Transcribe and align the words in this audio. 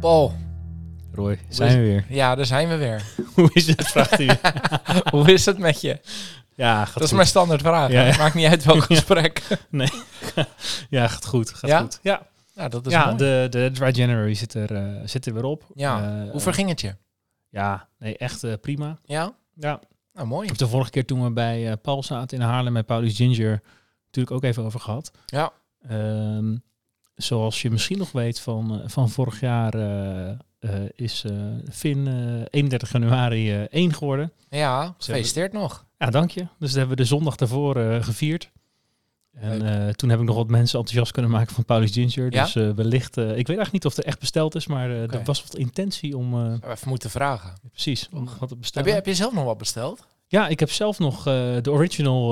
Paul, 0.00 0.32
Roy, 1.12 1.38
zijn 1.48 1.78
we 1.78 1.84
weer. 1.84 2.04
ja, 2.08 2.34
daar 2.34 2.46
zijn 2.46 2.68
we 2.68 2.76
weer. 2.76 3.02
Hoe 3.34 3.50
is 3.52 3.66
het, 3.66 3.86
vraagt 3.88 4.20
u? 4.20 4.28
Hoe 5.10 5.32
is 5.32 5.46
het 5.46 5.58
met 5.58 5.80
je? 5.80 6.00
Ja, 6.54 6.84
gaat 6.84 6.94
Dat 6.94 7.02
is 7.02 7.08
goed. 7.08 7.16
mijn 7.16 7.28
standaard 7.28 7.60
vraag. 7.60 7.90
Ja. 7.90 8.16
Maakt 8.16 8.34
niet 8.34 8.46
uit 8.46 8.64
welk 8.64 8.82
gesprek. 8.92 9.42
Ja, 10.90 11.08
gaat 11.08 11.26
goed. 11.26 11.50
Gaat 11.50 11.70
Ja? 11.70 11.80
goed. 11.80 11.98
Ja, 12.02 12.26
Ja, 12.54 12.68
dat 12.68 12.86
is 12.86 12.92
ja 12.92 13.04
mooi. 13.04 13.16
de, 13.16 13.46
de 13.50 13.70
Dry 13.72 13.90
January 13.90 14.34
zit 14.34 14.54
er, 14.54 14.74
eh, 14.74 15.00
zit 15.04 15.26
er 15.26 15.34
weer 15.34 15.44
op. 15.44 15.66
Ja, 15.74 16.22
Eh, 16.24 16.30
hoe 16.30 16.40
verging 16.40 16.68
het 16.68 16.80
je? 16.80 16.94
Ja, 17.48 17.88
nee, 17.98 18.16
echt 18.16 18.44
eh, 18.44 18.52
prima. 18.60 18.98
Ja? 19.04 19.32
Ja, 19.54 19.80
Nou, 20.12 20.26
mooi. 20.26 20.42
Ik 20.42 20.48
heb 20.48 20.58
de 20.58 20.68
vorige 20.68 20.90
keer 20.90 21.04
toen 21.04 21.24
we 21.24 21.30
bij 21.30 21.76
Paul 21.76 22.02
zaten 22.02 22.38
in 22.38 22.44
Haarlem 22.44 22.72
met 22.72 22.86
Paulus 22.86 23.16
Ginger 23.16 23.62
natuurlijk 24.04 24.36
ook 24.36 24.44
even 24.44 24.64
over 24.64 24.80
gehad. 24.80 25.10
Ja. 25.26 25.52
Ehm, 25.88 26.56
zoals 27.16 27.62
je 27.62 27.70
misschien 27.70 27.98
nog 27.98 28.12
weet 28.12 28.40
van, 28.40 28.80
eh, 28.82 28.88
van 28.88 29.10
vorig 29.10 29.40
jaar 29.40 29.74
eh, 29.74 30.28
eh, 30.30 30.38
is 30.94 31.24
Finn 31.70 32.06
eh, 32.06 32.44
31 32.50 32.92
januari 32.92 33.52
eh 33.52 33.60
1 33.70 33.94
geworden. 33.94 34.32
Ja, 34.50 34.94
gefeliciteerd 34.98 35.52
nog. 35.52 35.84
Ja, 35.98 36.10
dank 36.10 36.30
je. 36.30 36.40
Dus 36.40 36.48
dat 36.58 36.70
hebben 36.78 36.96
we 36.96 37.02
de 37.02 37.08
zondag 37.08 37.36
daarvoor 37.36 37.76
gevierd. 38.02 38.50
En 39.32 39.96
toen 39.96 40.08
heb 40.08 40.18
ik 40.20 40.24
nog 40.24 40.36
wat 40.36 40.48
mensen 40.48 40.78
enthousiast 40.78 41.12
kunnen 41.12 41.30
maken 41.30 41.54
van 41.54 41.64
Paulus 41.64 41.92
Ginger. 41.92 42.32
Ja? 42.32 42.42
Dus 42.42 42.54
wellicht, 42.54 43.16
ik 43.16 43.22
weet 43.24 43.36
eigenlijk 43.36 43.72
niet 43.72 43.84
of 43.84 43.96
het 43.96 44.04
echt 44.04 44.18
besteld 44.18 44.54
is, 44.54 44.66
maar 44.66 44.90
er 44.90 45.24
was 45.24 45.42
wat 45.42 45.56
intentie 45.56 46.16
om, 46.16 46.54
Even 46.64 46.88
moeten 46.88 47.10
vragen. 47.10 47.52
precies, 47.72 48.08
om 48.12 48.28
wat 48.38 48.48
te 48.48 48.56
Heb 48.72 48.86
je, 48.86 48.92
heb 48.92 49.06
je 49.06 49.14
zelf 49.14 49.32
nog 49.32 49.44
wat 49.44 49.58
besteld? 49.58 50.06
Ja, 50.26 50.48
ik 50.48 50.60
heb 50.60 50.70
zelf 50.70 50.98
nog 50.98 51.22
de 51.22 51.70
original 51.70 52.30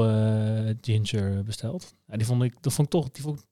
ginger 0.80 1.45
besteld. 1.45 1.95
Ja, 2.06 2.17
die 2.17 2.27
vond 2.27 2.42
ik, 2.42 2.55
dat 2.61 2.73
vond 2.73 2.86
ik 2.86 3.01
toch, 3.01 3.11
die 3.11 3.23
vond, 3.23 3.39
ik- 3.39 3.45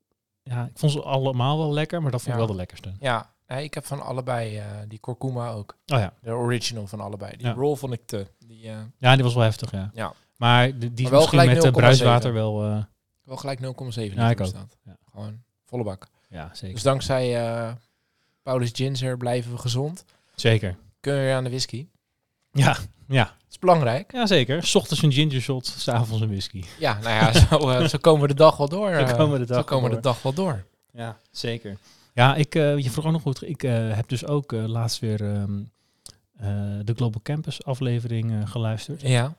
ja, 0.42 0.64
ik 0.64 0.78
vond 0.78 0.92
ze 0.92 1.02
allemaal 1.02 1.58
wel 1.58 1.72
lekker, 1.72 2.02
maar 2.02 2.10
dat 2.10 2.22
vond 2.22 2.32
ik 2.34 2.40
Ja. 2.40 2.46
wel 2.46 2.54
de 2.54 2.60
lekkerste. 2.60 2.92
Ja, 3.00 3.30
nee, 3.46 3.64
ik 3.64 3.74
heb 3.74 3.86
van 3.86 4.02
allebei 4.02 4.56
eh, 4.58 4.64
die 4.88 4.98
kurkuma 4.98 5.50
ook. 5.50 5.76
Oh 5.86 5.98
ja, 5.98 6.12
De 6.20 6.30
original 6.30 6.86
van 6.86 7.00
allebei. 7.00 7.36
Die 7.36 7.46
Ja. 7.46 7.52
roll 7.52 7.76
vond 7.76 7.92
ik 7.92 8.00
te. 8.04 8.26
Die, 8.46 8.68
eh, 8.68 8.76
ja, 8.98 9.14
die 9.14 9.24
was 9.24 9.34
wel 9.34 9.42
heftig, 9.42 9.70
ja. 9.70 9.90
Ja. 9.94 10.12
Maar 10.36 10.78
die, 10.78 10.78
die 10.78 11.02
Maar 11.02 11.10
wel 11.12 11.20
misschien 11.20 11.38
gelijk 11.40 11.56
met 11.56 11.64
uh, 11.66 11.72
0,7. 11.72 11.76
bruiswater 11.80 12.32
wel, 12.32 12.64
eh, 12.64 12.82
wel 13.24 13.36
gelijk 13.36 13.60
0,7 13.60 14.14
Ja, 14.14 14.30
ik 14.30 14.40
ook. 14.40 14.52
Gewoon 15.12 15.42
volle 15.64 15.84
bak. 15.84 16.08
ja, 16.28 16.50
zeker. 16.52 16.74
Dus 16.74 16.82
dankzij 16.82 17.76
Paulus 18.42 18.70
Ginger 18.72 19.16
blijven 19.16 19.52
we 19.52 19.58
gezond. 19.58 20.04
Zeker. 20.34 20.76
Kunnen 21.00 21.20
we 21.20 21.26
weer 21.26 21.36
aan 21.36 21.44
de 21.44 21.50
whisky. 21.50 21.86
Ja, 22.52 22.76
ja. 23.12 23.24
Dat 23.24 23.50
is 23.50 23.58
belangrijk. 23.58 24.12
ja, 24.12 24.26
zeker. 24.26 24.66
's 24.66 24.74
ochtends 24.74 25.02
een 25.02 25.12
ginger 25.12 25.40
shot, 25.40 25.66
s'avonds 25.66 26.22
een 26.22 26.28
whisky. 26.28 26.64
Ja, 26.78 26.98
nou 27.02 27.14
ja, 27.14 27.32
zo, 27.32 27.70
eh, 27.70 27.86
zo 27.88 27.98
komen 27.98 28.20
we 28.20 28.28
de 28.28 28.34
dag 28.34 28.56
wel 28.56 28.68
door. 28.68 28.94
Zo 28.94 29.00
eh. 29.00 29.16
komen 29.16 29.32
we 29.32 29.38
de 29.38 29.46
dag 29.46 29.56
zo 29.56 29.64
komen 29.64 29.90
we 29.90 29.96
de 29.96 30.02
dag 30.02 30.22
wel 30.22 30.32
door. 30.32 30.64
Ja, 30.92 31.18
zeker. 31.30 31.76
Ja, 32.14 32.34
ik, 32.34 32.54
eh, 32.54 32.78
je 32.78 32.90
vroeg 32.90 33.06
ook 33.06 33.12
nog 33.12 33.22
goed. 33.22 33.48
Ik 33.48 33.60
heb 33.60 34.08
dus 34.08 34.26
ook 34.26 34.52
laatst 34.52 35.00
weer 35.00 35.20
ehm, 35.22 35.60
eh, 36.36 36.48
de 36.84 36.92
Global 36.96 37.20
Campus 37.22 37.64
aflevering 37.64 38.50
geluisterd. 38.50 39.00
Ja. 39.00 39.34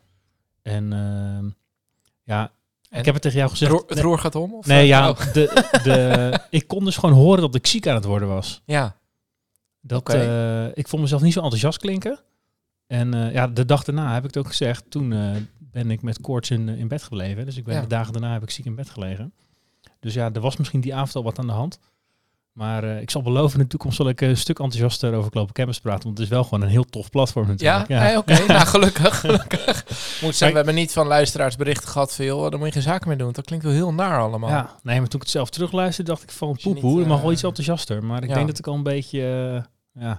En 0.62 0.94
ehm, 0.94 1.46
ja, 2.23 2.52
En? 2.89 3.00
ik 3.00 3.06
heb 3.06 3.14
het 3.14 3.23
tegen 3.23 3.38
jou 3.38 3.50
Het, 3.50 3.58
gezegd. 3.60 3.72
roer, 3.72 3.83
het 3.88 4.00
roer 4.00 4.20
gaat 4.20 4.36
om? 4.36 4.54
Of 4.54 4.66
Nee, 4.66 4.88
ja, 4.88 5.10
oh, 5.10 5.33
de, 5.33 5.67
de, 5.83 6.39
ik 6.58 6.67
kon 6.67 6.86
dus 6.86 6.95
gewoon 6.98 7.16
horen 7.16 7.42
dat 7.42 7.56
ik 7.56 7.67
ziek 7.67 7.88
aan 7.88 7.95
het 7.95 8.06
worden 8.06 8.28
was. 8.28 8.62
ja. 8.66 8.95
Dat, 9.86 10.14
eh, 10.14 10.66
ik 10.78 10.88
vond 10.88 11.02
mezelf 11.02 11.22
niet 11.22 11.33
zo 11.33 11.39
enthousiast 11.39 11.80
klinken. 11.80 12.20
En 12.88 13.14
eh, 13.14 13.33
ja, 13.33 13.48
de 13.48 13.66
dag 13.66 13.83
daarna 13.83 14.14
heb 14.14 14.23
ik 14.23 14.33
het 14.33 14.38
ook 14.38 14.48
gezegd. 14.48 14.83
Toen 14.89 15.14
eh, 15.14 15.32
ben 15.60 15.92
ik 15.92 16.02
met 16.02 16.21
koorts 16.21 16.49
in, 16.52 16.70
in 16.70 16.88
bed 16.88 17.04
gebleven. 17.04 17.45
Dus 17.45 17.58
ik 17.58 17.64
ben 17.64 17.76
Ja. 17.76 17.82
de 17.82 17.88
dagen 17.88 18.14
daarna 18.14 18.33
heb 18.33 18.44
ik 18.44 18.49
ziek 18.49 18.66
in 18.66 18.76
bed 18.76 18.89
gelegen. 18.89 19.33
Dus 19.99 20.14
ja, 20.14 20.30
er 20.33 20.42
was 20.42 20.58
misschien 20.58 20.82
die 20.82 20.95
avond 20.95 21.16
al 21.16 21.23
wat 21.23 21.39
aan 21.39 21.48
de 21.48 21.54
hand. 21.54 21.80
Maar 22.54 22.83
eh, 22.83 23.02
ik 23.02 23.10
zal 23.10 23.21
beloven, 23.21 23.58
in 23.58 23.64
de 23.64 23.70
toekomst 23.70 23.98
zal 23.98 24.10
ik 24.10 24.21
een 24.21 24.38
stuk 24.38 24.60
enthousiaster 24.60 25.14
over 25.14 25.32
Global 25.32 25.54
Campus 25.54 25.80
praten. 25.80 26.04
Want 26.04 26.17
het 26.17 26.27
is 26.27 26.33
wel 26.33 26.44
gewoon 26.44 26.61
een 26.61 26.70
heel 26.70 26.83
tof 26.83 27.10
platform 27.10 27.45
Ja, 27.58 27.77
natuurlijk. 27.77 27.89
Nee, 27.89 28.17
oké. 28.17 28.45
Nou, 28.54 28.66
gelukkig. 28.76 29.20
gelukkig. 29.20 29.86
Moet 30.21 30.36
zeggen, 30.36 30.50
we 30.50 30.55
hebben 30.55 30.76
niet 30.76 30.92
van 30.92 31.08
luisteraars 31.08 31.55
berichten 31.55 31.89
gehad 31.89 32.15
van, 32.15 32.26
joh, 32.26 32.50
daar 32.50 32.60
moet 32.60 32.67
je 32.67 32.73
geen 32.73 32.82
zaken 32.82 33.08
mee 33.08 33.17
doen. 33.17 33.32
Dat 33.32 33.45
klinkt 33.45 33.65
wel 33.65 33.73
heel 33.73 33.94
naar 33.94 34.20
allemaal. 34.20 34.50
Ja, 34.50 34.76
nee, 34.83 35.00
maar 35.00 35.08
toen 35.08 35.20
ik 35.20 35.26
het 35.26 35.36
zelf 35.36 35.50
terugluisterde, 35.50 36.11
dacht 36.11 36.23
ik 36.23 36.32
van 36.32 36.58
poepoe, 36.64 37.02
ik 37.02 37.08
mag 37.08 37.17
wel 37.20 37.27
eh, 37.27 37.33
iets 37.33 37.44
enthousiaster. 37.44 38.04
Maar 38.04 38.23
ik 38.23 38.30
ja. 38.30 38.36
denk 38.36 38.48
dat 38.48 38.58
ik 38.60 38.67
al 38.67 38.73
een 38.76 38.83
beetje 38.83 39.20
eh, 39.21 40.02
ja, 40.04 40.10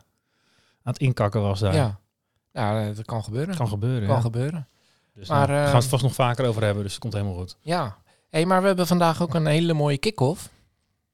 aan 0.83 0.93
het 0.93 0.99
inkakken 0.99 1.41
was 1.41 1.61
daar. 1.61 1.75
Ja. 1.75 1.99
Ja, 2.55 2.93
dat 2.93 3.05
kan 3.05 3.25
gebeuren. 3.25 3.57
Kan 3.57 3.69
gebeuren. 3.69 4.07
kan 4.07 4.17
ja. 4.17 4.23
gebeuren. 4.23 4.69
Dus, 5.15 5.29
Maar, 5.29 5.39
nou, 5.39 5.51
gaan 5.51 5.63
we 5.63 5.67
ehm, 5.67 5.77
het 5.77 5.87
vast 5.87 6.03
nog 6.03 6.15
vaker 6.15 6.47
over 6.47 6.65
hebben, 6.65 6.83
dus 6.83 6.93
het 6.93 7.01
komt 7.01 7.13
helemaal 7.13 7.35
goed. 7.35 7.57
Ja. 7.61 7.97
hey, 8.31 8.47
maar 8.47 8.61
we 8.61 8.67
hebben 8.67 8.87
vandaag 8.87 9.23
ook 9.23 9.35
een 9.35 9.47
hele 9.47 9.73
mooie 9.73 9.99
kick-off. 9.99 10.49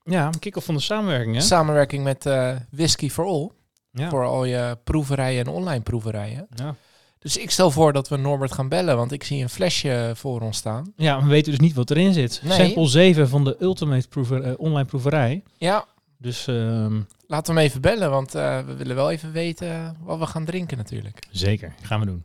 Ja, 0.04 0.26
een 0.26 0.38
kick-off 0.38 0.66
van 0.66 0.74
de 0.74 0.80
samenwerking, 0.80 1.34
hè? 1.34 1.40
Samenwerking 1.40 2.04
met 2.04 2.26
eh, 2.26 2.52
Whisky 2.70 3.10
for 3.10 3.24
All. 3.24 3.50
Ja. 3.92 4.08
Voor 4.08 4.24
al 4.24 4.44
je 4.44 4.78
proeverijen 4.84 5.46
en 5.46 5.52
online 5.52 5.80
proeverijen. 5.80 6.46
Ja. 6.54 6.74
Dus 7.18 7.36
ik 7.36 7.50
stel 7.50 7.70
voor 7.70 7.92
dat 7.92 8.08
we 8.08 8.16
Norbert 8.16 8.52
gaan 8.52 8.68
bellen, 8.68 8.96
want 8.96 9.12
ik 9.12 9.24
zie 9.24 9.42
een 9.42 9.48
flesje 9.48 10.12
voor 10.14 10.40
ons 10.40 10.56
staan. 10.56 10.92
ja, 10.96 11.14
maar 11.14 11.24
we 11.24 11.30
weten 11.30 11.50
dus 11.50 11.60
niet 11.60 11.74
wat 11.74 11.90
erin 11.90 12.12
zit. 12.12 12.40
Nee. 12.44 12.56
Sample 12.66 12.86
7 12.86 13.28
van 13.28 13.44
de 13.44 13.56
Ultimate 13.60 14.08
proever, 14.08 14.42
eh, 14.42 14.52
online 14.56 14.84
proeverij. 14.84 15.42
Ja, 15.58 15.84
Dus 16.18 16.46
ehm, 16.46 17.00
laten 17.30 17.54
we 17.54 17.60
hem 17.60 17.68
even 17.68 17.80
bellen, 17.80 18.10
want 18.10 18.34
eh, 18.34 18.66
we 18.66 18.76
willen 18.76 18.96
wel 18.96 19.10
even 19.10 19.32
weten 19.32 19.96
wat 20.00 20.18
we 20.18 20.26
gaan 20.26 20.44
drinken 20.44 20.76
natuurlijk. 20.76 21.26
zeker, 21.30 21.74
gaan 21.82 22.00
we 22.00 22.06
doen. 22.06 22.24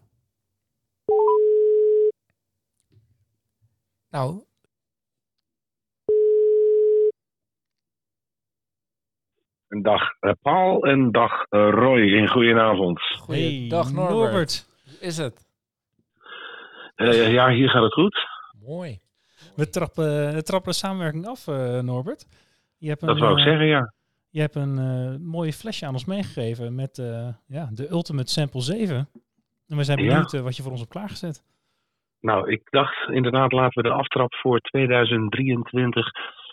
Nou, 4.10 4.44
Een 9.68 9.82
dag 9.82 10.02
eh, 10.20 10.32
Paul 10.42 10.84
en 10.84 11.12
dag 11.12 11.32
eh, 11.50 11.70
Roy. 11.70 12.18
En 12.18 12.28
goedenavond. 12.28 13.00
goeiedag 13.20 13.86
Hey, 13.86 13.94
Norbert. 13.94 14.68
Hoe 14.86 15.00
is 15.00 15.18
het? 15.18 15.46
Eh, 16.96 17.32
ja, 17.32 17.50
hier 17.50 17.70
gaat 17.70 17.84
het 17.84 17.94
goed. 17.94 18.28
Mooi. 18.66 19.00
We 19.56 19.70
trappen, 19.70 20.34
we 20.34 20.44
trappen 20.44 20.72
de 20.72 20.78
samenwerking 20.78 21.28
af, 21.28 21.48
eh, 21.48 21.80
Norbert. 21.80 22.28
Je 22.78 22.88
hebt 22.90 23.02
een, 23.02 23.08
Dat 23.08 23.20
wou 23.20 23.38
ik 23.38 23.48
zeggen, 23.48 23.66
ja. 23.66 23.94
Je 24.36 24.42
hebt 24.42 24.56
een 24.56 24.78
eh 24.78 25.16
mooie 25.36 25.54
flesje 25.54 25.86
aan 25.86 25.94
ons 25.94 26.06
meegegeven 26.06 26.76
met 26.76 26.98
eh, 26.98 27.30
ja, 27.48 27.70
de 27.72 27.90
Ultimate 27.90 28.32
Sample 28.32 28.62
7. 28.62 28.96
En 29.68 29.78
we 29.78 29.84
zijn 29.84 29.98
benieuwd 29.98 30.34
eh, 30.34 30.42
wat 30.42 30.56
je 30.56 30.62
voor 30.62 30.72
ons 30.72 30.80
hebt 30.80 30.92
klaargezet. 30.92 31.44
Nou, 32.22 32.52
ik 32.52 32.62
dacht 32.70 33.10
inderdaad, 33.10 33.52
laten 33.52 33.82
we 33.82 33.90
de 33.90 33.96
aftrap 33.96 34.34
voor 34.34 34.60
2023, 34.60 36.12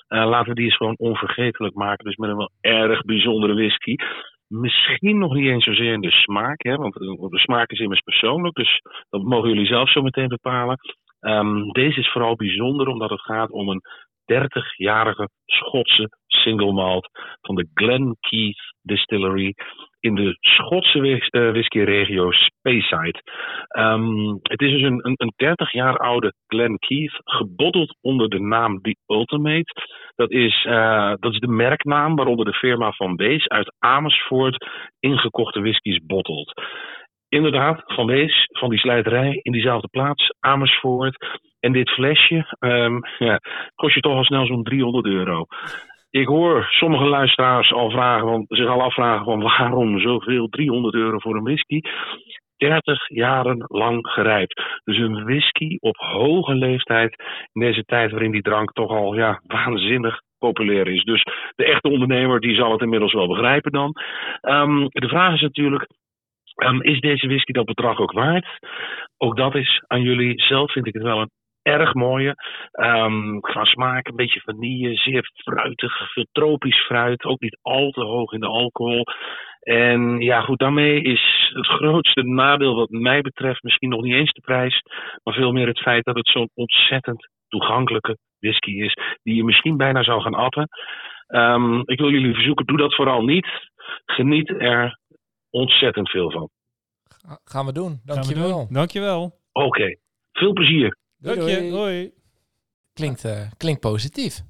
eh, 0.09 0.27
laten 0.29 0.49
we 0.49 0.55
die 0.55 0.65
eens 0.65 0.77
gewoon 0.77 0.97
onvergetelijk 0.97 1.75
maken. 1.75 2.05
Dus 2.05 2.17
met 2.17 2.31
een 2.31 2.37
wel 2.37 2.51
erg 2.61 3.03
bijzondere 3.05 3.55
whisky. 3.55 3.95
Misschien 4.49 5.19
nog 5.19 5.35
niet 5.35 5.49
eens 5.49 5.65
zozeer 5.65 5.93
in 5.93 6.01
de 6.01 6.11
smaak, 6.11 6.63
hè, 6.63 6.77
want 6.77 6.95
de 6.95 7.39
smaak 7.39 7.71
is 7.71 7.79
immers 7.79 8.01
persoonlijk, 8.01 8.55
dus 8.55 8.81
dat 9.11 9.23
mogen 9.23 9.49
jullie 9.49 9.67
zelf 9.67 9.91
zo 9.91 10.03
meteen 10.03 10.29
bepalen. 10.29 10.79
Ehm, 11.21 11.71
deze 11.71 12.01
is 12.01 12.13
vooral 12.13 12.37
bijzonder 12.37 12.87
omdat 12.87 13.11
het 13.11 13.21
gaat 13.21 13.51
om 13.51 13.69
een 13.69 13.83
30-jarige 14.33 15.29
Schotse 15.47 16.09
single 16.27 16.73
malt 16.73 17.09
van 17.41 17.55
de 17.55 17.69
Glen 17.75 18.17
Keith 18.21 18.73
Distillery 18.83 19.55
in 20.01 20.15
de 20.15 20.37
Schotse 20.41 21.29
eh, 21.31 21.51
whiskyregio 21.51 22.31
Speyside. 22.31 23.23
Ehm, 23.69 24.27
het 24.43 24.61
is 24.61 24.71
dus 24.71 24.83
een, 24.83 25.07
een, 25.07 25.15
een 25.17 25.33
30 25.37 25.73
jaar 25.73 25.97
oude 25.97 26.35
Glen 26.47 26.79
Keith, 26.79 27.21
gebotteld 27.25 27.97
onder 28.01 28.29
de 28.29 28.41
naam 28.41 28.81
The 28.81 28.97
Ultimate. 29.07 29.73
Dat 30.15 30.31
is, 30.31 30.65
eh, 30.65 31.13
dat 31.19 31.33
is 31.33 31.39
de 31.39 31.49
merknaam 31.49 32.17
waaronder 32.17 32.45
de 32.45 32.53
firma 32.53 32.93
Van 32.93 33.17
Wees 33.17 33.49
uit 33.49 33.75
Amersfoort 33.79 34.67
ingekochte 35.01 35.61
whiskies 35.61 35.99
bottelt. 36.07 36.53
Inderdaad, 37.29 37.83
Van 37.87 38.07
Wees, 38.07 38.49
van 38.53 38.71
die 38.71 38.79
slijterij 38.79 39.39
in 39.43 39.53
diezelfde 39.53 39.89
plaats, 39.89 40.35
Amersfoort. 40.41 41.41
En 41.65 41.73
dit 41.73 41.91
flesje 41.91 42.57
ehm, 42.59 42.99
ja, 43.19 43.41
kost 43.75 43.95
je 43.95 44.01
toch 44.01 44.17
al 44.17 44.25
snel 44.25 44.47
zo'n 44.47 44.63
300 44.63 45.07
euro. 45.07 45.45
Ik 46.11 46.27
hoor 46.27 46.67
sommige 46.71 47.05
luisteraars 47.05 47.73
al 47.73 47.91
vragen, 47.91 48.29
van, 48.29 48.45
zich 48.49 48.69
al 48.69 48.83
afvragen 48.83 49.25
van 49.25 49.43
waarom 49.43 50.01
zoveel 50.01 50.49
300 50.49 50.95
euro 50.95 51.19
voor 51.19 51.37
een 51.37 51.43
whisky. 51.43 51.81
30 52.57 53.09
jaren 53.09 53.65
lang 53.69 54.07
gerijpt. 54.07 54.63
Dus 54.85 54.99
een 54.99 55.25
whisky 55.25 55.77
op 55.81 55.97
hoge 55.97 56.55
leeftijd 56.55 57.23
in 57.53 57.61
deze 57.61 57.85
tijd 57.85 58.11
waarin 58.11 58.31
die 58.31 58.43
drank 58.43 58.73
toch 58.73 58.91
al 58.91 59.15
ja, 59.15 59.41
waanzinnig 59.47 60.21
populair 60.39 60.87
is. 60.87 61.05
Dus 61.05 61.23
de 61.55 61.65
echte 61.65 61.89
ondernemer 61.89 62.41
die 62.41 62.57
zal 62.57 62.73
het 62.73 62.81
inmiddels 62.81 63.13
wel 63.13 63.29
begrijpen 63.29 63.73
dan. 63.73 63.93
Ehm, 64.41 64.87
de 64.89 65.09
vraag 65.09 65.35
is 65.35 65.41
natuurlijk, 65.41 65.87
ehm, 66.55 66.81
is 66.81 67.01
deze 67.01 67.27
whisky 67.27 67.53
dat 67.53 67.65
bedrag 67.65 67.99
ook 67.99 68.13
waard? 68.13 68.47
Ook 69.17 69.37
dat 69.37 69.55
is 69.55 69.83
aan 69.87 70.03
jullie. 70.03 70.43
Zelf 70.43 70.73
vind 70.73 70.87
ik 70.87 70.95
het 70.95 71.03
wel 71.03 71.21
een 71.21 71.31
erg 71.63 71.95
mooie. 71.95 72.35
Ehm, 72.71 73.39
qua 73.41 73.65
smaak 73.65 74.09
een 74.09 74.17
beetje 74.17 74.41
vanille, 74.41 74.95
zeer 74.97 75.31
fruitig, 75.35 76.13
veel 76.13 76.27
tropisch 76.33 76.85
fruit. 76.85 77.25
Ook 77.25 77.41
niet 77.41 77.59
al 77.63 77.91
te 77.91 78.01
hoog 78.05 78.33
in 78.33 78.41
de 78.41 78.47
alcohol. 78.47 79.05
En 79.61 80.21
ja, 80.21 80.41
goed, 80.41 80.59
daarmee 80.59 81.03
is 81.03 81.51
het 81.55 81.67
grootste 81.67 82.23
nadeel 82.23 82.75
wat 82.75 82.91
mij 82.91 83.21
betreft 83.21 83.63
misschien 83.63 83.89
nog 83.89 84.03
niet 84.03 84.15
eens 84.15 84.33
de 84.33 84.41
prijs, 84.41 84.83
maar 85.23 85.35
veel 85.35 85.53
meer 85.53 85.67
het 85.67 85.79
feit 85.81 86.05
dat 86.05 86.17
het 86.17 86.29
zo'n 86.29 86.51
ontzettend 86.55 87.29
toegankelijke 87.49 88.19
whisky 88.39 88.71
is, 88.83 88.97
die 89.23 89.35
je 89.35 89.45
misschien 89.45 89.77
bijna 89.77 90.03
zou 90.03 90.21
gaan 90.23 90.35
appen. 90.35 90.69
Ehm, 91.27 91.81
ik 91.85 91.99
wil 91.99 92.11
jullie 92.11 92.35
verzoeken, 92.35 92.67
doe 92.67 92.77
dat 92.77 92.95
vooral 92.95 93.23
niet. 93.25 93.47
Geniet 94.07 94.49
er 94.49 94.99
ontzettend 95.51 96.11
veel 96.11 96.31
van. 96.31 96.49
Ga- 97.27 97.39
Gaan 97.45 97.67
we 97.67 97.73
doen. 97.73 97.89
Gaan 97.91 98.01
we 98.05 98.13
Dankjewel. 98.15 98.59
doen. 98.59 98.67
Dankjewel. 98.71 99.33
Oké, 99.53 99.97
veel 100.33 100.53
plezier. 100.53 100.97
Doei, 101.23 101.37
Dank 101.37 101.49
je. 101.49 101.57
doei. 101.57 101.71
Hoi. 101.73 102.13
Klinkt, 102.93 103.25
eh, 103.25 103.41
klinkt 103.57 103.81
positief. 103.81 104.43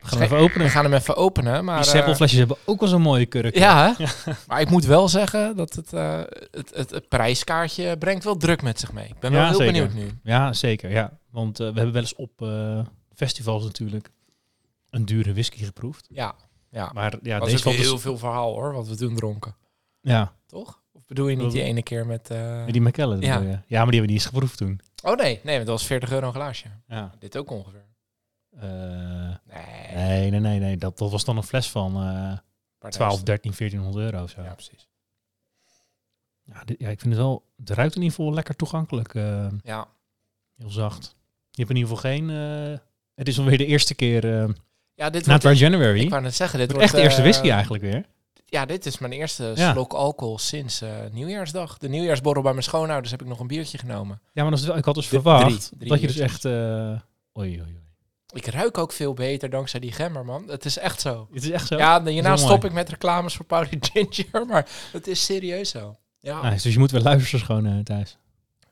We 0.00 0.10
gaan 0.10 0.18
hem 0.18 0.26
even 0.26 0.38
openen. 0.38 0.66
We 0.66 0.72
gaan 0.72 0.84
hem 0.84 0.94
even 0.94 1.16
openen. 1.16 1.64
Maar, 1.64 1.80
Die 1.80 1.86
eh, 1.86 1.92
sampleflesjes 1.96 2.38
hebben 2.38 2.56
ook 2.64 2.80
wel 2.80 2.88
zo'n 2.88 3.02
mooie 3.02 3.26
kurk. 3.26 3.56
Ja, 3.56 3.96
maar 4.48 4.60
ik 4.60 4.70
moet 4.70 4.84
wel 4.84 5.08
zeggen 5.08 5.56
dat 5.56 5.72
het, 5.74 5.92
eh, 5.92 6.20
het, 6.50 6.74
het, 6.74 6.90
het 6.90 7.08
prijskaartje 7.08 7.98
brengt 7.98 8.24
wel 8.24 8.36
druk 8.36 8.62
met 8.62 8.80
zich 8.80 8.92
mee. 8.92 9.08
Ik 9.08 9.18
ben 9.18 9.32
wel 9.32 9.44
heel 9.46 9.54
zeker. 9.54 9.72
benieuwd 9.72 9.94
nu. 9.94 10.18
Ja, 10.22 10.52
zeker. 10.52 10.90
Ja. 10.90 11.18
Want 11.30 11.60
eh, 11.60 11.66
we 11.66 11.74
hebben 11.74 11.92
wel 11.92 12.02
eens 12.02 12.14
op 12.14 12.42
eh, 12.42 12.80
festivals 13.14 13.64
natuurlijk 13.64 14.10
een 14.90 15.04
dure 15.04 15.32
whisky 15.32 15.64
geproefd. 15.64 16.06
Ja, 16.10 16.34
ja. 16.70 16.90
Maar 16.92 17.18
ja, 17.22 17.38
dat 17.38 17.44
deze 17.48 17.58
is 17.58 17.66
ook 17.66 17.76
dus... 17.76 17.82
heel 17.82 17.98
veel 17.98 18.18
verhaal 18.18 18.52
hoor, 18.52 18.72
wat 18.72 18.88
we 18.88 18.96
toen 18.96 19.14
dronken. 19.16 19.56
Ja, 20.00 20.32
Toch? 20.46 20.82
Bedoel 21.06 21.28
je 21.28 21.36
niet 21.36 21.52
die 21.52 21.62
ene 21.62 21.82
keer 21.82 22.06
met... 22.06 22.30
eh, 22.30 22.66
die 22.66 22.80
McKellen. 22.80 23.20
Ja. 23.20 23.26
Ja. 23.26 23.40
ja, 23.40 23.48
maar 23.48 23.60
die 23.66 23.76
hebben 23.78 23.90
we 23.90 24.00
niet 24.00 24.10
eens 24.10 24.24
geproefd 24.26 24.56
toen. 24.56 24.80
Oh 25.02 25.16
nee, 25.16 25.40
nee, 25.42 25.58
dat 25.58 25.66
was 25.66 25.86
40 25.86 26.10
euro 26.12 26.26
een 26.26 26.32
glaasje. 26.32 26.68
Ja. 26.88 27.10
Dit 27.18 27.36
ook 27.36 27.50
ongeveer. 27.50 27.84
Eh, 28.50 28.62
Nee. 28.64 29.94
nee, 29.94 30.30
nee, 30.30 30.40
nee, 30.40 30.58
nee. 30.58 30.76
Dat, 30.76 30.98
dat 30.98 31.10
was 31.10 31.24
dan 31.24 31.36
een 31.36 31.42
fles 31.42 31.70
van 31.70 31.92
paar 32.78 32.90
12, 32.90 32.96
duizend. 32.98 33.26
13, 33.26 33.52
1400 33.58 34.04
euro 34.12 34.22
of 34.24 34.30
zo. 34.30 34.40
Ja, 34.40 34.46
Ja, 34.46 34.54
precies. 34.54 34.88
dit- 36.64 36.78
ja, 36.80 36.88
ik 36.88 37.00
vind 37.00 37.12
het 37.14 37.22
wel... 37.22 37.44
Het 37.56 37.70
ruikt 37.70 37.94
in 37.96 38.02
ieder 38.02 38.16
geval 38.16 38.34
lekker 38.34 38.56
toegankelijk. 38.56 39.14
eh, 39.14 39.46
Ja, 39.62 39.86
heel 40.56 40.70
zacht. 40.70 41.16
Je 41.50 41.60
hebt 41.64 41.70
in 41.70 41.76
ieder 41.76 41.96
geval 41.96 42.10
geen... 42.10 42.28
het 43.14 43.28
is 43.28 43.38
alweer 43.38 43.58
de 43.58 43.66
eerste 43.66 43.94
keer 43.94 44.54
ja 44.94 45.10
dit 45.10 45.26
na. 45.26 45.38
Dry 45.38 45.52
January. 45.56 46.00
Ik 46.00 46.10
wou 46.10 46.22
net 46.22 46.34
zeggen, 46.34 46.58
dit 46.58 46.68
Het 46.68 46.76
wordt... 46.76 46.92
echt 46.92 46.96
de 47.00 47.06
eerste 47.08 47.22
whisky 47.22 47.50
eigenlijk 47.50 47.82
weer. 47.82 48.04
Ja, 48.54 48.64
dit 48.66 48.86
is 48.86 48.98
mijn 48.98 49.12
eerste 49.12 49.52
Ja. 49.54 49.72
slok 49.72 49.92
alcohol 49.92 50.38
sinds 50.38 50.80
eh, 50.80 50.90
nieuwjaarsdag. 51.12 51.78
De 51.78 51.88
nieuwjaarsborrel 51.88 52.42
bij 52.42 52.52
mijn 52.52 52.64
schoonouders 52.64 53.10
heb 53.10 53.20
ik 53.22 53.26
nog 53.28 53.40
een 53.40 53.46
biertje 53.46 53.78
genomen. 53.78 54.20
Ja, 54.32 54.42
maar 54.42 54.50
dat 54.50 54.60
is 54.60 54.66
wel, 54.66 54.76
ik 54.76 54.84
had 54.84 54.94
dus 54.94 55.06
verwacht 55.06 55.44
drie- 55.46 55.78
drie 55.78 55.90
dat 55.90 56.00
je 56.00 56.06
dus 56.06 56.18
echt... 56.18 56.44
eh 56.44 56.52
oei, 56.52 57.00
oei, 57.50 57.60
oei. 57.60 57.82
Ik 58.34 58.46
ruik 58.46 58.78
ook 58.78 58.92
veel 58.92 59.14
beter 59.14 59.50
dankzij 59.50 59.80
die 59.80 59.92
gemmer, 59.92 60.24
man. 60.24 60.44
Het 60.48 60.64
is 60.64 60.78
echt 60.78 61.00
zo. 61.00 61.28
Het 61.32 61.42
is 61.42 61.50
echt 61.50 61.66
zo? 61.66 61.76
Ja, 61.76 62.04
hierna 62.04 62.36
stop 62.36 62.48
mooi. 62.48 62.66
ik 62.66 62.72
met 62.72 62.88
reclames 62.88 63.34
voor 63.34 63.44
Powder 63.44 63.78
Ginger, 63.92 64.46
maar 64.46 64.66
het 64.92 65.06
is 65.06 65.24
serieus 65.24 65.70
zo. 65.70 65.96
Ja, 66.20 66.42
Nice, 66.42 66.62
dus 66.62 66.72
je 66.72 66.78
moet 66.78 66.90
weer 66.90 67.00
luisteren 67.00 67.40
schoon 67.40 67.66
eh, 67.66 67.78
thuis. 67.78 68.18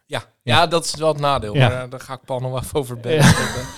ja. 0.06 0.24
ja, 0.42 0.66
dat 0.66 0.84
is 0.84 0.94
wel 0.94 1.08
het 1.08 1.18
nadeel. 1.20 1.54
Ja. 1.54 1.68
Maar 1.68 1.82
eh, 1.84 1.90
daar 1.90 2.00
ga 2.00 2.12
ik 2.14 2.20
Paul 2.24 2.40
nog 2.40 2.62
even 2.62 2.78
over 2.78 2.96
bellen. 3.00 3.34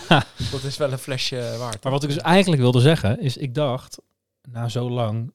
Dat 0.52 0.62
is 0.62 0.76
wel 0.76 0.92
een 0.92 0.98
flesje 0.98 1.56
waard. 1.58 1.82
Maar 1.82 1.92
wat 1.92 2.02
ik 2.02 2.08
dus 2.08 2.18
eigenlijk 2.18 2.62
wilde 2.62 2.80
zeggen, 2.80 3.20
is 3.20 3.36
ik 3.36 3.54
dacht, 3.54 3.98
na 4.42 4.68
zo 4.68 4.90
lang, 4.90 5.32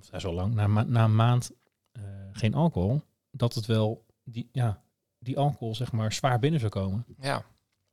of 0.00 0.10
na 0.10 0.18
zo 0.18 0.32
lang, 0.32 0.54
na, 0.54 0.66
na 0.84 1.04
een 1.04 1.14
maand 1.14 1.50
eh, 1.92 2.02
geen 2.32 2.54
alcohol, 2.54 3.02
dat 3.30 3.54
het 3.54 3.66
wel, 3.66 4.04
die, 4.24 4.48
ja, 4.52 4.82
die 5.18 5.38
alcohol 5.38 5.74
zeg 5.74 5.92
maar 5.92 6.12
zwaar 6.12 6.38
binnen 6.38 6.60
zou 6.60 6.72
komen. 6.72 7.04
Ja, 7.18 7.32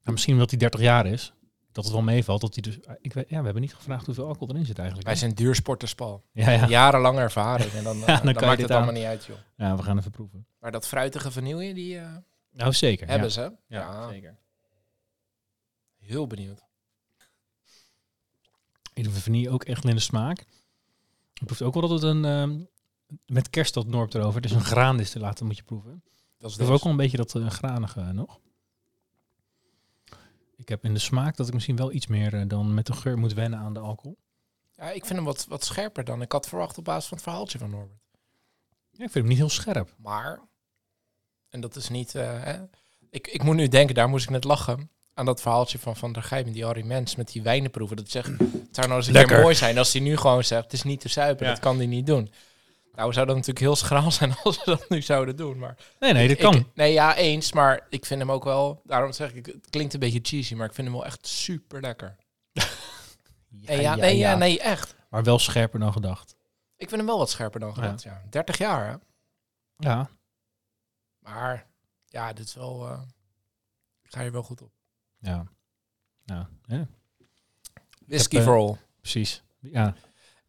Nou, 0.01 0.11
misschien 0.11 0.33
omdat 0.33 0.49
hij 0.49 0.59
30 0.59 0.79
jaar 0.79 1.05
is, 1.05 1.33
dat 1.71 1.83
het 1.83 1.93
wel 1.93 2.03
meevalt. 2.03 2.41
Dat 2.41 2.53
hij 2.53 2.63
dus, 2.63 2.77
ik 3.01 3.13
weet, 3.13 3.29
ja, 3.29 3.37
we 3.37 3.43
hebben 3.43 3.61
niet 3.61 3.75
gevraagd 3.75 4.05
hoeveel 4.05 4.27
alcohol 4.27 4.49
erin 4.49 4.65
zit 4.65 4.77
eigenlijk. 4.77 5.07
wij 5.07 5.17
zijn 5.17 5.33
duursporters, 5.33 5.95
Paul. 5.95 6.23
ja, 6.31 6.51
ja. 6.51 6.67
Jarenlange 6.67 7.19
ervaring. 7.19 7.71
En 7.71 7.83
dan, 7.83 7.95
eh, 8.01 8.07
Ja, 8.07 8.15
dan 8.15 8.25
dan, 8.25 8.33
kan 8.33 8.41
je 8.43 8.47
maakt 8.49 8.61
het 8.61 8.71
allemaal 8.71 8.93
niet 8.93 9.03
uit, 9.03 9.25
joh. 9.25 9.37
ja, 9.55 9.75
we 9.75 9.83
gaan 9.83 9.97
even 9.97 10.11
proeven. 10.11 10.47
Maar 10.59 10.71
dat 10.71 10.87
fruitige 10.87 11.31
vanille, 11.31 11.73
die 11.73 11.97
eh, 11.99 12.15
Nou, 12.51 12.73
zeker. 12.73 13.07
hebben 13.07 13.27
ja. 13.27 13.33
ze. 13.33 13.41
Ja, 13.41 13.79
Ja, 13.79 14.09
zeker. 14.09 14.37
heel 15.97 16.27
benieuwd. 16.27 16.65
Ik 18.93 19.03
doe 19.03 19.13
vanille 19.13 19.49
ook 19.49 19.63
echt 19.63 19.85
in 19.85 19.95
de 19.95 20.01
smaak. 20.01 20.45
Ik 21.39 21.45
proef 21.45 21.61
ook 21.61 21.73
wel 21.73 21.87
dat 21.87 22.01
het 22.01 22.03
een, 22.03 22.25
ehm, 22.25 22.59
met 23.25 23.49
kerst 23.49 23.73
dat 23.73 23.87
Norp 23.87 24.13
erover, 24.13 24.41
het 24.41 24.45
is 24.45 24.55
een 24.55 24.61
graandistillaat, 24.61 25.37
dat 25.37 25.47
moet 25.47 25.57
je 25.57 25.63
proeven. 25.63 26.03
Dat 26.37 26.49
is 26.49 26.55
proef 26.55 26.69
ook 26.69 26.83
wel 26.83 26.91
een 26.91 26.97
beetje 26.97 27.17
dat 27.17 27.35
eh, 27.35 27.49
granige 27.49 28.01
nog. 28.01 28.39
Ik 30.55 30.69
heb 30.69 30.83
in 30.83 30.93
de 30.93 30.99
smaak 30.99 31.35
dat 31.35 31.47
ik 31.47 31.53
misschien 31.53 31.75
wel 31.75 31.91
iets 31.91 32.07
meer 32.07 32.33
eh, 32.33 32.47
dan 32.47 32.73
met 32.73 32.85
de 32.85 32.93
geur 32.93 33.17
moet 33.17 33.33
wennen 33.33 33.59
aan 33.59 33.73
de 33.73 33.79
alcohol. 33.79 34.17
Ja, 34.75 34.89
ik 34.91 35.05
vind 35.05 35.15
hem 35.15 35.25
wat, 35.25 35.45
wat 35.45 35.63
scherper 35.63 36.03
dan 36.03 36.21
ik 36.21 36.31
had 36.31 36.47
verwacht 36.47 36.77
op 36.77 36.83
basis 36.83 37.07
van 37.07 37.17
het 37.17 37.25
verhaaltje 37.25 37.57
van 37.57 37.69
Norbert. 37.69 37.99
Ja, 38.91 39.03
ik 39.03 39.11
vind 39.11 39.13
hem 39.13 39.27
niet 39.27 39.37
heel 39.37 39.49
scherp. 39.49 39.95
Maar, 39.97 40.41
en 41.49 41.61
dat 41.61 41.75
is 41.75 41.89
niet... 41.89 42.15
eh, 42.15 42.43
hè, 42.43 42.63
ik, 43.09 43.27
ik 43.27 43.43
moet 43.43 43.55
nu 43.55 43.67
denken, 43.67 43.95
daar 43.95 44.09
moest 44.09 44.23
ik 44.23 44.29
net 44.29 44.43
lachen... 44.43 44.89
aan 45.17 45.25
dat 45.25 45.41
verhaaltje 45.41 45.79
van 45.79 45.95
Van 45.95 46.13
der 46.13 46.23
Gijp 46.23 46.45
met 46.45 46.53
die 46.53 46.65
Harry 46.65 46.85
Mens... 46.85 47.15
met 47.15 47.31
die 47.31 47.41
wijnenproeven. 47.41 47.97
Dat 47.97 48.09
zegt, 48.09 48.27
het 48.27 48.39
zou 48.71 48.87
nou 48.87 48.99
eens 48.99 49.07
een 49.07 49.25
keer 49.27 49.41
mooi 49.41 49.55
zijn 49.55 49.77
als 49.77 49.93
hij 49.93 50.01
nu 50.01 50.17
gewoon 50.17 50.43
zegt... 50.43 50.63
het 50.63 50.73
is 50.73 50.83
niet 50.83 50.99
te 50.99 51.09
zuipen, 51.09 51.45
Ja. 51.45 51.51
dat 51.51 51.61
kan 51.61 51.77
hij 51.77 51.85
niet 51.85 52.05
doen. 52.05 52.31
Nou, 52.95 53.13
zou 53.13 53.25
dat 53.25 53.35
natuurlijk 53.35 53.65
heel 53.65 53.75
schraal 53.75 54.11
zijn 54.11 54.35
als 54.43 54.55
ze 54.57 54.61
dat 54.65 54.89
nu 54.89 55.01
zouden 55.01 55.35
doen. 55.35 55.57
Maar 55.59 55.77
Nee, 55.99 56.13
nee, 56.13 56.27
dat 56.27 56.37
ik- 56.37 56.43
kan. 56.43 56.55
ik- 56.55 56.65
nee, 56.75 56.93
ja, 56.93 57.15
eens. 57.15 57.51
Maar 57.53 57.85
ik 57.89 58.05
vind 58.05 58.19
hem 58.19 58.31
ook 58.31 58.43
wel... 58.43 58.81
Daarom 58.83 59.11
zeg 59.11 59.33
ik, 59.33 59.45
het 59.45 59.69
klinkt 59.69 59.93
een 59.93 59.99
beetje 59.99 60.19
cheesy... 60.23 60.53
maar 60.55 60.67
ik 60.67 60.73
vind 60.73 60.87
hem 60.87 60.95
wel 60.95 61.05
echt 61.05 61.27
super 61.27 61.81
lekker. 61.81 62.15
Nee, 63.49 63.81
ja, 63.81 63.95
nee, 63.95 64.17
ja, 64.17 64.35
nee, 64.35 64.59
echt. 64.59 64.95
Maar 65.09 65.23
wel 65.23 65.39
scherper 65.39 65.79
dan 65.79 65.91
gedacht. 65.93 66.35
Ik 66.75 66.87
vind 66.89 66.91
hem 67.01 67.05
wel 67.05 67.17
wat 67.17 67.29
scherper 67.29 67.59
dan 67.59 67.73
gedacht, 67.73 68.03
ja. 68.03 68.21
30 68.29 68.57
jaar, 68.57 68.87
hè. 68.89 68.95
Ja, 69.77 70.09
Maar 71.19 71.67
ja, 72.05 72.33
dit 72.33 72.45
is 72.47 72.53
wel. 72.53 72.87
eh, 72.87 72.99
ik 74.03 74.11
ga 74.13 74.21
hier 74.21 74.31
wel 74.31 74.43
goed 74.43 74.61
op. 74.61 74.71
ja. 75.19 75.45
Ja, 76.25 76.49
ja 76.65 76.87
Whisky 78.07 78.35
heb, 78.37 78.45
eh, 78.45 78.51
for 78.51 78.59
all. 78.61 78.75
precies. 79.01 79.43
Ja. 79.59 79.85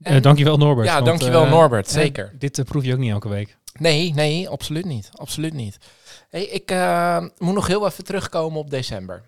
En- 0.03 0.15
Eh, 0.17 0.23
dankjewel 0.23 0.56
Norbert. 0.56 0.87
ja, 0.87 0.94
want, 0.94 1.06
dankjewel 1.06 1.44
eh, 1.44 1.50
Norbert, 1.50 1.88
zeker. 1.88 2.35
dit 2.38 2.65
proef 2.65 2.85
je 2.85 2.93
ook 2.93 2.99
niet 2.99 3.11
elke 3.11 3.29
week. 3.29 3.57
Nee, 3.78 4.14
nee, 4.14 4.49
absoluut 4.49 4.85
niet. 4.85 5.11
Absoluut 5.14 5.52
niet. 5.52 5.78
Hey, 6.28 6.45
ik 6.45 6.71
moet 7.38 7.54
nog 7.54 7.66
heel 7.66 7.87
even 7.87 8.04
terugkomen 8.04 8.59
op 8.59 8.71
december. 8.71 9.23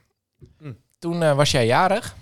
Hm. 0.59 0.73
Toen 0.99 1.23
eh, 1.23 1.37
was 1.37 1.51
jij 1.51 1.67
jarig. 1.67 2.17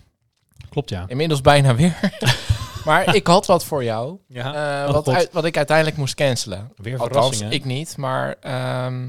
Klopt, 0.69 0.88
ja. 0.90 1.04
Inmiddels 1.09 1.40
bijna 1.40 1.75
weer. 1.75 1.99
maar 2.85 3.14
ik 3.14 3.26
had 3.26 3.47
wat 3.47 3.64
voor 3.64 3.85
jou. 3.85 4.19
Ja, 4.28 4.83
eh, 4.83 4.88
Oh, 4.88 4.95
wat, 4.95 5.09
uit- 5.09 5.33
wat 5.33 5.45
ik 5.45 5.57
uiteindelijk 5.57 5.97
moest 5.97 6.14
cancelen. 6.14 6.73
weer 6.76 6.92
Althans, 6.99 7.12
verrassingen. 7.16 7.52
ik 7.52 7.64
niet. 7.64 7.97
Maar 7.97 8.37
ehm, 8.40 9.09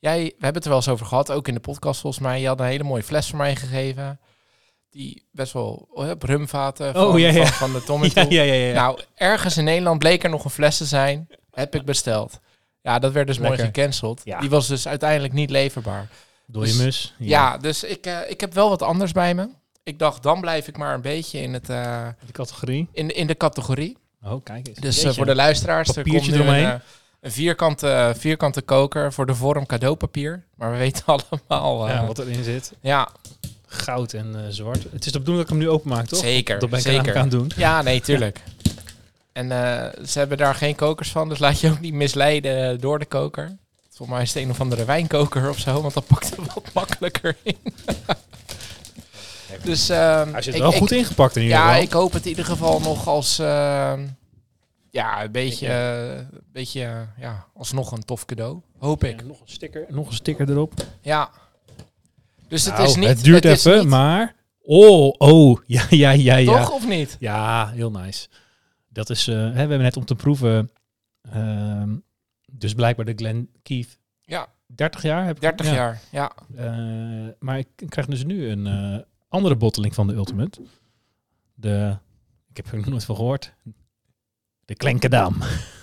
jij, 0.00 0.18
we 0.24 0.30
hebben 0.30 0.54
het 0.54 0.62
er 0.64 0.68
wel 0.68 0.78
eens 0.78 0.88
over 0.88 1.06
gehad. 1.06 1.30
Ook 1.30 1.48
in 1.48 1.54
de 1.54 1.60
podcast 1.60 2.00
volgens 2.00 2.22
mij. 2.22 2.40
Je 2.40 2.46
had 2.46 2.60
een 2.60 2.66
hele 2.66 2.84
mooie 2.84 3.02
fles 3.02 3.28
voor 3.28 3.38
mij 3.38 3.56
gegeven. 3.56 4.20
Die 4.90 5.26
best 5.32 5.52
wel 5.52 5.88
oh, 5.90 6.10
op 6.10 6.22
rumvaten 6.22 6.92
van, 6.92 7.04
Oh, 7.06 7.18
ja, 7.18 7.28
ja. 7.30 7.46
Van, 7.46 7.70
van 7.70 7.72
de 7.72 7.84
Tom 7.84 8.04
ja, 8.28 8.42
ja, 8.42 8.42
ja. 8.42 8.74
Nou, 8.74 8.98
ergens 9.14 9.56
in 9.56 9.64
Nederland 9.64 9.98
bleek 9.98 10.24
er 10.24 10.30
nog 10.30 10.44
een 10.44 10.50
fles 10.50 10.76
te 10.76 10.84
zijn. 10.84 11.28
Heb 11.50 11.74
ik 11.74 11.84
besteld. 11.84 12.40
Ja, 12.82 12.98
dat 12.98 13.12
werd 13.12 13.26
dus 13.26 13.38
mooi 13.38 13.58
gecanceld. 13.58 14.22
Die 14.40 14.50
was 14.50 14.66
dus 14.68 14.88
uiteindelijk 14.88 15.32
niet 15.32 15.50
leverbaar. 15.50 16.08
Door 16.46 16.66
je 16.66 16.72
dus- 16.72 16.82
mus. 16.82 17.14
Ja, 17.18 17.58
dus 17.58 17.84
ik, 17.84 18.06
eh, 18.06 18.18
ik 18.30 18.40
heb 18.40 18.54
wel 18.54 18.68
wat 18.68 18.82
anders 18.82 19.12
bij 19.12 19.34
me. 19.34 19.48
Ik 19.82 19.98
dacht, 19.98 20.22
dan 20.22 20.40
blijf 20.40 20.68
ik 20.68 20.76
maar 20.76 20.94
een 20.94 21.00
beetje 21.00 21.40
in, 21.40 21.52
het, 21.52 21.68
eh, 21.68 22.08
De 22.26 22.32
categorie. 22.32 22.88
in, 22.92 23.14
in 23.14 23.26
de 23.26 23.36
categorie. 23.36 23.96
Oh, 24.24 24.44
kijk 24.44 24.68
eens. 24.68 24.78
Dus 24.78 25.02
eh, 25.02 25.12
voor 25.12 25.26
de 25.26 25.34
luisteraars, 25.34 25.96
er 25.96 26.02
komt 26.02 26.26
nu 26.26 26.28
een, 26.28 26.34
eromheen. 26.34 26.64
eh, 26.66 26.74
een 27.20 27.32
vierkante, 27.32 28.14
vierkante 28.18 28.62
koker 28.62 29.12
voor 29.12 29.26
de 29.26 29.34
vorm 29.34 29.66
cadeaupapier. 29.66 30.42
Maar 30.54 30.70
we 30.72 30.76
weten 30.78 31.04
allemaal... 31.48 31.88
eh, 31.88 31.94
ja, 31.94 32.06
wat 32.06 32.18
erin 32.18 32.44
zit. 32.44 32.72
ja, 32.80 33.08
Goud 33.66 34.12
en 34.12 34.34
eh, 34.36 34.40
zwart. 34.48 34.82
Het 34.92 35.06
is 35.06 35.12
de 35.12 35.18
bedoeling 35.18 35.46
dat 35.46 35.56
ik 35.56 35.60
hem 35.60 35.68
nu 35.68 35.74
openmaak, 35.76 36.06
toch? 36.06 36.18
zeker. 36.20 36.58
Dat 36.58 36.70
ben 36.70 36.78
ik 36.78 36.84
zeker. 36.84 37.14
aan 37.16 37.22
het 37.22 37.30
doen. 37.30 37.50
Ja, 37.56 37.82
nee, 37.82 38.00
tuurlijk. 38.00 38.40
En 39.32 39.52
eh, 39.52 40.04
ze 40.06 40.18
hebben 40.18 40.38
daar 40.38 40.54
geen 40.54 40.74
kokers 40.74 41.10
van, 41.10 41.28
dus 41.28 41.38
laat 41.46 41.60
je 41.60 41.70
ook 41.70 41.80
niet 41.80 41.94
misleiden 41.94 42.80
door 42.80 42.98
de 42.98 43.04
koker. 43.06 43.56
Volgens 43.88 44.08
mij 44.18 44.22
is 44.26 44.34
het 44.34 44.42
een 44.42 44.50
of 44.50 44.60
andere 44.60 44.84
wijnkoker 44.84 45.48
of 45.48 45.58
zo, 45.58 45.80
want 45.82 45.94
dat 45.94 46.06
pakt 46.06 46.30
er 46.36 46.42
wat 46.54 46.64
makkelijker 46.74 47.36
in. 47.42 47.56
dus 49.64 49.88
ehm, 49.88 50.32
Hij 50.32 50.42
zit 50.42 50.58
wel 50.58 50.70
ik- 50.72 50.76
goed 50.78 50.90
ingepakt 50.92 51.36
in 51.36 51.42
ieder 51.42 51.56
Ja, 51.58 51.66
geval. 51.66 51.82
ik 51.82 51.92
hoop 51.92 52.12
het 52.12 52.22
in 52.24 52.28
ieder 52.30 52.44
geval 52.44 52.80
nog 52.80 53.06
als 53.08 53.38
ehm, 53.38 54.00
ja, 54.90 55.24
een 55.24 55.32
beetje, 55.32 55.72
een 55.72 56.42
beetje 56.52 56.82
eh, 56.84 57.00
ja, 57.18 57.46
alsnog 57.54 57.92
een 57.92 58.04
tof 58.04 58.24
cadeau. 58.24 58.60
Hoop 58.78 59.04
ik. 59.04 59.20
En 59.20 59.26
nog 59.26 59.40
een 59.40 59.48
sticker, 59.48 59.86
nog 59.88 60.06
een 60.06 60.12
sticker 60.14 60.50
erop. 60.50 60.72
Ja. 61.00 61.30
Dus 62.48 62.64
het 62.64 62.74
Nou, 62.74 62.88
is 62.88 62.96
niet. 62.96 63.08
het 63.08 63.24
duurt 63.24 63.44
even, 63.44 63.78
niet 63.78 63.88
maar 63.88 64.34
Oh, 64.62 65.14
oh, 65.18 65.58
ja, 65.66 65.86
ja, 65.90 66.10
ja, 66.10 66.36
ja. 66.36 66.56
Toch 66.58 66.72
of 66.72 66.88
niet? 66.88 67.16
Ja, 67.20 67.68
heel 67.68 67.90
nice. 67.90 68.28
Dat 68.88 69.10
is, 69.10 69.28
eh, 69.28 69.34
hè, 69.36 69.50
we 69.52 69.58
hebben 69.58 69.78
net 69.80 69.96
om 69.96 70.04
te 70.04 70.14
proeven, 70.14 70.70
ehm, 71.22 71.96
dus 72.52 72.74
blijkbaar 72.74 73.04
de 73.06 73.12
Glen 73.16 73.48
Keith 73.62 73.98
Ja, 74.22 74.46
30 74.66 75.02
jaar. 75.02 75.24
Heb 75.26 75.34
ik- 75.34 75.40
30 75.42 75.66
ja. 75.66 75.74
jaar. 75.74 76.00
Ja. 76.10 76.32
Eh, 76.56 77.28
maar 77.38 77.58
ik 77.58 77.68
krijg 77.88 78.06
dus 78.06 78.24
nu 78.24 78.48
een 78.48 78.66
eh, 78.66 78.98
andere 79.28 79.56
botteling 79.56 79.94
van 79.94 80.06
de 80.06 80.14
Ultimate. 80.14 80.60
De, 81.54 81.96
ik 82.50 82.56
heb 82.56 82.66
er 82.66 82.76
nog 82.76 82.86
nooit 82.86 83.04
van 83.04 83.16
gehoord. 83.16 83.52
De 84.70 84.76
Klenkendam. 84.76 85.36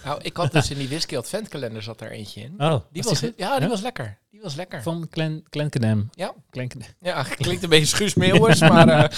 Nou, 0.06 0.20
ik 0.22 0.38
had 0.38 0.51
dus 0.51 0.70
in 0.72 0.77
die 0.77 0.88
whisky 0.88 1.17
adventkalender 1.17 1.84
zat 1.84 2.01
er 2.01 2.12
eentje 2.12 2.41
in. 2.41 2.53
Oh, 2.58 2.75
Die 2.91 3.03
was 3.03 3.12
was, 3.12 3.20
die 3.20 3.34
ja, 3.38 3.60
die 3.60 3.67
was 3.67 3.82
lekker. 3.82 4.17
Die 4.32 4.41
was 4.41 4.56
lekker. 4.56 4.82
Van 4.82 5.08
Klen, 5.10 5.44
Klenkendam. 5.50 6.10
Ja. 6.12 6.34
Klenkendam. 6.50 6.89
Ja, 7.01 7.24
klinkt 7.24 7.63
een 7.63 7.70
beetje 7.70 7.86
Schuus 7.86 8.13
Meeuwers, 8.13 8.60
maar 8.60 8.88
uh, 8.88 9.03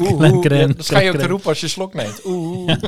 oeh, 0.00 0.10
oeh, 0.10 0.18
Klenkeren, 0.18 0.58
ja, 0.58 0.66
dat 0.74 0.86
ga 0.86 0.98
je 1.00 1.10
ook 1.12 1.16
te 1.18 1.26
roepen 1.26 1.48
als 1.48 1.60
je 1.60 1.68
slok 1.68 1.94
neemt. 1.94 2.24
Oeh. 2.24 2.76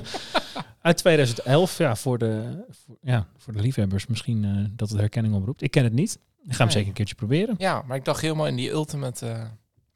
Uit 0.83 0.97
2011, 0.97 1.79
ja, 1.79 1.97
voor 1.97 2.19
de, 2.19 2.65
voor, 2.85 2.97
ja, 3.03 3.27
voor 3.39 3.53
de 3.53 3.61
liefhebbers 3.61 4.07
misschien 4.07 4.45
eh, 4.45 4.65
dat 4.77 4.89
het 4.89 4.99
herkenning 4.99 5.35
oproept. 5.35 5.63
Ik 5.63 5.71
ken 5.71 5.85
het 5.85 5.93
niet. 5.93 6.19
Ik 6.45 6.53
ga 6.53 6.57
hem 6.57 6.59
Nee. 6.67 6.71
zeker 6.73 6.89
een 6.89 6.95
keertje 6.95 7.15
proberen. 7.15 7.55
Ja, 7.59 7.83
maar 7.87 7.97
ik 7.97 8.05
dacht 8.05 8.21
helemaal 8.21 8.47
in 8.47 8.57
die 8.57 8.71
ultimate... 8.71 9.27
eh, 9.27 9.39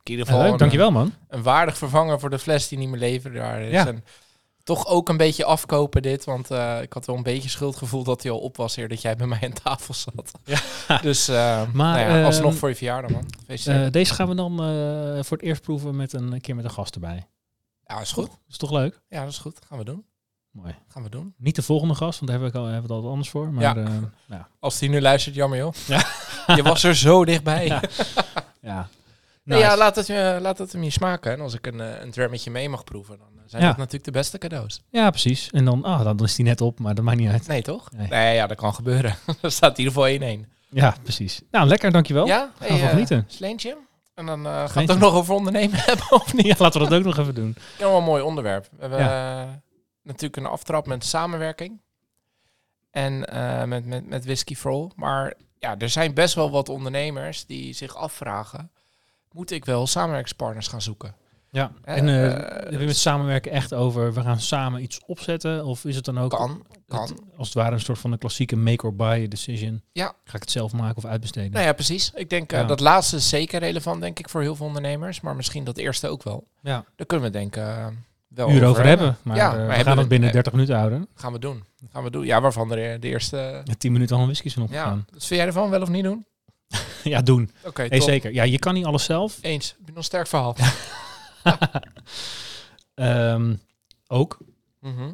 in 0.02 0.11
ieder 0.16 0.26
geval 0.26 0.42
leuk, 0.42 0.52
een, 0.52 0.59
dankjewel 0.59 0.90
man. 0.90 1.12
een 1.28 1.42
waardig 1.42 1.78
vervanger 1.78 2.20
voor 2.20 2.30
de 2.30 2.38
fles 2.38 2.68
die 2.68 2.78
niet 2.78 2.88
meer 2.88 2.99
leverde 2.99 3.38
daar 3.38 3.62
is. 3.62 3.85
En 3.87 4.04
toch 4.76 4.86
ook 4.86 5.08
een 5.08 5.16
beetje 5.16 5.44
afkopen 5.44 6.02
dit, 6.02 6.24
want 6.24 6.50
eh, 6.50 6.82
ik 6.82 6.92
had 6.92 7.06
wel 7.06 7.16
een 7.16 7.22
beetje 7.22 7.48
schuldgevoel 7.48 8.04
dat 8.04 8.22
hij 8.22 8.32
al 8.32 8.38
op 8.38 8.56
was 8.56 8.76
eer 8.76 8.88
dat 8.88 9.02
jij 9.02 9.16
bij 9.16 9.26
mij 9.26 9.40
aan 9.42 9.52
tafel 9.62 9.94
zat. 9.94 10.32
Ja. 10.44 10.60
Dus 11.02 11.28
uh, 11.28 11.36
Maar, 11.72 12.06
nou 12.06 12.18
ja, 12.18 12.24
alsnog 12.24 12.50
ehm, 12.50 12.58
voor 12.58 12.68
je 12.68 12.74
verjaardag 12.74 13.10
man. 13.10 13.26
Eh, 13.46 13.90
deze 13.90 14.14
gaan 14.14 14.28
we 14.28 14.34
dan 14.34 14.56
voor 15.24 15.36
het 15.36 15.46
eerst 15.46 15.62
proeven 15.62 15.96
met 15.96 16.12
een, 16.12 16.32
een 16.32 16.40
keer 16.40 16.54
met 16.54 16.64
een 16.64 16.70
gast 16.70 16.94
erbij. 16.94 17.26
ja, 17.86 18.00
is 18.00 18.12
goed. 18.12 18.30
Is 18.48 18.56
toch 18.56 18.70
leuk? 18.70 19.00
Ja, 19.08 19.20
dat 19.20 19.30
is 19.30 19.38
goed. 19.38 19.58
Gaan 19.68 19.78
we 19.78 19.84
doen. 19.84 20.04
Mooi. 20.50 20.74
Gaan 20.88 21.02
we 21.02 21.08
doen. 21.08 21.34
Niet 21.36 21.56
de 21.56 21.62
volgende 21.62 21.94
gast, 21.94 22.20
want 22.20 22.32
daar 22.32 22.40
heb 22.40 22.48
ik 22.48 22.54
al, 22.54 22.64
hebben 22.64 22.86
we 22.86 22.94
altijd 22.94 23.12
anders 23.12 23.30
voor. 23.30 23.52
Maar 23.52 23.62
Ja. 24.28 24.48
Als 24.60 24.78
die 24.78 24.88
nu 24.88 25.00
luistert, 25.00 25.34
jammer 25.34 25.58
joh. 25.58 25.74
Ja. 25.86 26.06
Je 26.56 26.62
was 26.62 26.82
er 26.82 26.96
zo 26.96 27.24
dichtbij. 27.24 27.66
Ja. 27.66 27.80
ja. 28.60 28.88
Nee, 29.44 29.58
Nice. 29.58 29.70
ja, 29.70 29.76
laat 29.76 29.96
het, 29.96 30.06
je, 30.06 30.38
laat 30.40 30.58
het 30.58 30.72
hem 30.72 30.82
je 30.82 30.90
smaken. 30.90 31.32
En 31.32 31.40
als 31.40 31.54
ik 31.54 31.66
een, 31.66 31.80
eh, 31.80 32.00
een 32.00 32.10
drammetje 32.10 32.50
mee 32.50 32.68
mag 32.68 32.84
proeven, 32.84 33.18
dan 33.18 33.28
zijn 33.50 33.62
Ja. 33.62 33.69
dat 33.69 33.76
natuurlijk 33.76 34.04
de 34.04 34.11
beste 34.11 34.38
cadeaus. 34.38 34.83
Ja, 34.88 35.11
precies. 35.11 35.50
En 35.50 35.64
dan, 35.64 35.85
ah, 35.85 36.04
dan 36.04 36.19
is 36.19 36.35
die 36.35 36.45
net 36.45 36.61
op, 36.61 36.78
maar 36.78 36.95
dat 36.95 37.04
maakt 37.04 37.19
niet 37.19 37.30
uit. 37.30 37.47
Nee, 37.47 37.62
toch? 37.62 37.90
Nee. 37.92 38.09
Nee, 38.09 38.35
ja, 38.35 38.47
dat 38.47 38.57
kan 38.57 38.75
gebeuren. 38.75 39.16
er 39.42 39.52
staat 39.52 39.78
in 39.78 39.85
ieder 39.85 39.92
geval 39.92 40.45
1-1. 40.45 40.47
Ja, 40.71 40.95
precies. 41.02 41.40
Nou, 41.50 41.66
lekker, 41.66 41.90
dankjewel. 41.90 42.26
Ja? 42.26 42.50
Gaan 42.59 42.69
we 42.69 42.78
van 42.78 42.88
genieten. 42.88 43.25
Sleentje. 43.28 43.76
En 44.14 44.26
dan 44.26 44.47
eh 44.47 44.52
gaan 44.52 44.73
we 44.75 44.80
het 44.80 44.90
ook 44.90 44.99
nog 44.99 45.14
over 45.14 45.35
ondernemen 45.35 45.78
hebben, 45.87 46.12
of 46.12 46.35
niet? 46.35 46.47
Ja, 46.47 46.54
laten 46.59 46.80
we 46.80 46.88
dat 46.88 46.99
ook 46.99 47.04
nog 47.04 47.19
even 47.19 47.35
doen. 47.35 47.57
Ja, 47.78 47.85
wel 47.85 47.99
een 47.99 48.04
mooi 48.04 48.23
onderwerp. 48.23 48.69
We 48.73 48.80
hebben 48.80 48.99
eh, 48.99 49.49
natuurlijk 50.02 50.37
een 50.37 50.47
aftrap 50.52 50.87
met 50.87 51.04
samenwerking. 51.04 51.80
En 52.90 53.26
eh, 53.26 53.64
met, 53.64 53.87
met, 53.87 54.07
met 54.07 54.25
Whisky 54.25 54.54
for 54.54 54.71
All. 54.73 54.90
Maar 54.97 55.35
ja, 55.59 55.78
er 55.78 55.88
zijn 55.88 56.14
best 56.14 56.35
wel 56.35 56.50
wat 56.50 56.69
ondernemers 56.69 57.47
die 57.47 57.73
zich 57.73 57.97
afvragen... 57.97 58.71
moet 59.33 59.50
ik 59.50 59.64
wel 59.64 59.87
samenwerkingspartners 59.87 60.69
gaan 60.69 60.83
zoeken? 60.83 61.14
Ja. 61.52 61.73
Eh, 61.85 61.97
En 61.97 62.09
eh 62.09 62.26
eh, 62.26 62.33
hebben 62.61 62.78
we 62.78 62.85
met 62.85 62.97
samenwerken 62.97 63.52
echt 63.52 63.75
over, 63.75 64.12
we 64.14 64.21
gaan 64.21 64.40
samen 64.40 64.83
iets 64.83 65.00
opzetten? 65.07 65.64
Of 65.64 65.85
is 65.85 65.97
het 65.97 66.04
dan 66.04 66.19
ook 66.19 66.30
Kan, 66.30 66.50
het- 66.69 66.78
kan. 66.88 67.19
als 67.37 67.47
het 67.49 67.57
ware 67.57 67.73
een 67.75 67.80
soort 67.80 67.99
van 67.99 68.12
een 68.12 68.19
klassieke 68.19 68.57
make 68.57 68.87
or 68.87 68.95
buy 68.97 69.28
decision? 69.28 69.83
Ja. 69.92 70.07
Ga 70.25 70.35
ik 70.37 70.40
het 70.40 70.50
zelf 70.50 70.73
maken 70.73 70.97
of 70.97 71.04
uitbesteden? 71.04 71.50
Nou 71.50 71.64
ja, 71.64 71.73
precies. 71.73 72.11
Ik 72.14 72.30
denk 72.30 72.50
Ja. 72.50 72.64
dat 72.64 72.80
laatste 72.80 73.16
is 73.16 73.28
zeker 73.28 73.61
relevant, 73.61 74.00
denk 74.00 74.19
ik, 74.19 74.28
voor 74.28 74.40
heel 74.40 74.57
veel 74.57 74.66
ondernemers. 74.66 75.21
Maar 75.21 75.37
misschien 75.37 75.64
dat 75.64 75.76
eerste 75.76 76.09
ook 76.09 76.23
wel. 76.23 76.47
Ja. 76.62 76.85
Daar 76.97 77.07
kunnen 77.07 77.26
we 77.26 77.33
denk 77.38 77.57
ik 77.57 77.62
eh, 77.62 77.87
wel 78.28 78.50
Uur 78.50 78.66
over 78.66 78.85
hebben. 78.87 79.16
Maar 79.23 79.37
Ja, 79.37 79.50
maar 79.50 79.66
we 79.66 79.73
gaan 79.85 79.95
we- 79.95 80.00
het 80.00 80.09
binnen 80.09 80.28
eh, 80.28 80.35
30 80.35 80.52
minuten 80.52 80.76
houden. 80.76 81.09
Gaan 81.14 81.33
we 81.33 81.38
doen. 81.38 81.64
Gaan 81.92 82.02
we 82.04 82.11
doen. 82.11 82.25
Ja, 82.25 82.40
waarvan 82.40 82.69
de, 82.69 82.97
de 83.00 83.09
eerste... 83.09 83.37
Ja, 83.64 83.75
10 83.78 83.92
minuten 83.92 84.14
al 84.16 84.21
een 84.23 84.28
whisky 84.28 84.49
zijn 84.49 84.66
Ja, 84.71 84.75
opgegaan. 84.76 85.07
dus 85.12 85.26
vind 85.26 85.40
jij 85.40 85.49
ervan 85.49 85.71
wel 85.71 85.83
of 85.83 85.88
niet 85.88 86.04
doen? 86.04 86.25
Ja, 87.04 87.21
doen. 87.23 87.50
Oké, 87.66 87.88
top. 87.88 88.02
zeker. 88.02 88.33
Ja, 88.35 88.42
je 88.42 88.59
kan 88.59 88.75
niet 88.75 88.85
alles 88.85 89.04
zelf. 89.04 89.38
Eens. 89.40 89.69
Heb 89.69 89.78
je 89.80 89.87
nog 89.87 89.97
een 89.97 90.04
sterk 90.04 90.26
verhaal? 90.26 90.57
Ehm, 92.94 93.54
ook. 94.06 94.38
Mhm. 94.80 95.12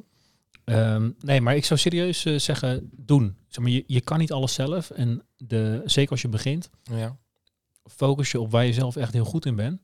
Ehm, 0.65 1.11
nee, 1.21 1.41
maar 1.41 1.57
ik 1.57 1.65
zou 1.65 1.81
serieus 1.81 2.25
eh, 2.25 2.39
zeggen, 2.39 2.91
doen. 2.97 3.37
Zeg 3.49 3.65
maar, 3.65 3.73
je, 3.73 3.85
je 3.87 4.01
kan 4.01 4.19
niet 4.19 4.33
alles 4.33 4.55
zelf. 4.55 4.91
En 4.91 5.23
de, 5.37 5.83
zeker 5.85 6.11
als 6.11 6.23
je 6.23 6.29
begint, 6.29 6.71
Ja. 6.83 7.17
focus 7.85 8.31
je 8.31 8.41
op 8.41 8.51
waar 8.51 8.65
je 8.67 8.73
zelf 8.73 8.97
echt 8.97 9.13
heel 9.13 9.25
goed 9.25 9.47
in 9.47 9.57
bent. 9.57 9.81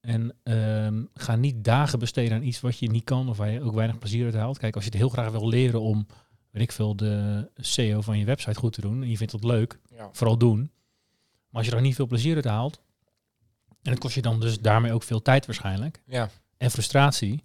En 0.00 0.36
ehm, 0.42 1.04
ga 1.14 1.36
niet 1.36 1.64
dagen 1.64 1.98
besteden 1.98 2.36
aan 2.36 2.42
iets 2.44 2.60
wat 2.60 2.78
je 2.78 2.90
niet 2.90 3.04
kan 3.04 3.28
of 3.28 3.36
waar 3.36 3.50
je 3.50 3.62
ook 3.62 3.74
weinig 3.74 3.98
plezier 3.98 4.24
uit 4.24 4.34
haalt. 4.34 4.58
Kijk, 4.58 4.74
als 4.74 4.84
je 4.84 4.90
het 4.90 4.98
heel 4.98 5.08
graag 5.08 5.30
wil 5.30 5.48
leren 5.48 5.80
om, 5.80 6.06
weet 6.50 6.62
ik 6.62 6.72
veel, 6.72 6.96
de 6.96 7.50
SEO 7.56 8.00
van 8.00 8.18
je 8.18 8.24
website 8.24 8.58
goed 8.58 8.72
te 8.72 8.80
doen 8.80 9.02
en 9.02 9.10
je 9.10 9.16
vindt 9.16 9.32
dat 9.32 9.44
leuk, 9.44 9.78
ja. 9.94 10.08
vooral 10.12 10.36
doen. 10.36 10.58
Maar 11.48 11.62
als 11.62 11.66
je 11.66 11.72
er 11.76 11.80
niet 11.80 11.94
veel 11.94 12.06
plezier 12.06 12.34
uit 12.34 12.44
haalt, 12.44 12.80
en 13.82 13.90
het 13.90 13.98
kost 14.00 14.14
je 14.14 14.22
dan 14.22 14.40
dus 14.40 14.60
daarmee 14.60 14.92
ook 14.92 15.02
veel 15.02 15.22
tijd 15.22 15.46
waarschijnlijk, 15.46 16.00
Ja. 16.06 16.28
en 16.56 16.70
frustratie, 16.70 17.44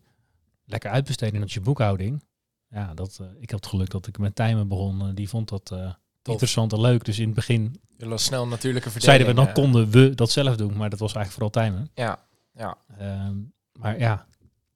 lekker 0.66 0.90
uitbesteden 0.90 1.40
dat 1.40 1.52
je 1.52 1.62
boekhouding. 1.62 2.24
Ja, 2.70 2.94
dat, 2.94 3.18
eh, 3.22 3.28
ik 3.40 3.50
heb 3.50 3.60
het 3.60 3.68
geluk 3.70 3.90
dat 3.90 4.08
ik 4.08 4.18
met 4.18 4.36
Tijmen 4.36 4.68
begon. 4.68 5.02
eh, 5.02 5.08
die 5.14 5.30
vond 5.30 5.50
dat 5.50 5.72
eh, 5.72 5.94
interessant 6.24 6.74
en 6.74 6.82
leuk. 6.82 7.06
Dus 7.06 7.20
in 7.20 7.26
het 7.26 7.34
begin 7.36 7.80
Je 7.98 8.06
las 8.08 8.24
snel 8.24 8.48
natuurlijke 8.48 8.90
verdeling. 8.92 9.18
zeiden 9.26 9.28
we, 9.44 9.54
dan 9.54 9.64
konden 9.64 9.90
we 9.90 10.16
dat 10.16 10.32
zelf 10.32 10.56
doen. 10.56 10.78
Maar 10.78 10.90
dat 10.90 11.00
was 11.00 11.14
eigenlijk 11.14 11.32
vooral 11.54 11.70
Tijmen. 11.70 11.90
Ja. 11.94 12.20
Ja. 12.54 12.78
Ehm, 12.98 13.36
maar 13.80 14.00
ja, 14.00 14.26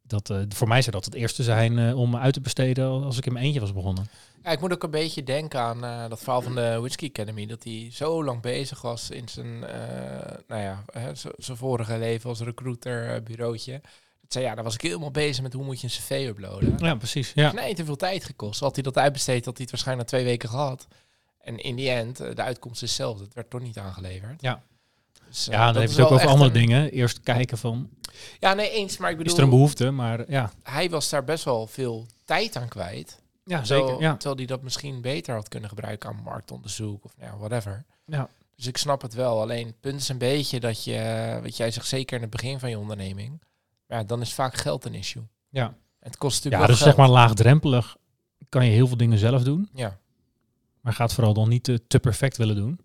dat, 0.09 0.29
eh, 0.29 0.37
voor 0.49 0.67
mij 0.67 0.81
zou 0.81 0.91
dat 0.91 1.05
het 1.05 1.13
eerste 1.13 1.43
zijn 1.43 1.79
eh, 1.79 1.97
om 1.97 2.15
uit 2.15 2.33
te 2.33 2.41
besteden 2.41 3.03
als 3.03 3.17
ik 3.17 3.25
in 3.25 3.33
mijn 3.33 3.45
eentje 3.45 3.59
was 3.59 3.73
begonnen. 3.73 4.09
ja, 4.43 4.51
ik 4.51 4.59
moet 4.59 4.73
ook 4.73 4.83
een 4.83 4.91
beetje 4.91 5.23
denken 5.23 5.59
aan 5.59 5.83
eh, 5.83 6.09
dat 6.09 6.19
verhaal 6.19 6.41
van 6.41 6.55
de 6.55 6.77
Whisky 6.79 7.07
Academy. 7.07 7.45
Dat 7.45 7.63
hij 7.63 7.89
zo 7.91 8.23
lang 8.23 8.41
bezig 8.41 8.81
was 8.81 9.09
in 9.09 9.29
zijn, 9.29 9.59
nou 10.47 10.61
ja, 10.61 10.83
zijn 11.37 11.57
vorige 11.57 11.97
leven 11.97 12.29
als 12.29 12.39
recruiter, 12.39 13.23
bureautje. 13.23 13.81
Dat 14.21 14.33
zei, 14.33 14.45
ja, 14.45 14.55
daar 14.55 14.63
was 14.63 14.73
ik 14.73 14.81
helemaal 14.81 15.11
bezig 15.11 15.43
met 15.43 15.53
hoe 15.53 15.63
moet 15.63 15.81
je 15.81 15.87
een 15.87 15.93
cv 15.93 16.25
uploaden. 16.29 16.75
Ja, 16.77 16.95
precies. 16.95 17.31
Ja. 17.35 17.51
Nee, 17.51 17.75
te 17.75 17.85
veel 17.85 17.95
tijd 17.95 18.23
gekost. 18.23 18.59
Had 18.59 18.75
hij 18.75 18.83
dat 18.83 18.97
uitbesteed, 18.97 19.45
had 19.45 19.53
hij 19.53 19.61
het 19.61 19.71
waarschijnlijk 19.71 20.09
twee 20.09 20.23
weken 20.23 20.49
gehad. 20.49 20.87
En 21.39 21.57
in 21.57 21.75
die 21.75 21.89
end, 21.89 22.17
de 22.17 22.41
uitkomst 22.41 22.83
is 22.83 22.89
hetzelfde. 22.89 23.23
Het 23.23 23.33
werd 23.33 23.49
toch 23.49 23.61
niet 23.61 23.77
aangeleverd. 23.77 24.41
Ja. 24.41 24.63
Dus, 25.27 25.45
Ja, 25.45 25.71
dan 25.71 25.81
je 25.81 25.87
het 25.87 25.99
ook 25.99 26.11
over 26.11 26.27
andere 26.27 26.49
een- 26.49 26.55
dingen. 26.55 26.91
Eerst 26.91 27.19
kijken 27.19 27.57
van, 27.57 27.89
Ja, 28.39 28.53
nee, 28.53 28.69
eens. 28.69 28.97
Maar 28.97 29.11
ik 29.11 29.17
bedoel, 29.17 29.31
is 29.33 29.37
er 29.37 29.43
een 29.43 29.49
behoefte? 29.49 29.91
Maar 29.91 30.31
ja, 30.31 30.51
hij 30.63 30.89
was 30.89 31.09
daar 31.09 31.23
best 31.23 31.43
wel 31.43 31.67
veel 31.67 32.05
tijd 32.25 32.55
aan 32.55 32.67
kwijt. 32.67 33.21
ja 33.43 33.61
Terwijl, 33.61 33.87
zeker. 33.87 34.01
Ja. 34.03 34.11
terwijl 34.13 34.35
hij 34.35 34.45
dat 34.45 34.61
misschien 34.61 35.01
beter 35.01 35.35
had 35.35 35.47
kunnen 35.47 35.69
gebruiken 35.69 36.09
aan 36.09 36.21
marktonderzoek 36.23 37.05
of 37.05 37.17
nou, 37.17 37.31
ja, 37.31 37.37
whatever. 37.37 37.85
Ja. 38.05 38.29
Dus 38.55 38.67
ik 38.67 38.77
snap 38.77 39.01
het 39.01 39.13
wel. 39.13 39.41
Alleen 39.41 39.65
het 39.67 39.79
punt 39.79 40.01
is 40.01 40.09
een 40.09 40.17
beetje 40.17 40.59
dat 40.59 40.83
je, 40.83 41.39
wat 41.43 41.57
jij 41.57 41.71
zegt, 41.71 41.87
zeker 41.87 42.15
in 42.15 42.21
het 42.21 42.31
begin 42.31 42.59
van 42.59 42.69
je 42.69 42.77
onderneming, 42.79 43.41
ja, 43.87 44.03
dan 44.03 44.21
is 44.21 44.33
vaak 44.33 44.55
geld 44.55 44.85
een 44.85 44.93
issue. 44.93 45.23
Ja. 45.49 45.65
En 45.65 45.75
het 46.09 46.17
kost 46.17 46.43
ja, 46.43 46.49
natuurlijk 46.49 46.69
dus 46.71 46.79
wel 46.79 46.87
zeg 46.93 46.97
maar 46.97 47.09
laagdrempelig 47.15 47.97
kan 48.49 48.65
je 48.65 48.71
heel 48.71 48.87
veel 48.87 48.97
dingen 48.97 49.17
zelf 49.17 49.43
doen. 49.43 49.69
Ja, 49.73 49.97
Maar 50.81 50.93
gaat 50.93 51.13
vooral 51.13 51.33
dan 51.33 51.49
niet 51.49 51.63
te, 51.63 51.87
te 51.87 51.99
perfect 51.99 52.37
willen 52.37 52.55
doen. 52.55 52.79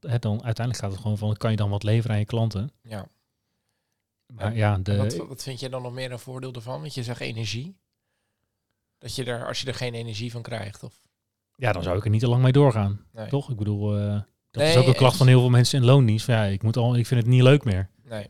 Want 0.00 0.12
hè, 0.12 0.18
dan, 0.18 0.44
uiteindelijk 0.44 0.84
gaat 0.84 0.92
het 0.92 1.00
gewoon 1.00 1.18
van, 1.18 1.36
kan 1.36 1.50
je 1.50 1.56
dan 1.56 1.70
wat 1.70 1.82
leveren 1.82 2.10
aan 2.12 2.18
je 2.18 2.24
klanten? 2.26 2.70
ja. 2.82 3.06
Maar 4.34 4.56
ja, 4.56 4.78
de, 4.78 4.96
wat, 4.96 5.16
wat 5.16 5.42
vind 5.42 5.60
je 5.60 5.68
dan 5.68 5.82
nog 5.82 5.92
meer 5.92 6.12
een 6.12 6.18
voordeel 6.18 6.52
ervan? 6.52 6.80
Want 6.80 6.94
je 6.94 7.02
zegt 7.02 7.20
energie. 7.20 7.76
Dat 8.98 9.14
je 9.14 9.24
er, 9.24 9.46
als 9.46 9.60
je 9.60 9.66
er 9.66 9.74
geen 9.74 9.94
energie 9.94 10.30
van 10.30 10.42
krijgt. 10.42 10.82
Of, 10.82 10.94
ja, 11.56 11.72
dan 11.72 11.82
zou 11.82 11.96
ik 11.98 12.04
er 12.04 12.10
niet 12.10 12.20
te 12.20 12.28
lang 12.28 12.42
mee 12.42 12.52
doorgaan. 12.52 13.00
nee. 13.12 13.28
Toch? 13.28 13.50
Ik 13.50 13.56
bedoel, 13.56 13.96
eh, 13.98 14.04
dat 14.50 14.62
Nee, 14.62 14.70
is 14.70 14.76
ook 14.76 14.86
een 14.86 14.94
klacht 14.94 15.16
van 15.16 15.26
heel 15.26 15.40
veel 15.40 15.50
mensen 15.50 15.78
in 15.80 15.84
loondienst. 15.86 16.26
Ja, 16.26 16.44
ik, 16.44 16.62
moet 16.62 16.76
al, 16.76 16.96
ik 16.96 17.06
vind 17.06 17.20
het 17.20 17.28
niet 17.30 17.42
leuk 17.42 17.64
meer. 17.64 17.90
Nee. 18.04 18.26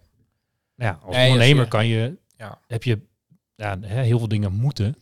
Nou 0.77 0.91
Ja, 0.93 1.01
als 1.03 1.17
Nee, 1.17 1.31
ondernemer 1.31 1.63
je- 1.65 1.71
kan 1.71 1.87
je, 1.87 2.19
Ja. 2.37 2.61
heb 2.67 2.83
je 2.83 3.01
ja, 3.55 3.79
heel 3.81 4.19
veel 4.19 4.29
dingen 4.29 4.53
moeten. 4.53 4.97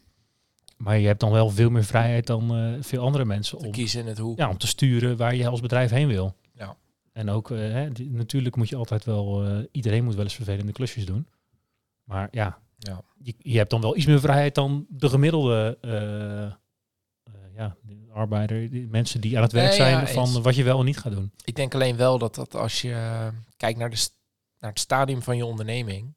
Maar 0.76 0.98
je 0.98 1.06
hebt 1.06 1.20
dan 1.20 1.30
wel 1.32 1.50
veel 1.50 1.70
meer 1.70 1.84
vrijheid 1.84 2.26
dan 2.26 2.56
eh, 2.56 2.72
veel 2.82 3.02
andere 3.02 3.24
mensen 3.24 3.58
Te 3.58 3.66
om, 3.66 3.72
kiezen 3.72 4.00
in 4.00 4.06
het 4.06 4.18
hoe. 4.18 4.36
ja, 4.36 4.48
om 4.48 4.58
te 4.58 4.66
sturen 4.66 5.16
waar 5.16 5.34
je 5.34 5.48
als 5.48 5.60
bedrijf 5.60 5.90
heen 5.90 6.08
wil. 6.08 6.36
En 7.14 7.30
ook, 7.30 7.50
eh, 7.50 7.58
hè, 7.58 7.90
die- 7.92 8.10
natuurlijk 8.10 8.56
moet 8.56 8.68
je 8.68 8.76
altijd 8.76 9.04
wel, 9.04 9.44
eh, 9.44 9.58
iedereen 9.72 10.04
moet 10.04 10.14
wel 10.14 10.24
eens 10.24 10.34
vervelende 10.34 10.72
klusjes 10.72 11.06
doen. 11.06 11.26
Maar 12.04 12.28
ja, 12.30 12.58
Ja. 12.78 13.02
je, 13.22 13.34
je 13.38 13.56
hebt 13.58 13.70
dan 13.70 13.80
wel 13.80 13.96
iets 13.96 14.06
meer 14.06 14.20
vrijheid 14.20 14.54
dan 14.54 14.86
de 14.88 15.08
gemiddelde 15.08 15.78
eh, 15.80 16.52
ja, 17.56 17.76
de 17.82 18.06
arbeider, 18.12 18.70
die 18.70 18.86
mensen 18.88 19.20
die 19.20 19.36
aan 19.36 19.42
het 19.42 19.52
werk 19.52 19.66
Nee, 19.68 19.76
zijn 19.76 19.90
ja, 20.00 20.06
van 20.06 20.26
eens. 20.26 20.38
wat 20.40 20.54
je 20.56 20.62
wel 20.64 20.78
en 20.78 20.84
niet 20.84 20.98
gaat 20.98 21.12
doen. 21.12 21.32
Ik 21.44 21.54
denk 21.56 21.74
alleen 21.74 21.96
wel 21.96 22.18
dat, 22.18 22.34
dat 22.34 22.54
als 22.54 22.80
je 22.82 23.30
kijkt 23.56 23.78
naar, 23.78 23.90
de, 23.90 24.08
naar 24.58 24.70
het 24.70 24.78
stadium 24.80 25.22
van 25.22 25.36
je 25.36 25.44
onderneming, 25.44 26.14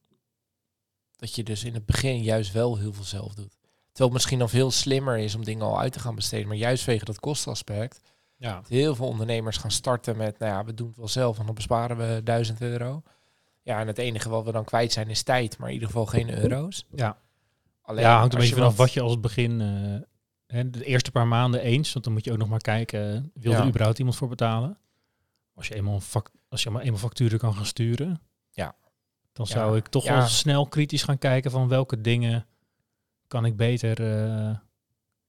dat 1.15 1.35
je 1.35 1.43
dus 1.43 1.63
in 1.63 1.73
het 1.73 1.85
begin 1.85 2.23
juist 2.23 2.51
wel 2.51 2.77
heel 2.77 2.93
veel 2.93 3.03
zelf 3.03 3.33
doet. 3.33 3.57
Terwijl 3.59 4.09
het 4.09 4.11
misschien 4.13 4.39
dan 4.39 4.49
veel 4.49 4.71
slimmer 4.71 5.17
is 5.17 5.35
om 5.35 5.43
dingen 5.43 5.65
al 5.65 5.79
uit 5.79 5.93
te 5.93 5.99
gaan 5.99 6.15
besteden, 6.15 6.47
maar 6.47 6.57
juist 6.57 6.85
wegen 6.85 7.05
dat 7.05 7.19
kostenaspect. 7.19 8.01
Ja. 8.37 8.61
Heel 8.67 8.95
veel 8.95 9.07
ondernemers 9.07 9.57
gaan 9.57 9.71
starten 9.71 10.17
met, 10.17 10.39
nou 10.39 10.51
ja, 10.51 10.63
we 10.65 10.73
doen 10.73 10.87
het 10.87 10.97
wel 10.97 11.07
zelf 11.07 11.39
en 11.39 11.45
dan 11.45 11.55
besparen 11.55 11.97
we 11.97 12.21
1000 12.23 12.61
euro. 12.61 13.03
Ja, 13.61 13.79
en 13.79 13.87
het 13.87 13.97
enige 13.97 14.29
wat 14.29 14.45
we 14.45 14.51
dan 14.51 14.63
kwijt 14.65 14.91
zijn 14.91 15.09
is 15.09 15.23
tijd, 15.23 15.57
maar 15.57 15.67
in 15.67 15.73
ieder 15.73 15.87
geval 15.89 16.05
geen 16.05 16.37
euro's. 16.43 16.85
Ja. 16.95 17.17
Alleen, 17.81 18.03
ja, 18.03 18.17
hangt 18.17 18.33
een 18.33 18.39
beetje 18.39 18.55
vanaf 18.55 18.75
wat 18.77 18.91
je 18.93 19.01
als 19.01 19.11
het 19.11 19.21
begin, 19.21 19.61
eh, 19.61 20.57
hè, 20.57 20.69
de 20.69 20.83
eerste 20.85 21.11
paar 21.11 21.27
maanden 21.27 21.61
eens, 21.61 21.93
want 21.93 22.05
dan 22.05 22.13
moet 22.13 22.25
je 22.25 22.31
ook 22.31 22.37
nog 22.37 22.49
maar 22.49 22.59
kijken, 22.61 23.15
eh, 23.15 23.41
wil 23.41 23.51
Ja. 23.51 23.59
er 23.61 23.67
überhaupt 23.67 23.97
iemand 23.99 24.15
voor 24.17 24.27
betalen? 24.27 24.77
Als 25.55 25.67
je 25.67 25.75
eenmaal, 25.75 25.93
een 25.93 26.01
fac- 26.01 26.31
als 26.49 26.63
je 26.63 26.69
maar 26.69 26.81
eenmaal 26.81 26.99
facturen 26.99 27.39
kan 27.39 27.53
gaan 27.55 27.65
sturen, 27.65 28.21
Ja. 28.51 28.75
dan 29.33 29.45
Ja. 29.49 29.53
zou 29.57 29.77
ik 29.77 29.87
toch 29.87 30.07
wel 30.07 30.21
snel 30.27 30.67
kritisch 30.67 31.03
gaan 31.03 31.17
kijken 31.17 31.51
van 31.51 31.67
welke 31.67 32.01
dingen 32.01 32.45
kan 33.27 33.45
ik 33.45 33.55
beter 33.57 34.01
eh, 34.27 34.55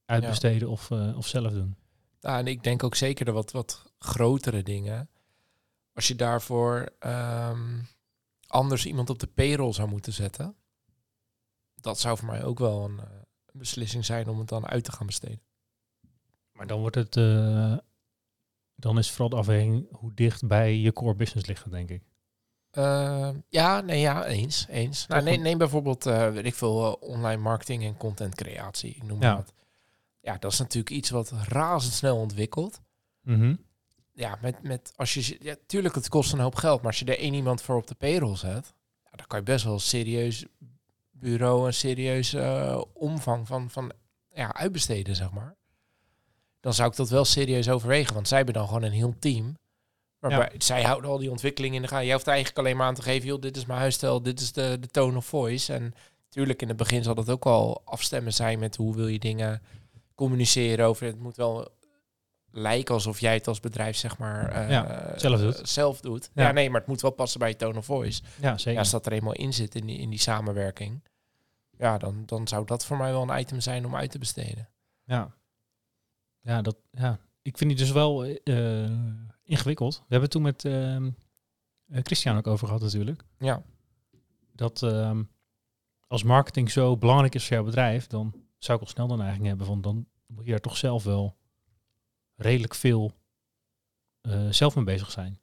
uitbesteden 0.05 0.69
of, 0.69 0.91
of 0.91 1.27
zelf 1.27 1.53
doen. 1.53 1.77
Ja, 2.21 2.39
en 2.39 2.47
ik 2.47 2.63
denk 2.63 2.83
ook 2.83 2.95
zeker 2.95 3.25
de 3.25 3.33
wat, 3.33 3.51
wat 3.51 3.93
grotere 3.99 4.63
dingen. 4.63 5.11
Als 5.93 6.09
je 6.09 6.15
daarvoor 6.15 6.89
ehm, 6.99 7.79
anders 8.47 8.87
iemand 8.87 9.11
op 9.11 9.19
de 9.19 9.27
payroll 9.27 9.73
zou 9.73 9.89
moeten 9.89 10.13
zetten. 10.13 10.57
Dat 11.75 12.01
zou 12.01 12.17
voor 12.19 12.27
mij 12.29 12.45
ook 12.45 12.59
wel 12.59 12.85
een, 12.85 12.99
eh, 12.99 13.05
een 13.47 13.59
beslissing 13.59 14.05
zijn 14.05 14.29
om 14.29 14.39
het 14.39 14.49
dan 14.49 14.67
uit 14.67 14.85
te 14.85 14.93
gaan 14.93 15.07
besteden. 15.07 15.41
Maar 16.53 16.67
dan 16.67 16.81
wordt 16.81 16.97
het, 16.97 17.17
eh, 17.17 17.77
dan 18.75 18.99
is 18.99 19.11
vooral 19.11 19.29
de 19.29 19.37
afweging 19.37 19.87
hoe 19.97 20.15
dicht 20.15 20.47
bij 20.47 20.77
je 20.77 20.93
core 20.93 21.15
business 21.15 21.47
ligt, 21.49 21.71
denk 21.71 21.91
ik. 21.91 22.03
Eh, 22.71 23.31
ja, 23.49 23.81
nee, 23.81 24.01
ja, 24.01 24.25
eens. 24.27 24.67
eens. 24.69 25.07
Nou, 25.07 25.23
neem, 25.23 25.43
neem 25.43 25.59
bijvoorbeeld, 25.59 26.07
eh 26.07 26.31
weet 26.31 26.45
ik 26.45 26.55
veel, 26.55 26.93
online 26.93 27.43
marketing 27.43 27.85
en 27.85 27.97
content 27.97 28.35
creatie. 28.35 28.95
Ik 28.95 29.03
noem 29.03 29.19
maar 29.19 29.29
Ja. 29.29 29.37
wat. 29.37 29.53
Ja, 30.29 30.37
dat 30.39 30.53
is 30.53 30.59
natuurlijk 30.59 30.91
iets 30.91 31.11
wat 31.11 31.33
razendsnel 31.49 32.17
ontwikkelt. 32.17 32.81
Mhm. 33.23 33.55
Ja, 34.13 34.39
met, 34.41 34.63
met 34.63 34.93
als 34.97 35.15
je, 35.15 35.37
ja, 35.41 35.55
tuurlijk, 35.67 35.95
het 35.95 36.09
kost 36.09 36.33
een 36.33 36.39
hoop 36.39 36.55
geld, 36.55 36.79
maar 36.79 36.91
als 36.91 36.99
je 36.99 37.05
er 37.05 37.19
één 37.19 37.35
iemand 37.35 37.63
voor 37.63 37.77
op 37.77 37.87
de 37.87 37.95
payroll 37.95 38.37
zet, 38.37 38.75
ja, 39.05 39.11
dan 39.11 39.27
kan 39.27 39.39
je 39.39 39.45
best 39.45 39.65
wel 39.65 39.73
een 39.73 39.81
serieus 39.81 40.45
bureau, 41.11 41.67
een 41.67 41.75
serieus 41.75 42.35
eh, 42.35 42.83
omvang 42.93 43.47
van, 43.47 43.71
van 43.71 43.93
ja, 44.35 44.55
uitbesteden, 44.55 45.17
zeg 45.17 45.31
maar. 45.31 45.57
Dan 46.61 46.75
zou 46.75 46.91
ik 46.91 46.97
dat 46.97 47.09
wel 47.09 47.25
serieus 47.25 47.69
overwegen, 47.69 48.15
want 48.15 48.29
zij 48.29 48.37
hebben 48.37 48.55
dan 48.55 48.67
gewoon 48.67 48.83
een 48.83 48.93
heel 48.93 49.15
team. 49.19 49.57
Waarbij 50.19 50.51
zij 50.59 50.83
houden 50.83 51.11
al 51.11 51.19
die 51.19 51.31
ontwikkelingen 51.31 51.77
in 51.77 51.83
de 51.83 51.89
gaten. 51.89 52.05
Jij 52.05 52.15
hoeft 52.15 52.27
eigenlijk 52.27 52.59
alleen 52.59 52.77
maar 52.77 52.87
aan 52.87 52.95
te 52.95 53.03
geven, 53.03 53.29
joh, 53.29 53.41
dit 53.41 53.57
is 53.57 53.67
mijn 53.67 53.81
huisstijl, 53.81 54.23
dit 54.23 54.41
is 54.41 54.53
de, 54.53 54.77
de 54.81 54.89
tone 54.89 55.17
of 55.17 55.27
voice. 55.27 55.73
En 55.73 55.95
natuurlijk 56.25 56.63
in 56.63 56.69
het 56.69 56.77
begin 56.77 57.03
zal 57.03 57.15
dat 57.15 57.31
ook 57.31 57.47
al 57.47 57.83
afstemmen 57.85 58.35
zijn 58.35 58.59
met 58.59 58.77
hoe 58.77 58.95
wil 58.95 59.07
je 59.07 59.19
dingen 59.19 59.63
communiceren 60.19 60.87
over. 60.87 61.07
Het 61.07 61.19
moet 61.19 61.37
wel 61.37 61.69
lijken 62.51 62.95
alsof 62.95 63.21
jij 63.21 63.35
het 63.35 63.47
als 63.49 63.61
bedrijf 63.61 63.97
zeg 63.97 64.19
maar 64.19 64.71
Ja, 64.71 65.19
zelf 65.19 65.41
doet. 65.41 65.69
zelf 65.69 66.01
doet. 66.01 66.31
Ja. 66.35 66.43
Ja. 66.47 66.53
nee, 66.53 66.71
maar 66.71 66.81
het 66.81 66.89
moet 66.89 67.01
wel 67.01 67.11
passen 67.11 67.41
bij 67.41 67.49
je 67.49 67.57
tone 67.57 67.79
of 67.79 67.85
voice. 67.85 68.23
Ja, 68.41 68.49
Ja, 68.51 68.59
zeker. 68.59 68.79
als 68.79 68.91
dat 68.91 69.07
er 69.07 69.13
eenmaal 69.13 69.33
in 69.33 69.53
zit 69.53 69.75
in 69.75 69.87
die, 69.87 69.99
in 69.99 70.11
die 70.11 70.19
samenwerking, 70.19 71.05
ja, 71.79 71.99
dan, 71.99 72.23
dan 72.27 72.49
zou 72.49 72.65
dat 72.67 72.85
voor 72.85 72.97
mij 72.97 73.11
wel 73.13 73.23
een 73.31 73.41
item 73.41 73.61
zijn 73.61 73.87
om 73.87 73.97
uit 73.97 74.11
te 74.11 74.19
besteden. 74.19 74.69
Ja. 75.05 75.35
Ja, 76.41 76.63
dat, 76.63 76.77
ja. 76.91 77.19
Ik 77.43 77.59
vind 77.59 77.71
die 77.71 77.79
dus 77.79 77.91
wel 77.91 78.25
eh, 78.25 78.91
ingewikkeld. 79.43 79.95
We 79.97 80.01
hebben 80.15 80.21
het 80.23 80.31
toen 80.31 80.43
met 80.43 80.65
eh, 80.65 82.01
Christian 82.03 82.37
ook 82.37 82.47
over 82.47 82.67
gehad 82.67 82.83
natuurlijk. 82.83 83.23
Ja, 83.39 83.63
Dat 84.53 84.83
ehm, 84.83 85.23
als 86.07 86.23
marketing 86.23 86.71
zo 86.71 86.97
belangrijk 86.97 87.35
is 87.35 87.47
voor 87.47 87.57
jouw 87.57 87.65
bedrijf, 87.65 88.07
dan 88.07 88.35
zou 88.59 88.79
ik 88.79 88.85
al 88.85 88.91
snel 88.91 89.07
de 89.07 89.17
neiging 89.17 89.47
hebben 89.47 89.67
van 89.67 89.81
dan 89.81 90.07
moet 90.27 90.45
je 90.45 90.51
daar 90.51 90.61
toch 90.61 90.77
zelf 90.77 91.05
wel 91.05 91.37
redelijk 92.37 92.75
veel 92.75 93.13
eh, 94.21 94.49
zelf 94.51 94.75
mee 94.75 94.85
bezig 94.85 95.11
zijn. 95.11 95.39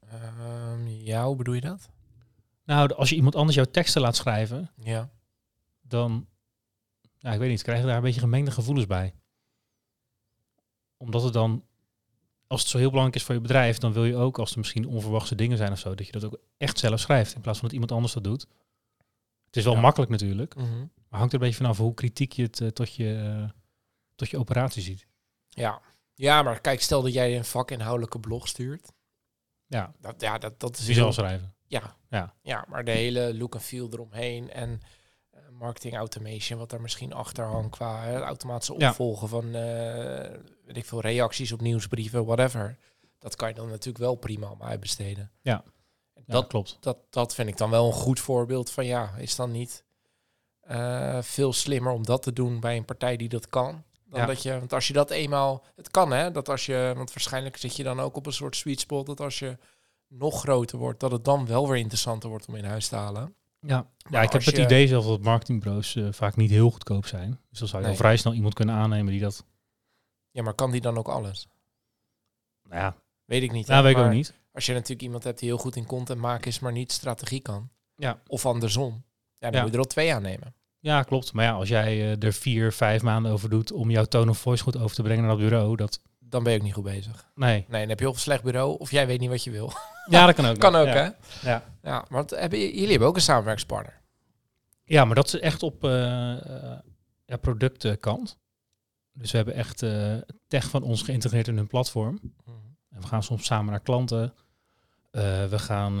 Ehm, 0.00 0.86
ja, 0.86 1.26
hoe 1.26 1.36
bedoel 1.36 1.54
je 1.54 1.60
dat? 1.60 1.90
Nou, 2.64 2.92
als 2.94 3.08
je 3.08 3.16
iemand 3.16 3.34
anders 3.34 3.56
jouw 3.56 3.64
teksten 3.64 4.00
laat 4.00 4.16
schrijven, 4.16 4.70
Ja. 4.76 5.10
dan, 5.80 6.26
ja, 7.18 7.32
ik 7.32 7.38
weet 7.38 7.50
niet, 7.50 7.62
krijg 7.62 7.80
je 7.80 7.86
daar 7.86 7.96
een 7.96 8.02
beetje 8.02 8.20
gemengde 8.20 8.50
gevoelens 8.50 8.86
bij. 8.86 9.14
Omdat 10.96 11.22
het 11.22 11.32
dan, 11.32 11.64
als 12.46 12.60
het 12.60 12.70
zo 12.70 12.78
heel 12.78 12.88
belangrijk 12.88 13.16
is 13.18 13.24
voor 13.26 13.34
je 13.34 13.40
bedrijf, 13.40 13.78
dan 13.78 13.92
wil 13.92 14.04
je 14.04 14.16
ook, 14.16 14.38
als 14.38 14.52
er 14.52 14.58
misschien 14.58 14.86
onverwachte 14.86 15.34
dingen 15.34 15.56
zijn 15.56 15.72
of 15.72 15.78
zo, 15.78 15.94
dat 15.94 16.06
je 16.06 16.12
dat 16.12 16.24
ook 16.24 16.38
echt 16.56 16.78
zelf 16.78 17.00
schrijft, 17.00 17.34
in 17.34 17.40
plaats 17.40 17.58
van 17.58 17.66
dat 17.68 17.74
iemand 17.74 17.92
anders 17.92 18.12
dat 18.12 18.24
doet. 18.24 18.46
Het 19.46 19.56
is 19.56 19.64
wel 19.64 19.74
Ja. 19.74 19.80
makkelijk 19.80 20.10
natuurlijk, 20.10 20.54
maar 20.54 20.64
hangt 21.16 21.32
er 21.32 21.38
een 21.40 21.46
beetje 21.46 21.62
vanaf 21.62 21.78
hoe 21.78 21.94
kritiek 21.94 22.32
je 22.32 22.42
het 22.42 22.60
eh, 22.60 22.68
tot, 22.68 22.94
je, 22.94 23.14
eh, 23.44 23.50
tot 24.14 24.28
je 24.28 24.38
operatie 24.38 24.82
ziet. 24.82 25.06
Ja. 25.48 25.80
ja, 26.14 26.42
maar 26.42 26.60
kijk, 26.60 26.80
stel 26.82 27.02
dat 27.02 27.12
jij 27.12 27.36
een 27.36 27.44
vakinhoudelijke 27.44 28.20
blog 28.20 28.48
stuurt. 28.48 28.92
Ja, 29.66 29.92
Dat, 30.00 30.20
ja, 30.20 30.38
dat, 30.38 30.60
dat 30.60 30.78
is 30.78 30.86
heel- 30.86 30.94
zal 30.96 31.12
schrijven. 31.12 31.54
Ja. 31.66 31.96
Ja. 32.10 32.34
ja, 32.42 32.64
maar 32.68 32.84
de 32.84 32.90
hele 32.90 33.34
look 33.36 33.54
en 33.54 33.60
feel 33.60 33.88
eromheen 33.92 34.50
en 34.50 34.80
eh, 35.30 35.40
marketing 35.50 35.94
automation, 35.96 36.58
wat 36.58 36.70
daar 36.70 36.80
misschien 36.80 37.12
achter 37.12 37.44
hangt 37.44 37.70
qua 37.76 38.02
hè, 38.04 38.20
automatische 38.20 38.74
Ja. 38.78 38.88
opvolgen 38.88 39.28
van 39.28 39.50
weet 40.64 40.76
ik 40.76 40.84
veel 40.84 41.00
reacties 41.00 41.52
op 41.52 41.60
nieuwsbrieven, 41.60 42.24
whatever. 42.24 42.78
Dat 43.18 43.36
kan 43.36 43.48
je 43.48 43.54
dan 43.54 43.68
natuurlijk 43.68 43.98
wel 44.04 44.14
prima 44.14 44.50
om 44.50 44.62
uitbesteden. 44.62 45.30
Ja. 45.40 45.62
En 46.14 46.22
Ja, 46.26 46.32
Dat, 46.32 46.46
klopt. 46.46 46.76
dat, 46.80 46.98
dat 47.10 47.34
vind 47.34 47.48
ik 47.48 47.56
dan 47.56 47.70
wel 47.70 47.86
een 47.86 47.92
goed 47.92 48.20
voorbeeld 48.20 48.70
van 48.70 48.86
ja, 48.86 49.14
is 49.16 49.36
dan 49.36 49.50
niet 49.50 49.84
eh, 50.66 51.22
veel 51.22 51.52
slimmer 51.52 51.92
om 51.92 52.04
dat 52.04 52.22
te 52.22 52.32
doen 52.32 52.60
bij 52.60 52.76
een 52.76 52.84
partij 52.84 53.16
die 53.16 53.28
dat 53.28 53.48
kan. 53.48 53.84
Dan 54.08 54.20
Ja. 54.20 54.26
dat 54.26 54.42
je, 54.42 54.58
want 54.58 54.72
als 54.72 54.86
je 54.86 54.92
dat 54.92 55.10
eenmaal, 55.10 55.64
het 55.76 55.90
kan 55.90 56.12
hè, 56.12 56.30
dat 56.30 56.48
als 56.48 56.66
je, 56.66 56.92
want 56.96 57.12
waarschijnlijk 57.12 57.56
zit 57.56 57.76
je 57.76 57.82
dan 57.82 58.00
ook 58.00 58.16
op 58.16 58.26
een 58.26 58.32
soort 58.32 58.56
sweet 58.56 58.80
spot, 58.80 59.06
dat 59.06 59.20
als 59.20 59.38
je 59.38 59.56
nog 60.08 60.40
groter 60.40 60.78
wordt, 60.78 61.00
dat 61.00 61.10
het 61.12 61.24
dan 61.24 61.46
wel 61.46 61.68
weer 61.68 61.76
interessanter 61.78 62.28
wordt 62.28 62.46
om 62.46 62.54
in 62.54 62.64
huis 62.64 62.88
te 62.88 62.96
halen. 62.96 63.34
Ja, 63.60 63.86
ja 64.10 64.22
ik 64.22 64.32
heb 64.32 64.44
het 64.44 64.56
je- 64.56 64.62
idee 64.62 64.86
zelf 64.88 65.06
dat 65.06 65.20
marketingbureaus 65.20 65.96
eh, 65.96 66.08
vaak 66.10 66.36
niet 66.36 66.50
heel 66.50 66.70
goedkoop 66.70 67.06
zijn. 67.06 67.40
Dus 67.50 67.58
dan 67.58 67.68
zou 67.68 67.82
je 67.82 67.88
Nee. 67.88 67.96
al 67.96 68.02
vrij 68.02 68.16
snel 68.16 68.34
iemand 68.34 68.54
kunnen 68.54 68.74
aannemen 68.74 69.12
die 69.12 69.20
dat, 69.20 69.44
Ja, 70.30 70.42
maar 70.42 70.54
kan 70.54 70.70
die 70.70 70.80
dan 70.80 70.98
ook 70.98 71.08
alles? 71.08 71.48
nou 72.68 72.80
ja, 72.80 72.96
Weet 73.24 73.42
ik 73.42 73.52
niet. 73.52 73.66
nou, 73.66 73.82
weet 73.82 73.96
ik 73.96 74.02
ook 74.02 74.10
niet. 74.10 74.34
Als 74.52 74.66
je 74.66 74.72
natuurlijk 74.72 75.02
iemand 75.02 75.24
hebt 75.24 75.38
die 75.38 75.48
heel 75.48 75.58
goed 75.58 75.76
in 75.76 75.86
content 75.86 76.20
maken 76.20 76.46
is, 76.46 76.58
maar 76.58 76.72
niet 76.72 76.92
strategie 76.92 77.40
kan. 77.40 77.68
Ja. 77.96 78.20
Of 78.26 78.46
andersom. 78.46 79.04
Ja, 79.38 79.50
dan 79.50 79.52
Ja. 79.52 79.60
moet 79.60 79.68
je 79.70 79.74
er 79.76 79.82
al 79.82 79.90
twee 79.90 80.14
aannemen. 80.14 80.54
Ja, 80.80 81.02
klopt. 81.02 81.32
Maar 81.32 81.44
ja, 81.44 81.52
als 81.52 81.68
jij 81.68 81.86
eh, 81.86 82.22
er 82.22 82.32
vier, 82.32 82.72
vijf 82.72 83.02
maanden 83.02 83.32
over 83.32 83.50
doet 83.50 83.72
om 83.72 83.90
jouw 83.90 84.04
tone 84.04 84.30
of 84.30 84.38
voice 84.38 84.62
goed 84.62 84.78
over 84.78 84.96
te 84.96 85.02
brengen 85.02 85.24
naar 85.24 85.36
dat 85.36 85.40
bureau, 85.40 85.76
dat... 85.76 86.00
Dan 86.18 86.42
ben 86.42 86.52
je 86.52 86.58
ook 86.58 86.64
niet 86.64 86.74
goed 86.74 86.84
bezig. 86.84 87.30
Nee. 87.34 87.64
Nee, 87.68 87.80
dan 87.80 87.88
heb 87.88 88.00
je 88.00 88.08
of 88.08 88.14
een 88.14 88.20
slecht 88.20 88.42
bureau, 88.42 88.78
of 88.78 88.90
jij 88.90 89.06
weet 89.06 89.20
niet 89.20 89.30
wat 89.30 89.44
je 89.44 89.50
wil. 89.50 89.72
Ja, 90.10 90.26
dat 90.26 90.34
kan 90.34 90.46
ook. 90.46 90.58
kan 90.68 90.74
ook, 90.74 90.86
ja. 90.86 90.92
hè? 90.92 91.10
Ja. 91.50 91.62
Ja, 91.82 92.04
wat 92.08 92.30
hebben, 92.30 92.58
jullie 92.58 92.90
hebben 92.90 93.08
ook 93.08 93.14
een 93.14 93.20
samenwerkspartner. 93.20 94.00
ja, 94.84 95.04
maar 95.04 95.14
dat 95.14 95.26
is 95.26 95.40
echt 95.40 95.62
op 95.62 95.84
eh 95.84 96.32
eh, 96.32 96.78
ja, 97.24 97.36
productenkant. 97.36 98.38
Dus 99.12 99.30
we 99.30 99.36
hebben 99.36 99.54
echt 99.54 99.78
tech 100.46 100.68
van 100.68 100.82
ons 100.82 101.02
geïntegreerd 101.02 101.48
in 101.48 101.56
hun 101.56 101.66
platform. 101.66 102.20
En 102.90 103.00
we 103.00 103.06
gaan 103.06 103.22
soms 103.22 103.46
samen 103.46 103.70
naar 103.70 103.80
klanten. 103.80 104.34
We 105.50 105.58
gaan 105.58 106.00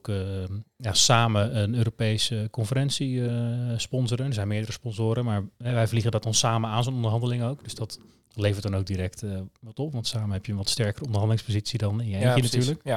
ook 0.00 0.08
eh, 0.08 0.56
ja, 0.76 0.92
samen 0.92 1.56
een 1.62 1.74
Europese 1.74 2.48
conferentie 2.50 3.28
eh, 3.28 3.78
sponsoren. 3.78 4.26
Er 4.26 4.32
zijn 4.34 4.48
meerdere 4.48 4.72
sponsoren, 4.72 5.24
maar 5.24 5.42
eh, 5.58 5.72
wij 5.72 5.88
vliegen 5.88 6.10
dat 6.10 6.22
dan 6.22 6.34
samen 6.34 6.70
aan, 6.70 6.84
zo'n 6.84 6.94
onderhandeling 6.94 7.42
ook. 7.42 7.64
Dus 7.64 7.74
dat 7.74 7.98
levert 8.34 8.62
dan 8.62 8.76
ook 8.76 8.86
direct 8.86 9.22
eh, 9.22 9.40
wat 9.60 9.78
op. 9.78 9.92
Want 9.92 10.06
samen 10.06 10.30
heb 10.30 10.46
je 10.46 10.52
een 10.52 10.58
wat 10.58 10.68
sterkere 10.68 11.04
onderhandelingspositie 11.04 11.78
dan 11.78 12.00
in 12.00 12.08
je 12.08 12.14
eentje 12.16 12.32
precies. 12.32 12.52
natuurlijk. 12.52 12.84
Ja, 12.84 12.96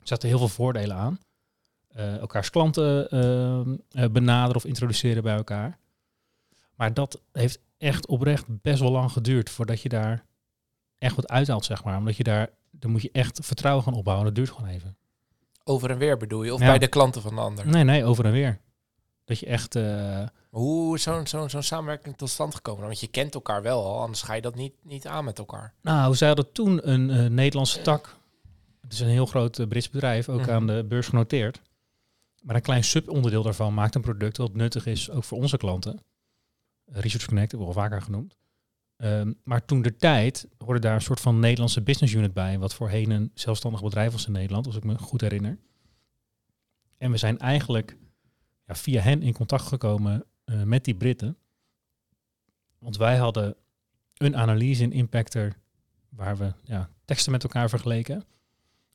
Er 0.00 0.06
zaten 0.06 0.28
heel 0.28 0.38
veel 0.38 0.48
voordelen 0.48 0.96
aan. 0.96 1.18
Elkaars 1.94 2.50
klanten 2.50 3.10
eh, 3.10 3.60
eh, 4.04 4.10
benaderen 4.10 4.56
of 4.56 4.64
introduceren 4.64 5.22
bij 5.22 5.36
elkaar. 5.36 5.78
Maar 6.74 6.94
dat 6.94 7.20
heeft 7.32 7.60
echt 7.78 8.06
oprecht 8.06 8.44
best 8.62 8.80
wel 8.80 8.90
lang 8.90 9.12
geduurd 9.12 9.50
voordat 9.50 9.82
je 9.82 9.88
daar 9.88 10.26
echt 10.98 11.16
wat 11.16 11.28
uithaalt, 11.28 11.64
zeg 11.64 11.84
maar. 11.84 11.98
Omdat 11.98 12.16
je 12.16 12.22
daar, 12.22 12.50
dan 12.70 12.90
moet 12.90 13.02
je 13.02 13.10
echt 13.12 13.38
vertrouwen 13.42 13.84
gaan 13.84 13.94
opbouwen. 13.94 14.26
Dat 14.26 14.34
duurt 14.34 14.50
gewoon 14.50 14.70
even. 14.70 14.96
Over 15.64 15.90
en 15.90 15.98
weer 15.98 16.16
bedoel 16.16 16.42
je, 16.42 16.54
of 16.54 16.60
Ja. 16.60 16.66
bij 16.66 16.78
de 16.78 16.88
klanten 16.88 17.22
van 17.22 17.34
de 17.34 17.40
ander. 17.40 17.66
Nee, 17.66 17.84
nee, 17.84 18.04
over 18.04 18.24
en 18.24 18.32
weer. 18.32 18.60
Dat 19.24 19.38
je 19.38 19.46
echt, 19.46 19.74
eh, 19.76 20.22
Hoe 20.50 20.94
is 20.94 21.02
zo'n 21.02 21.26
zo'n 21.26 21.50
zo'n 21.50 21.62
samenwerking 21.62 22.16
tot 22.16 22.28
stand 22.30 22.54
gekomen? 22.54 22.84
Want 22.84 23.00
je 23.00 23.06
kent 23.06 23.34
elkaar 23.34 23.62
wel 23.62 23.84
al, 23.84 24.00
anders 24.00 24.22
ga 24.22 24.34
je 24.34 24.40
dat 24.40 24.54
niet, 24.54 24.72
niet 24.82 25.06
aan 25.06 25.24
met 25.24 25.38
elkaar. 25.38 25.74
nou, 25.82 26.14
zij 26.14 26.26
hadden 26.26 26.52
toen 26.52 26.88
een 26.90 27.10
eh, 27.10 27.26
Nederlandse 27.30 27.82
tak. 27.82 28.16
Het 28.80 28.92
is 28.92 29.00
een 29.00 29.08
heel 29.08 29.26
groot 29.26 29.58
eh, 29.58 29.66
Brits 29.68 29.90
bedrijf, 29.90 30.28
ook 30.28 30.40
Mhm. 30.40 30.50
aan 30.50 30.66
de 30.66 30.84
beurs 30.88 31.08
genoteerd. 31.08 31.60
Maar 32.42 32.54
een 32.56 32.62
klein 32.62 32.84
subonderdeel 32.84 33.42
daarvan 33.42 33.74
maakt 33.74 33.94
een 33.94 34.00
product 34.02 34.36
dat 34.36 34.54
nuttig 34.54 34.86
is, 34.86 35.10
ook 35.10 35.24
voor 35.24 35.38
onze 35.38 35.56
klanten. 35.56 36.00
Research 36.92 37.26
Connect 37.26 37.50
hebben 37.50 37.68
we 37.68 37.74
al 37.74 37.80
vaker 37.82 38.02
genoemd. 38.02 38.36
Ehm, 39.00 39.32
maar 39.44 39.64
toen 39.64 39.82
de 39.82 39.96
tijd 39.96 40.48
hoorde 40.58 40.80
daar 40.80 40.94
een 40.94 41.00
soort 41.00 41.20
van 41.20 41.38
Nederlandse 41.38 41.82
business 41.82 42.14
unit 42.14 42.32
bij, 42.32 42.58
wat 42.58 42.74
voorheen 42.74 43.10
een 43.10 43.30
zelfstandig 43.34 43.82
bedrijf 43.82 44.12
was 44.12 44.26
in 44.26 44.32
Nederland, 44.32 44.66
als 44.66 44.76
ik 44.76 44.84
me 44.84 44.98
goed 44.98 45.20
herinner. 45.20 45.58
En 46.98 47.10
we 47.10 47.16
zijn 47.16 47.38
eigenlijk 47.38 47.96
ja, 48.66 48.74
via 48.74 49.00
hen 49.00 49.22
in 49.22 49.32
contact 49.32 49.62
gekomen 49.62 50.24
eh, 50.44 50.62
met 50.62 50.84
die 50.84 50.94
Britten. 50.94 51.36
Want 52.78 52.96
wij 52.96 53.16
hadden 53.16 53.56
een 54.16 54.36
analyse 54.36 54.82
in 54.82 54.92
Impactor 54.92 55.52
waar 56.08 56.36
we 56.36 56.52
ja, 56.64 56.90
teksten 57.04 57.32
met 57.32 57.42
elkaar 57.42 57.68
vergeleken. 57.68 58.24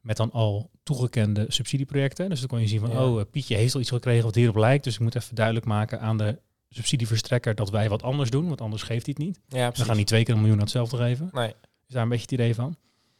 met 0.01 0.17
dan 0.17 0.31
al 0.31 0.69
toegekende 0.83 1.45
subsidieprojecten. 1.47 2.29
Dus 2.29 2.39
dan 2.39 2.47
kon 2.47 2.59
je 2.59 2.67
zien 2.67 2.79
van, 2.79 2.89
Ja. 2.89 3.05
oh, 3.05 3.19
eh, 3.19 3.25
Pietje 3.31 3.55
heeft 3.55 3.73
al 3.73 3.79
iets 3.79 3.89
gekregen 3.89 4.23
wat 4.23 4.35
hierop 4.35 4.55
lijkt. 4.55 4.83
Dus 4.83 4.93
ik 4.93 4.99
moet 4.99 5.15
even 5.15 5.35
duidelijk 5.35 5.65
maken 5.65 5.99
aan 5.99 6.17
de 6.17 6.39
subsidieverstrekker 6.75 7.55
dat 7.55 7.69
wij 7.69 7.89
wat 7.89 8.03
anders 8.03 8.29
doen, 8.29 8.47
want 8.47 8.61
anders 8.61 8.83
geeft 8.83 9.05
hij 9.05 9.15
het 9.17 9.25
niet. 9.25 9.39
Ja, 9.47 9.71
We 9.71 9.83
gaan 9.83 9.97
niet 9.97 10.07
twee 10.07 10.23
keer 10.23 10.33
een 10.33 10.39
miljoen 10.39 10.57
aan 10.57 10.63
hetzelfde 10.63 10.97
geven. 10.97 11.29
Nee. 11.31 11.53
Is 11.87 11.93
daar 11.93 12.03
een 12.03 12.09
beetje 12.09 12.23
het 12.23 12.33
idee 12.33 12.55
van? 12.55 12.77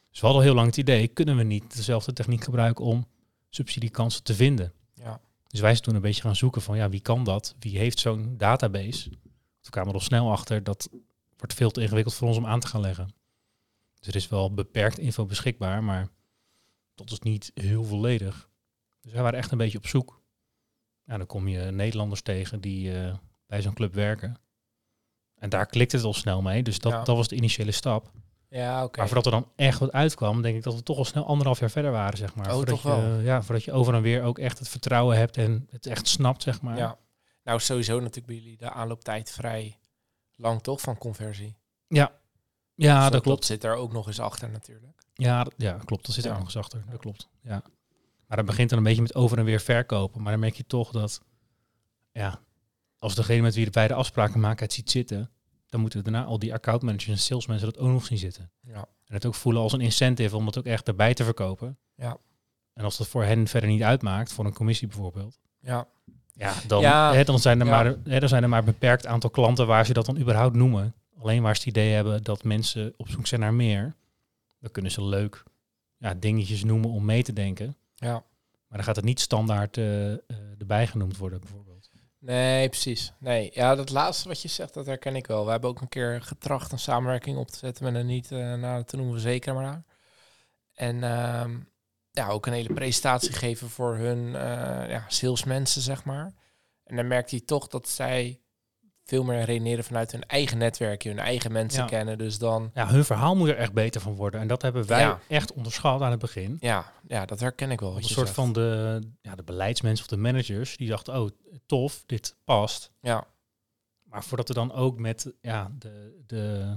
Dus 0.10 0.20
we 0.20 0.26
hadden 0.26 0.36
al 0.36 0.48
heel 0.48 0.56
lang 0.56 0.68
het 0.68 0.78
idee, 0.78 1.08
kunnen 1.08 1.38
we 1.38 1.44
niet 1.44 1.76
dezelfde 1.76 2.14
techniek 2.14 2.44
gebruiken 2.44 2.86
om 2.86 3.08
subsidiekansen 3.50 4.24
te 4.24 4.34
vinden? 4.34 4.74
Ja. 4.94 5.20
Dus 5.48 5.60
wij 5.60 5.72
zijn 5.72 5.84
toen 5.84 5.96
een 5.96 6.02
beetje 6.02 6.22
gaan 6.22 6.36
zoeken 6.36 6.62
van, 6.62 6.78
ja, 6.78 6.90
wie 6.90 7.00
kan 7.00 7.24
dat? 7.24 7.56
Wie 7.60 7.78
heeft 7.78 8.00
zo'n 8.00 8.38
database? 8.38 9.10
Toen 9.62 9.72
kwamen 9.72 9.92
we 9.92 9.98
er 9.98 10.02
al 10.02 10.08
snel 10.08 10.32
achter, 10.32 10.64
dat 10.64 10.90
wordt 11.38 11.54
veel 11.54 11.72
te 11.72 11.82
ingewikkeld 11.82 12.16
voor 12.16 12.28
ons 12.28 12.38
om 12.38 12.46
aan 12.46 12.60
te 12.60 12.68
gaan 12.68 12.82
leggen. 12.82 13.14
Dus 14.00 14.08
er 14.08 14.16
is 14.16 14.28
wel 14.28 14.54
beperkt 14.54 14.98
info 14.98 15.26
beschikbaar, 15.26 15.84
maar 15.84 16.08
dat 16.96 17.12
is 17.12 17.20
niet 17.20 17.52
heel 17.54 17.84
volledig. 17.84 18.50
Dus 19.02 19.12
wij 19.12 19.22
waren 19.22 19.40
echt 19.40 19.52
een 19.52 19.58
beetje 19.58 19.78
op 19.78 19.88
zoek. 19.88 20.22
Ja, 21.04 21.18
dan 21.18 21.26
kom 21.26 21.48
je 21.48 21.60
Nederlanders 21.60 22.22
tegen 22.22 22.62
die 22.62 23.00
eh, 23.00 23.14
bij 23.48 23.62
zo'n 23.62 23.74
club 23.74 23.94
werken. 23.94 24.38
En 25.36 25.50
daar 25.50 25.66
klikt 25.66 25.92
het 25.92 26.04
al 26.04 26.14
snel 26.14 26.42
mee. 26.42 26.64
Dus 26.64 26.80
dat, 26.80 26.92
Ja. 26.92 27.04
dat 27.04 27.16
was 27.16 27.28
de 27.28 27.36
initiële 27.36 27.72
stap. 27.72 28.12
Ja, 28.50 28.84
oké. 28.84 28.98
Maar 28.98 29.08
voordat 29.08 29.26
er 29.26 29.32
dan 29.32 29.52
echt 29.56 29.80
wat 29.80 29.92
uitkwam, 29.92 30.42
denk 30.42 30.56
ik 30.58 30.64
dat 30.64 30.76
we 30.76 30.84
toch 30.84 30.98
al 30.98 31.06
snel 31.06 31.26
anderhalf 31.26 31.60
jaar 31.60 31.70
verder 31.70 31.92
waren, 31.92 32.18
zeg 32.18 32.36
maar. 32.36 32.46
Oh, 32.48 32.52
voordat 32.54 32.82
toch 32.82 32.96
je, 32.96 33.02
wel? 33.02 33.20
Ja, 33.20 33.42
voordat 33.44 33.64
je 33.64 33.72
over 33.72 33.94
en 33.94 34.02
weer 34.02 34.24
ook 34.24 34.40
echt 34.40 34.60
het 34.60 34.68
vertrouwen 34.70 35.18
hebt 35.18 35.38
en 35.38 35.68
het 35.72 35.86
echt 35.86 36.08
snapt, 36.08 36.44
zeg 36.44 36.62
maar. 36.62 36.78
Ja. 36.78 36.98
Nou, 37.44 37.60
sowieso 37.60 37.94
natuurlijk 38.00 38.26
bij 38.28 38.36
jullie 38.36 38.58
de 38.58 38.70
aanlooptijd 38.72 39.32
vrij 39.32 39.80
lang 40.36 40.62
toch 40.62 40.82
van 40.82 40.98
conversie. 40.98 41.56
ja. 41.88 42.12
Ja, 42.78 43.02
Dus 43.04 43.12
dat 43.12 43.22
klopt. 43.22 43.46
zit 43.46 43.64
er 43.64 43.76
ook 43.76 43.92
nog 43.92 44.08
eens 44.08 44.20
achter 44.20 44.50
natuurlijk. 44.50 45.04
Ja, 45.14 45.44
dat, 45.44 45.54
ja, 45.58 45.78
klopt. 45.86 46.06
Dat 46.06 46.16
zit 46.16 46.26
er 46.26 46.32
nog 46.34 46.44
eens 46.44 46.58
achter. 46.58 46.84
Dat 46.90 47.00
klopt. 47.00 47.30
Ja. 47.42 47.62
Maar 48.28 48.38
dat 48.38 48.46
begint 48.46 48.70
dan 48.70 48.78
een 48.78 48.84
beetje 48.84 49.02
met 49.02 49.16
over 49.16 49.38
en 49.38 49.46
weer 49.46 49.60
verkopen. 49.60 50.22
Maar 50.22 50.32
dan 50.32 50.40
merk 50.42 50.56
je 50.56 50.66
toch 50.66 50.92
dat, 50.92 51.22
ja, 52.12 52.40
als 53.00 53.16
degene 53.16 53.42
met 53.42 53.56
wie 53.56 53.68
wij 53.72 53.88
de 53.88 53.94
afspraken 53.94 54.40
maken 54.40 54.64
het 54.66 54.74
ziet 54.74 54.92
zitten, 54.92 55.30
dan 55.68 55.82
moeten 55.82 56.04
daarna 56.04 56.24
al 56.24 56.40
die 56.40 56.54
accountmanagers 56.54 57.08
en 57.10 57.18
salesmensen 57.18 57.72
dat 57.74 57.80
ook 57.80 57.90
nog 57.90 58.06
zien 58.06 58.18
zitten. 58.18 58.52
Ja. 58.62 58.88
En 59.06 59.14
het 59.14 59.26
ook 59.26 59.36
voelen 59.36 59.62
als 59.62 59.74
een 59.74 59.82
incentive 59.82 60.36
om 60.36 60.46
het 60.46 60.58
ook 60.58 60.66
echt 60.66 60.88
erbij 60.88 61.14
te 61.14 61.24
verkopen. 61.24 61.78
Ja. 61.96 62.18
En 62.74 62.84
als 62.84 62.98
dat 62.98 63.08
voor 63.08 63.24
hen 63.24 63.48
verder 63.48 63.70
niet 63.70 63.84
uitmaakt, 63.84 64.34
voor 64.34 64.46
een 64.46 64.54
commissie 64.54 64.88
bijvoorbeeld, 64.88 65.40
Ja. 65.60 65.88
ja, 66.34 66.54
dan, 66.68 66.82
Ja. 66.82 67.14
Hè, 67.14 67.24
dan, 67.24 67.40
zijn 67.40 67.60
er 67.60 67.66
Ja. 67.66 67.72
maar, 67.72 67.96
hè, 68.04 68.20
dan 68.20 68.30
zijn 68.30 68.44
er 68.44 68.50
maar 68.50 68.60
een 68.60 68.66
beperkt 68.66 69.06
aantal 69.06 69.30
klanten 69.30 69.68
waar 69.68 69.86
ze 69.86 69.94
dat 69.94 70.06
dan 70.06 70.18
überhaupt 70.18 70.56
noemen. 70.56 70.94
Alleen 71.20 71.42
waar 71.42 71.56
ze 71.56 71.60
het 71.62 71.70
idee 71.70 71.94
hebben 71.94 72.24
dat 72.24 72.44
mensen 72.44 72.94
op 72.98 73.10
zoek 73.10 73.28
zijn 73.28 73.42
naar 73.42 73.54
meer, 73.54 73.96
dan 74.60 74.72
kunnen 74.72 74.92
ze 74.92 75.04
leuk 75.04 75.44
ja, 75.98 76.14
dingetjes 76.14 76.64
noemen 76.64 76.90
om 76.90 77.06
mee 77.06 77.24
te 77.24 77.34
denken. 77.34 77.76
Ja. 77.96 78.12
Maar 78.68 78.78
dan 78.78 78.84
gaat 78.84 78.96
het 78.96 79.06
niet 79.06 79.20
standaard 79.20 79.78
eh, 79.78 80.14
eh, 80.14 80.20
erbij 80.60 80.88
genoemd 80.88 81.18
worden, 81.18 81.40
bijvoorbeeld. 81.40 81.65
Nee, 82.26 82.70
precies. 82.70 83.12
Nee, 83.20 83.50
ja, 83.54 83.76
dat 83.76 83.90
laatste 83.90 84.28
wat 84.28 84.42
je 84.42 84.48
zegt, 84.48 84.74
dat 84.74 84.86
herken 84.86 85.16
ik 85.16 85.28
wel. 85.28 85.46
We 85.46 85.52
hebben 85.52 85.70
ook 85.70 85.82
een 85.82 85.88
keer 85.90 86.22
getracht 86.22 86.72
een 86.72 86.80
samenwerking 86.80 87.38
op 87.38 87.52
te 87.52 87.58
zetten 87.58 87.84
met 87.84 87.96
een 87.96 88.06
niet, 88.06 88.32
eh 88.32 88.54
nou, 88.54 88.84
te 88.84 88.96
noemen 88.96 89.14
we 89.14 89.20
zeker 89.20 89.54
maar. 89.54 89.84
En 90.74 91.04
ehm, 91.04 91.58
ja, 92.12 92.28
ook 92.30 92.46
een 92.46 92.54
hele 92.54 92.74
presentatie 92.74 93.34
geven 93.34 93.70
voor 93.70 93.96
hun 93.96 94.36
eh 94.36 94.90
ja, 94.90 95.06
salesmensen, 95.08 95.82
zeg 95.82 96.04
maar. 96.04 96.34
En 96.84 96.96
dan 96.96 97.08
merkt 97.08 97.32
hij 97.32 97.40
toch 97.46 97.68
dat 97.68 97.88
zij 97.90 98.40
veel 99.04 99.24
meer 99.24 99.44
redeneren 99.44 99.84
vanuit 99.84 100.12
hun 100.12 100.24
eigen 100.28 100.58
netwerkje, 100.58 101.10
hun 101.10 101.20
eigen 101.20 101.52
mensen 101.52 101.82
Ja. 101.82 101.88
kennen. 101.88 102.18
Dus 102.18 102.38
dan, 102.38 102.72
Ja, 102.74 102.88
hun 102.88 103.06
verhaal 103.06 103.36
moet 103.36 103.48
er 103.50 103.58
echt 103.58 103.74
beter 103.74 104.02
van 104.02 104.16
worden. 104.16 104.40
En 104.42 104.48
dat 104.48 104.62
hebben 104.62 104.88
wij 104.88 105.00
Ja. 105.02 105.20
echt 105.28 105.54
onderschat 105.54 106.02
aan 106.02 106.12
het 106.12 106.20
begin. 106.20 106.58
ja, 106.60 106.92
ja 107.08 107.26
dat 107.26 107.40
herken 107.40 107.72
ik 107.72 107.80
wel. 107.80 107.96
een 107.96 108.04
soort 108.04 108.14
zegt. 108.28 108.32
van 108.40 108.54
de, 108.54 109.00
ja, 109.22 109.36
de 109.36 109.44
beleidsmensen 109.44 110.04
of 110.06 110.10
de 110.12 110.18
managers, 110.18 110.78
die 110.78 110.90
dachten, 110.90 111.20
oh, 111.22 111.30
tof, 111.66 112.04
dit 112.06 112.36
past. 112.44 112.92
Ja, 113.02 113.28
Maar 114.04 114.24
voordat 114.24 114.50
er 114.50 114.56
dan 114.56 114.72
ook 114.72 115.00
met 115.00 115.34
ja, 115.42 115.72
de, 115.80 116.24
de, 116.26 116.76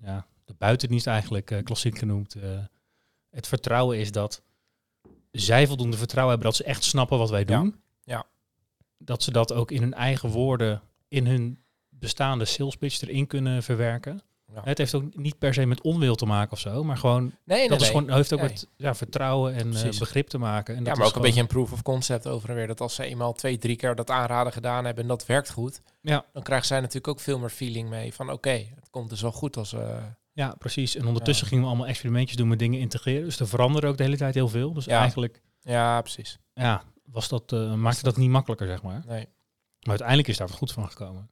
ja, 0.00 0.26
de 0.44 0.54
buitendienst 0.54 1.06
eigenlijk 1.06 1.50
eh, 1.50 1.62
klassiek 1.62 1.98
genoemd, 1.98 2.34
eh, 2.34 2.64
het 3.30 3.46
vertrouwen 3.46 3.98
is 3.98 4.12
dat 4.12 4.42
zij 5.30 5.66
voldoende 5.66 5.96
vertrouwen 5.96 6.34
hebben 6.34 6.52
dat 6.52 6.60
ze 6.60 6.70
echt 6.70 6.84
snappen 6.84 7.18
wat 7.18 7.30
wij 7.30 7.44
Ja. 7.46 7.58
doen. 7.60 7.82
Ja. 8.04 8.26
Dat 8.98 9.22
ze 9.22 9.30
dat 9.32 9.52
ook 9.52 9.70
in 9.70 9.82
hun 9.82 9.94
eigen 9.94 10.28
woorden, 10.28 10.82
in 11.08 11.26
hun 11.26 11.64
bestaande 11.88 12.44
sales 12.44 12.76
pitch 12.76 13.00
erin 13.02 13.26
kunnen 13.26 13.62
verwerken. 13.62 14.22
Ja. 14.54 14.60
Het 14.64 14.78
heeft 14.78 14.94
ook 14.94 15.16
niet 15.16 15.38
per 15.38 15.54
se 15.54 15.66
met 15.66 15.80
onwil 15.80 16.14
te 16.14 16.26
maken 16.26 16.52
of 16.52 16.58
zo, 16.58 16.84
maar 16.84 16.96
gewoon, 16.96 17.22
nee, 17.44 17.58
nee, 17.58 17.68
dat 17.68 17.80
is 17.80 17.86
gewoon, 17.86 18.12
heeft 18.12 18.32
ook 18.32 18.40
met 18.40 18.68
ja, 18.76 18.94
vertrouwen 18.94 19.54
en 19.54 19.74
eh, 19.74 19.98
begrip 19.98 20.28
te 20.28 20.38
maken. 20.38 20.74
En 20.76 20.80
Ja, 20.80 20.86
dat 20.88 20.96
maar 20.96 21.04
is 21.06 21.10
ook 21.10 21.16
een 21.16 21.22
beetje 21.22 21.40
een 21.40 21.46
proof 21.46 21.72
of 21.72 21.82
concept 21.82 22.26
over 22.26 22.48
en 22.48 22.54
weer. 22.54 22.66
Dat 22.66 22.80
als 22.80 22.94
ze 22.94 23.04
eenmaal 23.04 23.32
twee, 23.32 23.58
drie 23.58 23.76
keer 23.76 23.94
dat 23.94 24.10
aanraden 24.10 24.52
gedaan 24.52 24.84
hebben 24.84 25.02
en 25.02 25.08
dat 25.08 25.26
werkt 25.26 25.50
goed, 25.50 25.82
Ja. 26.00 26.24
dan 26.32 26.42
krijgen 26.42 26.66
zij 26.66 26.78
natuurlijk 26.80 27.08
ook 27.08 27.20
veel 27.20 27.38
meer 27.38 27.50
feeling 27.50 27.88
mee 27.88 28.14
van 28.14 28.30
oké, 28.30 28.50
het 28.50 28.90
komt 28.90 29.10
dus 29.10 29.20
wel 29.20 29.32
goed 29.32 29.56
als 29.56 29.70
we... 29.70 29.98
Ja, 30.32 30.54
precies. 30.58 30.96
En 30.96 31.06
ondertussen 31.06 31.44
Ja. 31.44 31.48
gingen 31.50 31.64
we 31.64 31.70
allemaal 31.70 31.88
experimentjes 31.90 32.36
doen 32.36 32.48
met 32.48 32.58
dingen 32.58 32.80
integreren. 32.80 33.24
Dus 33.24 33.40
er 33.40 33.48
veranderde 33.48 33.86
ook 33.86 33.96
de 33.96 34.02
hele 34.02 34.16
tijd 34.16 34.34
heel 34.34 34.48
veel. 34.48 34.72
Dus 34.72 34.84
Ja. 34.84 34.98
eigenlijk 35.00 35.42
Ja, 35.60 36.00
precies. 36.00 36.38
ja, 36.54 36.82
was 37.04 37.28
dat, 37.28 37.52
eh, 37.52 37.74
maakte 37.74 38.02
dat 38.02 38.16
niet 38.16 38.30
makkelijker, 38.30 38.66
zeg 38.66 38.82
maar. 38.82 39.02
Nee. 39.06 39.28
Maar 39.80 39.88
uiteindelijk 39.88 40.28
is 40.28 40.36
daar 40.36 40.46
wat 40.48 40.56
goed 40.56 40.72
van 40.72 40.88
gekomen. 40.88 41.30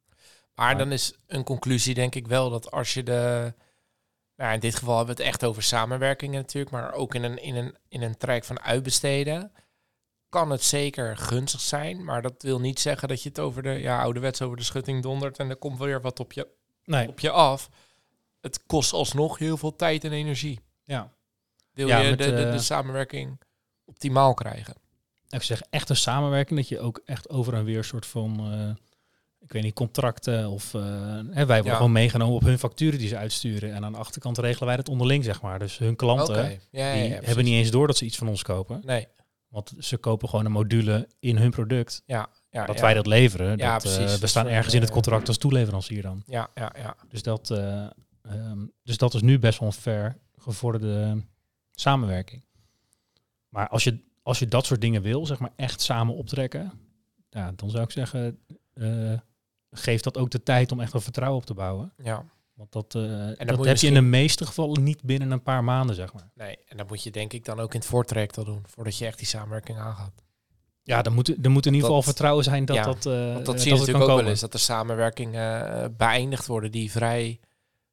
Maar 0.61 0.79
dan 0.79 0.93
is 0.93 1.13
een 1.27 1.45
conclusie 1.45 1.95
denk 1.95 2.15
ik 2.15 2.27
wel 2.27 2.51
dat 2.51 2.71
als 2.71 2.95
je 2.95 3.03
de... 3.03 3.55
Nou, 4.37 4.53
in 4.55 4.61
dit 4.61 4.75
geval 4.75 4.97
hebben 4.97 5.17
we 5.17 5.23
het 5.23 5.31
echt 5.33 5.45
over 5.45 5.63
samenwerkingen 5.63 6.41
natuurlijk, 6.41 6.73
maar 6.73 6.93
ook 6.93 7.15
in 7.15 7.23
een, 7.23 7.43
in 7.43 7.55
een, 7.57 7.77
in 7.89 8.03
een 8.03 8.17
traject 8.17 8.47
van 8.47 8.61
uitbesteden 8.61 9.53
kan 10.29 10.51
het 10.51 10.63
zeker 10.63 11.17
gunstig 11.17 11.61
zijn, 11.61 12.05
maar 12.05 12.23
dat 12.23 12.43
wil 12.43 12.61
niet 12.61 12.81
zeggen 12.81 13.09
dat 13.09 13.23
je 13.23 13.29
het 13.29 13.39
over 13.39 13.63
de 13.63 13.71
ja, 13.71 14.03
ouderwets 14.03 14.43
over 14.43 14.57
de 14.57 14.63
schutting 14.63 15.03
dondert 15.03 15.39
en 15.39 15.51
er 15.51 15.57
komt 15.57 15.79
weer 15.79 16.01
wat 16.01 16.21
op 16.21 16.33
je, 16.33 16.49
Nee, 16.85 17.09
op 17.09 17.21
je 17.21 17.31
af. 17.31 17.69
Het 18.41 18.67
kost 18.67 18.93
alsnog 18.93 19.39
heel 19.39 19.57
veel 19.57 19.77
tijd 19.77 20.05
en 20.05 20.13
energie. 20.13 20.61
ja. 20.85 21.13
Wil 21.73 21.89
Ja, 21.89 21.99
je 21.99 22.17
de, 22.17 22.31
de, 22.31 22.45
eh, 22.45 22.53
de 22.53 22.59
samenwerking 22.59 23.41
optimaal 23.85 24.35
krijgen? 24.35 24.75
Ik 25.29 25.43
zeg 25.43 25.63
echt 25.71 25.89
een 25.89 25.97
samenwerking, 25.97 26.59
dat 26.59 26.69
je 26.69 26.81
ook 26.81 27.01
echt 27.05 27.29
over 27.29 27.55
en 27.55 27.65
weer 27.65 27.79
een 27.79 27.85
soort 27.85 28.07
van, 28.07 28.53
eh, 28.53 28.85
ik 29.41 29.53
weet 29.53 29.63
niet, 29.63 29.75
contracten 29.75 30.49
of 30.51 30.75
eh, 30.75 30.83
hè, 31.31 31.47
wij 31.47 31.47
worden 31.47 31.65
Ja. 31.65 31.77
gewoon 31.77 31.93
meegenomen 31.93 32.35
op 32.35 32.43
hun 32.43 32.59
facturen 32.59 32.99
die 32.99 33.09
ze 33.09 33.17
uitsturen. 33.17 33.75
En 33.75 33.85
aan 33.85 33.93
de 33.93 33.99
achterkant 33.99 34.39
regelen 34.39 34.67
wij 34.67 34.77
dat 34.77 34.89
onderling, 34.89 35.25
zeg 35.25 35.43
maar. 35.43 35.59
Dus 35.59 35.79
hun 35.79 35.97
klanten. 35.97 36.61
Ja, 36.71 36.93
die 36.95 37.03
ja, 37.03 37.19
hebben 37.23 37.45
niet 37.45 37.55
eens 37.55 37.71
door 37.71 37.87
dat 37.87 37.97
ze 37.97 38.05
iets 38.05 38.17
van 38.17 38.29
ons 38.29 38.43
kopen. 38.43 38.81
Nee, 38.85 39.07
Want 39.49 39.73
ze 39.79 39.97
kopen 39.97 40.29
gewoon 40.29 40.45
een 40.45 40.53
module 40.53 41.09
in 41.19 41.37
hun 41.37 41.51
product. 41.51 42.03
ja. 42.07 42.29
ja 42.51 42.67
dat 42.67 42.81
wij 42.81 42.95
dat 42.95 43.07
leveren, 43.07 43.57
Ja, 43.59 43.79
dat, 43.79 43.99
eh, 43.99 44.15
we 44.15 44.27
staan 44.27 44.47
ergens 44.47 44.75
in 44.75 44.81
het 44.81 44.89
eh, 44.89 44.95
contract 44.95 45.29
als 45.29 45.39
toeleverancier 45.39 46.03
dan. 46.03 46.23
Ja, 46.27 46.49
ja, 46.55 46.73
ja. 46.79 46.97
Dus 47.09 47.23
dat, 47.23 47.51
eh, 47.51 47.87
ehm, 48.23 48.67
dus 48.83 48.97
dat 48.97 49.15
is 49.15 49.21
nu 49.23 49.39
best 49.39 49.59
wel 49.59 49.73
ver 49.73 50.19
gevorderde 50.37 51.25
samenwerking. 51.71 52.45
Maar 53.49 53.69
als 53.69 53.85
je, 53.85 53.99
als 54.23 54.39
je 54.39 54.47
dat 54.49 54.67
soort 54.67 54.81
dingen 54.81 55.03
wil, 55.03 55.27
zeg 55.27 55.39
maar 55.39 55.53
echt 55.57 55.81
samen 55.81 56.15
optrekken, 56.15 56.73
ja, 57.31 57.53
dan 57.57 57.71
zou 57.71 57.83
ik 57.85 57.91
zeggen, 57.91 58.39
geef 59.71 60.01
dat 60.01 60.19
ook 60.19 60.31
de 60.31 60.43
tijd 60.43 60.73
om 60.73 60.81
echt 60.81 60.93
wel 60.93 61.01
vertrouwen 61.03 61.41
op 61.41 61.47
te 61.47 61.55
bouwen. 61.55 61.93
ja. 62.03 62.25
Want 62.55 62.73
dat, 62.73 62.95
eh, 62.95 63.47
dat 63.47 63.57
moet 63.57 63.67
heb 63.67 63.77
je 63.77 63.87
je 63.87 63.93
in 63.93 63.95
de 64.03 64.09
meeste 64.09 64.47
gevallen 64.47 64.83
niet 64.83 65.03
binnen 65.03 65.31
een 65.31 65.43
paar 65.43 65.65
maanden, 65.65 65.95
zeg 65.95 66.13
maar. 66.13 66.31
Nee, 66.35 66.59
en 66.67 66.77
dat 66.77 66.89
moet 66.89 67.03
je 67.03 67.11
denk 67.11 67.33
ik 67.33 67.45
dan 67.45 67.61
ook 67.61 67.75
in 67.75 67.81
het 67.81 67.89
voortraject 67.89 68.39
al 68.39 68.45
doen, 68.45 68.63
voordat 68.67 68.99
je 68.99 69.07
echt 69.07 69.19
die 69.19 69.27
samenwerking 69.27 69.79
aangaat. 69.79 70.13
Ja, 70.83 71.03
er 71.05 71.13
moet, 71.13 71.29
er 71.45 71.51
moet 71.51 71.67
in 71.67 71.73
ieder 71.73 71.87
geval 71.89 71.95
Dat- 72.03 72.05
vertrouwen 72.05 72.45
zijn 72.45 72.65
dat 72.65 72.77
ja, 72.77 72.83
dat, 72.85 73.07
eh, 73.07 73.33
Want 73.33 73.47
dat 73.47 73.55
eh, 73.55 73.61
zie 73.61 73.71
je 73.73 73.79
natuurlijk 73.79 73.99
ook 73.99 74.07
wel 74.07 74.17
komen. 74.17 74.31
eens, 74.31 74.41
dat 74.41 74.53
er 74.55 74.59
samenwerkingen 74.61 75.73
eh, 75.83 75.89
beëindigd 75.97 76.47
worden 76.47 76.71
die 76.71 76.91
vrij 76.91 77.41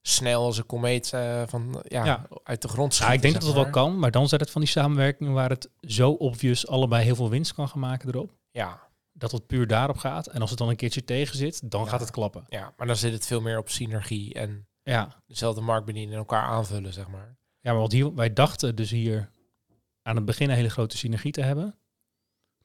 snel 0.01 0.43
als 0.43 0.57
een 0.57 0.65
komeet 0.65 1.09
van, 1.45 1.83
ja, 1.87 2.05
Ja. 2.05 2.27
uit 2.43 2.61
de 2.61 2.67
grond 2.67 2.91
Ja, 2.91 2.95
schieten. 2.97 3.15
ik 3.15 3.21
denk 3.21 3.33
dat 3.33 3.43
het 3.43 3.53
wel 3.63 3.69
kan, 3.69 3.99
maar 3.99 4.11
dan 4.11 4.27
zet 4.27 4.39
het 4.39 4.51
van 4.51 4.61
die 4.61 4.69
samenwerking 4.69 5.33
waar 5.33 5.49
het 5.49 5.69
zo 5.81 6.11
obvious 6.11 6.67
allebei 6.67 7.03
heel 7.03 7.15
veel 7.15 7.29
winst 7.29 7.53
kan 7.53 7.67
gaan 7.69 7.79
maken 7.79 8.09
erop. 8.09 8.31
Ja, 8.51 8.79
Dat 9.17 9.31
het 9.31 9.47
puur 9.47 9.67
daarop 9.67 9.97
gaat. 9.97 10.27
En 10.27 10.41
als 10.41 10.49
het 10.49 10.59
dan 10.59 10.69
een 10.69 10.75
keertje 10.75 11.03
tegen 11.03 11.37
zit, 11.37 11.71
dan 11.71 11.83
Ja. 11.83 11.89
gaat 11.89 11.99
het 11.99 12.11
klappen. 12.11 12.43
ja, 12.47 12.73
maar 12.77 12.87
dan 12.87 12.95
zit 12.95 13.13
het 13.13 13.25
veel 13.25 13.41
meer 13.41 13.57
op 13.57 13.69
synergie 13.69 14.33
en 14.33 14.67
Ja, 14.83 15.21
dezelfde 15.27 15.61
markt 15.61 15.85
bedienen 15.85 16.11
en 16.13 16.17
elkaar 16.19 16.43
aanvullen, 16.43 16.93
zeg 16.93 17.07
maar. 17.07 17.37
ja 17.59 17.71
maar 17.71 17.81
wat 17.81 17.91
hier, 17.91 18.13
wij 18.15 18.33
dachten 18.33 18.75
dus 18.75 18.89
hier 18.89 19.29
aan 20.01 20.15
het 20.15 20.25
begin 20.25 20.49
een 20.49 20.55
hele 20.55 20.69
grote 20.69 20.97
synergie 20.97 21.31
te 21.31 21.41
hebben. 21.41 21.75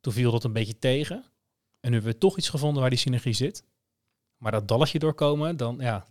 Toen 0.00 0.12
viel 0.12 0.30
dat 0.32 0.44
een 0.44 0.52
beetje 0.52 0.78
tegen. 0.78 1.16
En 1.80 1.90
nu 1.90 1.94
hebben 1.96 2.12
we 2.12 2.18
toch 2.18 2.38
iets 2.38 2.48
gevonden 2.48 2.80
waar 2.80 2.90
die 2.90 2.98
synergie 2.98 3.32
zit. 3.32 3.64
Maar 4.36 4.52
dat 4.52 4.68
dalletje 4.68 4.98
doorkomen, 4.98 5.56
dan 5.56 5.76
ja, 5.80 6.06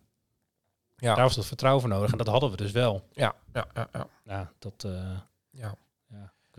Ja, 0.98 1.16
daar 1.16 1.24
was 1.24 1.36
dat 1.36 1.46
vertrouwen 1.46 1.82
voor 1.82 1.90
nodig. 1.92 2.12
En 2.12 2.18
dat 2.18 2.28
hadden 2.28 2.52
we 2.52 2.58
dus 2.58 2.72
wel. 2.72 3.08
ja, 3.14 3.36
ja, 3.54 3.68
ja. 3.74 3.90
ja. 3.94 4.08
Ja, 4.26 4.52
dat, 4.60 4.84
eh, 4.84 5.20
ja. 5.50 5.76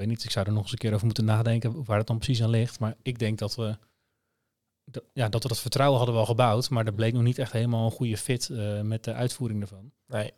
Weet 0.03 0.11
niet, 0.17 0.25
ik 0.25 0.31
zou 0.31 0.47
er 0.47 0.53
nog 0.53 0.63
eens 0.63 0.73
een 0.73 0.79
keer 0.79 0.93
over 0.93 1.07
moeten 1.07 1.25
nadenken 1.25 1.85
waar 1.85 1.99
het 1.99 2.07
dan 2.07 2.19
precies 2.19 2.43
aan 2.43 2.51
ligt. 2.51 2.81
Maar 2.81 2.95
ik 3.03 3.19
denk 3.19 3.39
dat 3.39 3.55
we, 3.55 3.79
ja, 5.13 5.29
dat 5.29 5.43
we 5.43 5.49
dat 5.49 5.61
vertrouwen 5.61 5.97
hadden 5.97 6.17
wel 6.17 6.27
gebouwd. 6.27 6.71
Maar 6.71 6.85
dat 6.85 6.95
bleek 6.95 7.13
nog 7.13 7.23
niet 7.23 7.39
echt 7.39 7.53
helemaal 7.53 7.85
een 7.85 7.91
goede 7.91 8.17
fit 8.17 8.51
eh, 8.51 8.81
met 8.81 9.05
de 9.05 9.13
uitvoering 9.13 9.61
ervan. 9.61 9.93
Nee, 10.07 10.33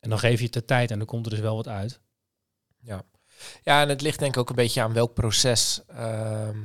En 0.00 0.10
dan 0.10 0.18
geef 0.18 0.38
je 0.38 0.44
het 0.44 0.52
de 0.52 0.64
tijd 0.64 0.90
en 0.90 0.98
dan 0.98 1.06
komt 1.06 1.24
er 1.24 1.30
dus 1.30 1.40
wel 1.40 1.56
wat 1.56 1.68
uit. 1.68 2.00
ja. 2.80 3.04
Ja, 3.62 3.82
en 3.82 3.88
het 3.88 4.00
ligt 4.00 4.18
denk 4.18 4.34
ik 4.34 4.40
ook 4.40 4.48
een 4.48 4.54
beetje 4.54 4.82
aan 4.82 4.92
welk 4.92 5.14
proces 5.14 5.82
ehm 5.86 6.58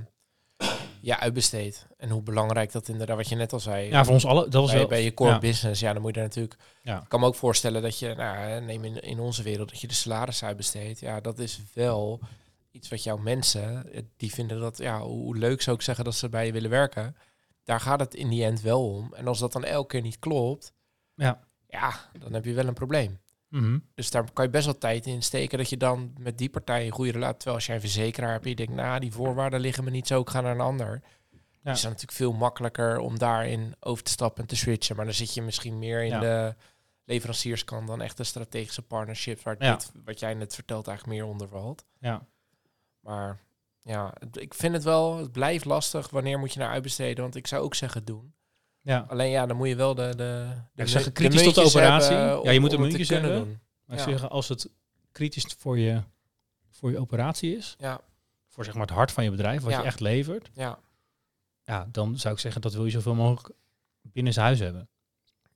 je 1.02 1.18
uitbesteedt. 1.18 1.88
En 1.98 2.10
hoe 2.10 2.22
belangrijk 2.22 2.72
dat 2.72 2.88
inderdaad, 2.88 3.18
wat 3.18 3.30
je 3.30 3.36
net 3.36 3.54
al 3.54 3.60
zei. 3.60 3.90
Ja, 3.90 4.04
voor 4.04 4.14
ons 4.14 4.26
alle. 4.26 4.44
Dat 4.44 4.62
was 4.62 4.70
bij, 4.70 4.80
wel. 4.80 4.88
bij 4.88 5.04
je 5.04 5.14
core 5.14 5.32
ja. 5.32 5.40
business, 5.40 5.80
ja, 5.80 5.94
dan 5.94 6.02
moet 6.02 6.14
je 6.14 6.20
daar 6.20 6.28
natuurlijk... 6.28 6.56
Ja. 6.82 7.02
Ik 7.02 7.10
kan 7.10 7.20
me 7.20 7.26
ook 7.26 7.36
voorstellen 7.36 7.82
dat 7.82 8.00
je, 8.00 8.14
nou, 8.18 8.62
neem 8.62 8.84
in, 8.84 9.00
in 9.00 9.20
onze 9.20 9.44
wereld, 9.44 9.70
dat 9.70 9.82
je 9.82 9.88
de 9.88 9.94
salaris 9.94 10.44
uitbesteedt. 10.44 11.00
Ja, 11.00 11.20
dat 11.20 11.40
is 11.40 11.62
wel 11.74 12.20
iets 12.72 12.90
wat 12.90 13.04
jouw 13.04 13.18
mensen, 13.18 13.94
eh, 13.94 14.02
die 14.18 14.34
vinden 14.34 14.60
dat, 14.60 14.78
ja, 14.78 15.02
hoe 15.02 15.38
leuk 15.38 15.62
zou 15.62 15.76
ik 15.76 15.82
zeggen 15.82 16.06
dat 16.06 16.16
ze 16.16 16.30
bij 16.30 16.46
je 16.46 16.52
willen 16.52 16.70
werken. 16.70 17.16
Daar 17.64 17.80
gaat 17.80 18.00
het 18.00 18.14
in 18.16 18.30
die 18.30 18.44
end 18.44 18.62
wel 18.62 18.90
om. 18.90 19.14
En 19.14 19.28
als 19.28 19.40
dat 19.40 19.52
dan 19.52 19.64
elke 19.64 19.88
keer 19.88 20.02
niet 20.02 20.20
klopt, 20.20 20.74
Ja. 21.16 21.40
ja, 21.68 22.10
dan 22.20 22.34
heb 22.34 22.46
je 22.46 22.54
wel 22.54 22.68
een 22.68 22.74
probleem. 22.74 23.20
Mhm. 23.52 23.80
Dus 23.94 24.12
daar 24.12 24.32
kan 24.34 24.46
je 24.46 24.52
best 24.52 24.66
wel 24.66 24.78
tijd 24.78 25.06
in 25.06 25.22
steken 25.24 25.58
dat 25.58 25.70
je 25.70 25.78
dan 25.78 26.14
met 26.20 26.38
die 26.38 26.50
partij 26.50 26.86
een 26.86 26.92
goede 26.92 27.12
relatie... 27.12 27.36
Terwijl 27.38 27.56
als 27.56 27.66
jij 27.66 27.76
een 27.76 27.82
verzekeraar 27.82 28.32
hebt, 28.32 28.44
en 28.44 28.50
je 28.50 28.56
denkt, 28.56 28.74
nou, 28.74 29.00
die 29.00 29.12
voorwaarden 29.12 29.60
liggen 29.60 29.84
me 29.84 29.90
niet 29.90 30.08
zo, 30.08 30.22
ik 30.22 30.30
ga 30.30 30.42
naar 30.42 30.52
een 30.52 30.60
ander. 30.62 31.02
Ja. 31.64 31.72
is 31.72 31.78
het 31.82 31.90
natuurlijk 31.90 32.18
veel 32.18 32.34
makkelijker 32.34 33.00
om 33.00 33.18
daarin 33.18 33.76
over 33.80 34.04
te 34.04 34.12
stappen 34.12 34.42
en 34.42 34.48
te 34.48 34.56
switchen. 34.56 34.96
Maar 34.96 35.06
dan 35.06 35.14
zit 35.14 35.34
je 35.34 35.42
misschien 35.42 35.80
meer 35.80 36.02
in 36.04 36.10
Ja. 36.10 36.20
de 36.20 36.56
leverancierskant 37.06 37.88
dan 37.88 38.02
echt 38.02 38.18
de 38.18 38.24
strategische 38.24 38.82
partnerships, 38.82 39.44
waar 39.44 39.56
Ja. 39.60 39.76
dit, 39.76 39.92
wat 40.06 40.20
jij 40.20 40.34
net 40.34 40.56
vertelt, 40.56 40.88
eigenlijk 40.88 41.18
meer 41.20 41.28
onder 41.30 41.48
valt. 41.48 41.86
Ja. 42.00 42.26
Maar 43.00 43.40
ja, 43.82 44.14
ik 44.32 44.54
vind 44.54 44.74
het 44.74 44.84
wel, 44.84 45.18
het 45.18 45.32
blijft 45.32 45.66
lastig. 45.66 46.10
Wanneer 46.10 46.40
moet 46.40 46.54
je 46.54 46.60
naar 46.60 46.70
uitbesteden? 46.70 47.24
Want 47.24 47.36
ik 47.36 47.48
zou 47.48 47.64
ook 47.64 47.76
zeggen 47.76 48.06
doen. 48.06 48.34
Ja. 48.82 49.06
Alleen 49.10 49.30
ja, 49.30 49.46
dan 49.46 49.58
moet 49.58 49.68
je 49.68 49.76
wel 49.76 49.96
de, 49.96 50.08
de, 50.16 50.48
de, 50.76 50.82
ik 50.82 50.88
zeg 50.90 51.12
kritisch 51.12 51.44
tot 51.44 51.56
de 51.56 51.62
operatie. 51.64 52.16
Ja, 52.16 52.52
je 52.52 52.60
moet 52.60 52.70
te 52.70 52.78
muntjes 52.78 53.08
kunnen 53.08 53.30
hebben. 53.32 53.48
doen. 53.50 53.60
Maar 53.86 53.98
ik 53.98 54.02
zeg 54.04 54.12
zeggen, 54.12 54.30
als 54.30 54.48
het 54.50 54.70
kritisch 55.12 55.46
voor 55.58 55.80
je, 55.80 56.02
voor 56.72 56.92
je 56.92 57.00
operatie 57.00 57.58
is, 57.58 57.76
Ja, 57.80 58.02
voor 58.48 58.64
zeg 58.66 58.74
maar 58.74 58.86
het 58.88 58.96
hart 58.96 59.12
van 59.12 59.24
je 59.24 59.30
bedrijf, 59.32 59.62
wat 59.62 59.72
Ja. 59.72 59.80
je 59.80 59.86
echt 59.86 60.00
levert, 60.00 60.50
ja, 60.54 60.80
ja, 61.64 61.88
dan 61.92 62.18
zou 62.18 62.34
ik 62.34 62.40
zeggen 62.40 62.62
dat 62.62 62.74
wil 62.74 62.86
je 62.86 62.92
zoveel 62.92 63.16
mogelijk 63.16 63.56
binnen 64.02 64.34
zijn 64.34 64.46
huis 64.46 64.60
hebben. 64.60 64.90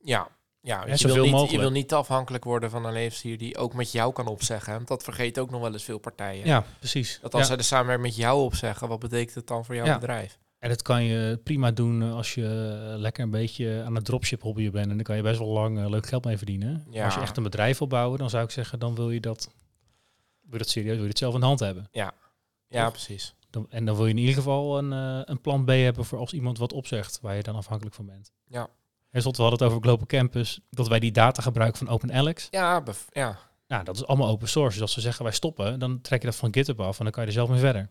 ja. 0.00 0.28
Ja, 0.60 0.86
je, 0.86 1.12
wil 1.12 1.24
niet, 1.24 1.50
je 1.50 1.58
wil 1.58 1.70
niet 1.70 1.92
afhankelijk 1.92 2.44
worden 2.44 2.70
van 2.70 2.84
een 2.84 2.92
leverancier 2.92 3.38
die 3.38 3.56
ook 3.56 3.74
met 3.74 3.92
jou 3.92 4.12
kan 4.12 4.26
opzeggen. 4.26 4.72
Want 4.72 4.88
dat 4.88 5.02
vergeet 5.02 5.38
ook 5.38 5.50
nog 5.50 5.60
wel 5.60 5.72
eens 5.72 5.84
veel 5.84 5.98
partijen. 5.98 6.46
Ja, 6.46 6.64
precies. 6.78 7.18
Dat 7.22 7.32
als 7.32 7.40
Ja. 7.42 7.46
zij 7.48 7.56
de 7.56 7.62
samenwerking 7.62 8.06
met 8.08 8.16
jou 8.16 8.40
opzeggen, 8.42 8.88
wat 8.88 8.98
betekent 8.98 9.34
het 9.34 9.46
dan 9.46 9.64
voor 9.64 9.74
jouw 9.74 9.84
Ja. 9.84 9.98
bedrijf? 9.98 10.38
En 10.58 10.68
dat 10.68 10.82
kan 10.82 11.02
je 11.04 11.40
prima 11.44 11.70
doen 11.70 12.02
als 12.02 12.34
je 12.34 12.44
eh, 12.90 12.98
lekker 12.98 13.24
een 13.24 13.30
beetje 13.30 13.82
aan 13.86 13.94
het 13.94 14.04
dropship 14.04 14.42
hobbyen 14.42 14.72
bent. 14.72 14.90
En 14.90 14.94
dan 14.94 15.04
kan 15.04 15.16
je 15.16 15.22
best 15.22 15.38
wel 15.38 15.48
lang 15.48 15.78
eh, 15.78 15.88
leuk 15.88 16.06
geld 16.06 16.24
mee 16.24 16.36
verdienen. 16.36 16.86
Ja. 16.90 17.04
Als 17.04 17.14
je 17.14 17.20
echt 17.20 17.36
een 17.36 17.42
bedrijf 17.42 17.78
wil 17.78 17.86
bouwen, 17.86 18.18
dan 18.18 18.30
zou 18.30 18.44
ik 18.44 18.50
zeggen, 18.50 18.78
dan 18.78 18.94
wil 18.94 19.10
je 19.10 19.20
dat, 19.20 19.50
wil 20.40 20.52
je 20.52 20.58
dat 20.58 20.68
serieus, 20.68 20.94
wil 20.94 21.02
je 21.02 21.08
het 21.08 21.18
zelf 21.18 21.34
in 21.34 21.40
de 21.40 21.46
hand 21.46 21.60
hebben. 21.60 21.88
Ja, 22.68 22.82
Toch? 22.82 22.92
precies. 22.92 23.34
Dan, 23.50 23.66
en 23.70 23.84
dan 23.84 23.96
wil 23.96 24.04
je 24.04 24.10
in 24.10 24.18
ieder 24.18 24.34
geval 24.34 24.78
een, 24.78 24.92
eh, 24.92 25.20
een 25.24 25.40
plan 25.40 25.64
B 25.64 25.68
hebben 25.68 26.04
voor 26.04 26.18
als 26.18 26.32
iemand 26.32 26.58
wat 26.58 26.72
opzegt, 26.72 27.20
waar 27.20 27.36
je 27.36 27.42
dan 27.42 27.54
afhankelijk 27.54 27.94
van 27.94 28.06
bent. 28.06 28.32
Ja. 28.46 28.68
En 29.10 29.22
we 29.22 29.28
hadden 29.28 29.58
het 29.58 29.62
over 29.62 29.80
Global 29.82 30.06
Campus, 30.06 30.60
dat 30.70 30.88
wij 30.88 31.00
die 31.00 31.12
data 31.12 31.42
gebruiken 31.42 31.78
van 31.78 31.88
OpenAlex. 31.88 32.48
Ja, 32.50 32.82
ja, 33.12 33.38
Nou, 33.66 33.84
dat 33.84 33.96
is 33.96 34.06
allemaal 34.06 34.28
open 34.28 34.48
source. 34.48 34.72
Dus 34.72 34.82
als 34.82 34.92
ze 34.92 35.00
zeggen 35.00 35.24
wij 35.24 35.32
stoppen, 35.32 35.78
dan 35.78 36.00
trek 36.00 36.20
je 36.20 36.26
dat 36.26 36.36
van 36.36 36.54
GitHub 36.54 36.80
af 36.80 36.98
en 36.98 37.04
dan 37.04 37.12
kan 37.12 37.22
je 37.22 37.28
er 37.28 37.34
zelf 37.34 37.48
mee 37.48 37.58
verder. 37.58 37.90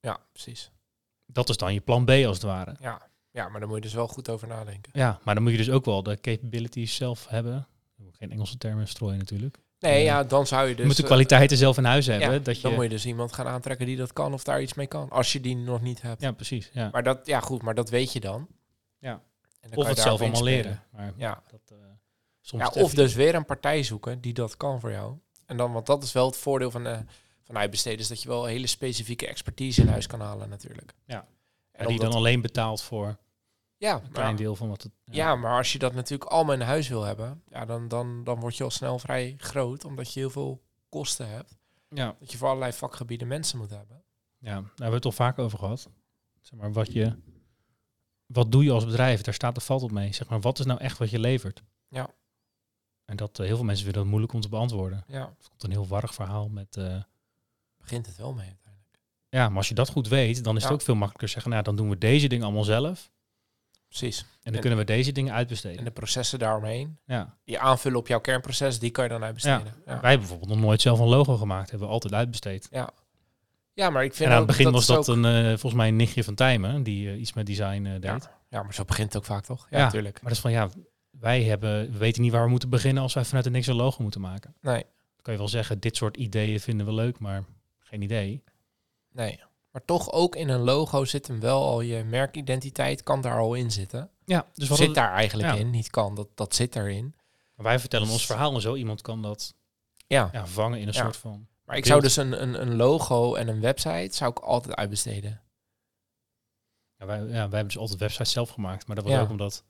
ja, 0.00 0.18
precies. 0.32 0.70
Dat 1.32 1.48
is 1.48 1.56
dan 1.56 1.74
je 1.74 1.80
plan 1.80 2.04
B 2.04 2.10
als 2.10 2.36
het 2.36 2.42
ware. 2.42 2.76
Ja. 2.80 3.02
ja, 3.30 3.48
maar 3.48 3.58
daar 3.60 3.68
moet 3.68 3.76
je 3.78 3.82
dus 3.82 3.94
wel 3.94 4.08
goed 4.08 4.28
over 4.28 4.48
nadenken. 4.48 4.92
Ja, 4.94 5.18
maar 5.22 5.34
dan 5.34 5.42
moet 5.42 5.52
je 5.52 5.58
dus 5.58 5.70
ook 5.70 5.84
wel 5.84 6.02
de 6.02 6.20
capabilities 6.20 6.94
zelf 6.94 7.26
hebben. 7.28 7.66
Geen 8.12 8.30
Engelse 8.30 8.58
termen 8.58 8.88
strooien 8.88 9.18
natuurlijk. 9.18 9.58
Nee, 9.78 9.92
Eh, 9.94 10.04
ja, 10.04 10.24
dan 10.24 10.46
zou 10.46 10.62
je 10.68 10.68
dus... 10.74 10.80
je 10.80 10.86
moet 10.86 10.96
de 10.96 11.02
eh, 11.02 11.08
kwaliteiten 11.08 11.56
zelf 11.56 11.76
in 11.78 11.84
huis 11.84 12.06
hebben. 12.06 12.32
ja, 12.32 12.38
dat 12.38 12.56
je, 12.56 12.62
Dan 12.62 12.72
moet 12.74 12.82
je 12.82 12.88
dus 12.88 13.06
iemand 13.06 13.32
gaan 13.32 13.46
aantrekken 13.46 13.86
die 13.86 13.96
dat 13.96 14.12
kan 14.12 14.32
of 14.32 14.42
daar 14.44 14.62
iets 14.62 14.74
mee 14.74 14.86
kan. 14.86 15.10
Als 15.10 15.32
je 15.32 15.40
die 15.40 15.56
nog 15.56 15.80
niet 15.80 16.02
hebt. 16.02 16.20
Ja, 16.22 16.32
precies. 16.32 16.70
Ja. 16.72 16.88
Maar 16.92 17.02
dat, 17.02 17.26
ja 17.26 17.40
goed, 17.40 17.62
maar 17.62 17.74
dat 17.74 17.90
weet 17.90 18.12
je 18.12 18.20
dan. 18.20 18.46
Ja. 18.98 19.20
En 19.60 19.70
dan 19.70 19.78
Of 19.78 19.86
het 19.86 19.98
zelf 19.98 20.20
allemaal 20.20 20.42
leren. 20.42 20.82
Maar 20.90 21.12
Ja. 21.16 21.42
dat, 21.50 21.60
eh, 21.70 21.76
soms 22.40 22.62
ja, 22.62 22.68
of 22.68 22.76
even- 22.76 22.96
dus 22.96 23.14
weer 23.14 23.34
een 23.34 23.44
partij 23.44 23.82
zoeken 23.82 24.20
die 24.20 24.32
dat 24.32 24.56
kan 24.56 24.80
voor 24.80 24.90
jou. 24.90 25.14
En 25.46 25.56
dan, 25.56 25.72
want 25.72 25.86
dat 25.86 26.02
is 26.02 26.12
wel 26.12 26.26
het 26.26 26.36
voordeel 26.36 26.70
van, 26.70 26.86
eh 26.86 26.98
van 27.52 27.60
uitbesteden, 27.60 27.98
is 27.98 28.08
dat 28.08 28.22
je 28.22 28.28
wel 28.28 28.44
hele 28.44 28.66
specifieke 28.66 29.26
expertise 29.26 29.80
in 29.80 29.88
huis 29.88 30.06
kan 30.06 30.20
halen 30.20 30.48
natuurlijk. 30.48 30.94
Ja. 31.06 31.26
En 31.72 31.86
die 31.86 31.98
dan 31.98 32.12
alleen 32.12 32.40
betaalt 32.40 32.82
voor 32.82 33.18
ja, 33.76 33.94
een 33.94 34.10
klein 34.10 34.26
maar, 34.26 34.36
deel 34.36 34.56
van 34.56 34.68
wat 34.68 34.82
het... 34.82 34.92
ja, 35.04 35.36
maar 35.36 35.56
als 35.56 35.72
je 35.72 35.78
dat 35.78 35.94
natuurlijk 35.94 36.30
allemaal 36.30 36.54
in 36.54 36.60
huis 36.60 36.88
wil 36.88 37.02
hebben, 37.02 37.42
ja, 37.48 37.64
dan, 37.64 37.88
dan, 37.88 38.24
dan 38.24 38.40
word 38.40 38.56
je 38.56 38.64
al 38.64 38.70
snel 38.70 38.98
vrij 38.98 39.34
groot, 39.38 39.84
omdat 39.84 40.12
je 40.12 40.20
heel 40.20 40.30
veel 40.30 40.62
kosten 40.88 41.28
hebt. 41.28 41.56
ja. 41.88 42.16
Dat 42.18 42.32
je 42.32 42.38
voor 42.38 42.48
allerlei 42.48 42.72
vakgebieden 42.72 43.28
mensen 43.28 43.58
moet 43.58 43.70
hebben. 43.70 44.02
Ja, 44.38 44.54
daar 44.54 44.62
hebben 44.64 44.88
we 44.88 44.94
het 44.94 45.04
al 45.04 45.12
vaak 45.12 45.38
over 45.38 45.58
gehad. 45.58 45.90
Zeg 46.40 46.58
maar, 46.60 46.72
wat 46.72 46.92
je... 46.92 47.16
Wat 48.26 48.52
doe 48.52 48.64
je 48.64 48.70
als 48.70 48.84
bedrijf? 48.84 49.20
Daar 49.20 49.34
staat 49.34 49.56
of 49.56 49.64
valt 49.64 49.82
op 49.82 49.90
mee. 49.90 50.12
Zeg 50.12 50.28
maar, 50.28 50.40
wat 50.40 50.58
is 50.58 50.64
nou 50.64 50.80
echt 50.80 50.98
wat 50.98 51.10
je 51.10 51.18
levert? 51.18 51.62
Ja. 51.88 52.10
En 53.04 53.16
dat 53.16 53.38
eh, 53.38 53.46
heel 53.46 53.56
veel 53.56 53.64
mensen 53.64 53.84
vinden 53.84 54.02
dat 54.02 54.10
moeilijk 54.10 54.32
om 54.32 54.40
te 54.40 54.48
beantwoorden. 54.48 55.04
Ja, 55.06 55.34
Het 55.38 55.48
komt 55.48 55.62
een 55.62 55.70
heel 55.70 55.86
warrig 55.86 56.14
verhaal 56.14 56.48
met... 56.48 56.76
eh, 56.76 57.02
begint 57.82 58.06
het 58.06 58.16
wel 58.16 58.32
mee 58.32 58.46
uiteindelijk. 58.46 58.98
ja, 59.28 59.48
maar 59.48 59.56
als 59.56 59.68
je 59.68 59.74
dat 59.74 59.88
goed 59.88 60.08
weet, 60.08 60.44
dan 60.44 60.56
is 60.56 60.60
het 60.62 60.70
Ja. 60.70 60.76
ook 60.78 60.82
veel 60.82 60.94
makkelijker 60.94 61.28
zeggen... 61.28 61.50
Nou, 61.50 61.62
dan 61.62 61.76
doen 61.76 61.88
we 61.88 61.98
deze 61.98 62.26
dingen 62.28 62.44
allemaal 62.44 62.64
zelf. 62.64 63.10
Precies. 63.88 64.18
En 64.20 64.26
dan 64.42 64.54
En- 64.54 64.60
kunnen 64.60 64.78
we 64.78 64.84
deze 64.84 65.12
dingen 65.12 65.34
uitbesteden. 65.34 65.78
En 65.78 65.84
de 65.84 65.90
processen 65.90 66.38
daaromheen, 66.38 66.98
ja. 67.04 67.36
die 67.44 67.58
aanvullen 67.58 67.98
op 67.98 68.06
jouw 68.08 68.20
kernproces, 68.20 68.78
die 68.78 68.90
kan 68.90 69.04
je 69.04 69.10
dan 69.10 69.22
uitbesteden. 69.24 69.66
Ja, 69.66 69.72
Wij 69.84 69.92
hebben 70.10 70.18
bijvoorbeeld 70.18 70.50
nog 70.50 70.60
nooit 70.60 70.80
zelf 70.80 70.98
een 70.98 71.06
logo 71.08 71.36
gemaakt. 71.36 71.70
Hebben 71.70 71.88
we 71.88 71.94
altijd 71.94 72.14
uitbesteed. 72.14 72.68
ja. 72.70 73.90
maar 73.90 74.04
ik 74.04 74.14
vind 74.14 74.28
En 74.28 74.34
aan 74.34 74.42
het 74.42 74.46
begin 74.46 74.70
was 74.72 74.86
dat 74.86 75.08
ook- 75.10 75.16
een, 75.16 75.24
eh, 75.24 75.44
volgens 75.48 75.74
mij 75.74 75.88
een 75.88 75.96
nichtje 75.96 76.24
van 76.24 76.34
Tijmen, 76.34 76.82
die 76.82 77.10
eh, 77.10 77.20
iets 77.20 77.32
met 77.32 77.46
design 77.46 77.84
eh, 77.86 77.92
deed. 77.92 78.02
Ja. 78.02 78.20
ja, 78.48 78.62
maar 78.62 78.74
zo 78.74 78.84
begint 78.84 79.06
het 79.12 79.16
ook 79.16 79.24
vaak 79.28 79.44
toch? 79.44 79.66
Ja, 79.70 79.78
Ja. 79.78 79.84
natuurlijk. 79.84 80.14
Maar 80.14 80.22
dat 80.24 80.32
is 80.32 80.40
van, 80.40 80.50
ja, 80.50 80.68
wij 81.10 81.42
hebben, 81.42 81.92
we 81.92 81.98
weten 81.98 82.22
niet 82.22 82.32
waar 82.32 82.44
we 82.44 82.50
moeten 82.50 82.68
beginnen 82.68 83.02
als 83.02 83.14
wij 83.14 83.24
vanuit 83.24 83.44
het 83.44 83.54
niks 83.54 83.66
een 83.66 83.74
logo 83.74 84.02
moeten 84.02 84.20
maken. 84.20 84.54
Nee, 84.60 84.82
Dan 84.82 85.22
kan 85.22 85.32
je 85.32 85.38
wel 85.38 85.48
zeggen, 85.48 85.80
dit 85.80 85.96
soort 85.96 86.16
ideeën 86.16 86.60
vinden 86.60 86.86
we 86.86 86.92
leuk, 86.92 87.18
maar 87.18 87.44
geen 87.92 88.02
idee. 88.02 88.44
nee. 89.12 89.40
Maar 89.70 89.84
toch 89.84 90.12
ook 90.12 90.36
in 90.36 90.48
een 90.48 90.60
logo 90.60 91.04
zit 91.04 91.26
hem 91.26 91.40
wel 91.40 91.62
al 91.64 91.80
je 91.80 92.04
merkidentiteit, 92.04 93.02
kan 93.02 93.20
daar 93.20 93.38
al 93.38 93.54
in 93.54 93.70
zitten. 93.70 94.10
Ja, 94.24 94.46
dus 94.54 94.68
wat 94.68 94.78
zit 94.78 94.94
daar 94.94 95.12
eigenlijk 95.12 95.48
ja. 95.52 95.58
in, 95.58 95.70
niet 95.70 95.90
kan, 95.90 96.14
dat, 96.14 96.28
dat 96.34 96.54
zit 96.54 96.76
erin. 96.76 97.14
wij 97.56 97.78
vertellen 97.78 98.08
ons 98.08 98.26
verhaal 98.26 98.54
en 98.54 98.60
zo. 98.60 98.74
Iemand 98.74 99.00
kan 99.02 99.22
dat 99.22 99.54
Ja, 100.06 100.28
ja, 100.32 100.46
vangen 100.46 100.78
in 100.80 100.88
een 100.88 100.94
Ja. 100.94 101.02
soort 101.02 101.16
van... 101.16 101.46
maar 101.64 101.76
ik 101.76 101.84
beeld. 101.84 101.86
zou 101.86 102.00
dus 102.00 102.16
een, 102.16 102.42
een, 102.42 102.60
een 102.60 102.76
logo 102.76 103.34
en 103.34 103.48
een 103.48 103.60
website 103.60 104.16
zou 104.16 104.30
ik 104.30 104.38
altijd 104.38 104.74
uitbesteden. 104.74 105.40
Ja, 106.96 107.06
wij, 107.06 107.18
ja, 107.18 107.24
wij 107.26 107.38
hebben 107.40 107.66
dus 107.66 107.78
altijd 107.78 107.98
websites 107.98 108.32
zelf 108.32 108.50
gemaakt, 108.50 108.86
maar 108.86 108.96
dat 108.96 109.04
was 109.04 109.14
Ja. 109.14 109.20
ook 109.20 109.30
omdat... 109.30 109.64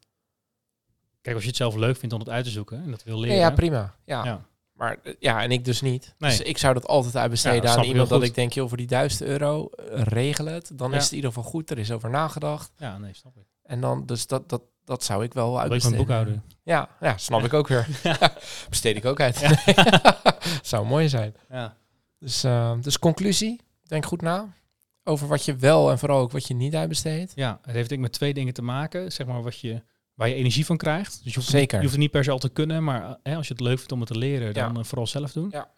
Kijk, 1.20 1.34
als 1.34 1.44
je 1.44 1.50
het 1.50 1.58
zelf 1.58 1.74
leuk 1.74 1.96
vindt 1.96 2.14
om 2.14 2.20
het 2.20 2.28
uit 2.30 2.44
te 2.44 2.50
zoeken 2.50 2.82
en 2.82 2.90
dat 2.90 3.02
wil 3.02 3.18
leren... 3.18 3.36
ja, 3.38 3.50
prima. 3.50 3.94
Ja. 4.04 4.46
Ja. 4.82 4.88
Maar 4.88 4.98
eh, 5.02 5.14
ja, 5.18 5.42
en 5.42 5.50
ik 5.50 5.64
dus 5.64 5.80
niet. 5.80 6.14
Nee. 6.18 6.30
Dus 6.30 6.40
ik 6.40 6.58
zou 6.58 6.74
dat 6.74 6.86
altijd 6.86 7.16
uitbesteden 7.16 7.70
aan 7.70 7.84
iemand 7.84 8.08
dat 8.08 8.22
ik 8.22 8.34
denk, 8.34 8.52
joh, 8.52 8.68
voor 8.68 8.76
die 8.76 8.86
duizend 8.86 9.22
euro, 9.22 9.68
eh, 9.68 10.02
regel 10.02 10.46
het. 10.46 10.70
Dan 10.74 10.90
Ja. 10.90 10.96
is 10.96 11.02
het 11.02 11.10
in 11.10 11.16
ieder 11.16 11.32
geval 11.32 11.50
goed, 11.50 11.70
er 11.70 11.78
is 11.78 11.90
over 11.90 12.10
nagedacht. 12.10 12.72
ja, 12.76 12.98
nee, 12.98 13.14
snap 13.14 13.36
ik. 13.36 13.46
En 13.62 13.80
dan, 13.80 14.06
dus 14.06 14.26
dat, 14.26 14.48
dat, 14.48 14.62
dat 14.84 15.04
zou 15.04 15.24
ik 15.24 15.34
wel 15.34 15.60
uitbesteden. 15.60 16.42
Ja, 16.62 16.88
ja, 17.00 17.16
snap 17.16 17.44
ik 17.44 17.52
ook 17.52 17.68
weer. 17.68 17.86
Besteed 18.68 18.96
ik 18.96 19.04
ook 19.04 19.20
uit. 19.20 19.64
zou 20.62 20.86
mooi 20.86 21.08
zijn. 21.08 21.34
Ja. 21.50 21.76
Dus, 22.18 22.44
eh, 22.44 22.72
dus 22.80 22.98
conclusie, 22.98 23.60
denk 23.82 24.04
goed 24.06 24.22
na. 24.22 24.52
Over 25.04 25.28
wat 25.28 25.44
je 25.44 25.56
wel 25.56 25.90
en 25.90 25.98
vooral 25.98 26.20
ook 26.20 26.32
wat 26.32 26.46
je 26.46 26.54
niet 26.54 26.74
uitbesteedt. 26.74 27.32
Ja, 27.34 27.58
het 27.62 27.74
heeft 27.74 27.88
denk 27.88 28.00
ik 28.00 28.06
met 28.06 28.12
twee 28.12 28.34
dingen 28.34 28.54
te 28.54 28.62
maken. 28.62 29.12
Zeg 29.12 29.26
maar 29.26 29.42
wat 29.42 29.58
je, 29.58 29.82
waar 30.14 30.28
je 30.28 30.34
energie 30.34 30.66
van 30.66 30.76
krijgt. 30.76 31.20
Dus 31.24 31.32
je 31.32 31.38
hoeft, 31.38 31.50
Zeker. 31.50 31.74
je 31.76 31.80
hoeft 31.80 31.92
het 31.92 32.02
niet 32.02 32.10
per 32.10 32.24
se 32.24 32.30
al 32.30 32.38
te 32.38 32.48
kunnen, 32.48 32.84
maar 32.84 33.02
eh, 33.04 33.14
hè, 33.22 33.36
als 33.36 33.46
je 33.46 33.52
het 33.52 33.62
leuk 33.62 33.76
vindt 33.78 33.92
om 33.92 34.00
het 34.00 34.08
te 34.08 34.18
leren, 34.18 34.54
dan 34.54 34.72
Ja. 34.72 34.78
eh, 34.80 34.84
vooral 34.84 35.06
zelf 35.06 35.32
doen. 35.32 35.50
Ja. 35.50 35.70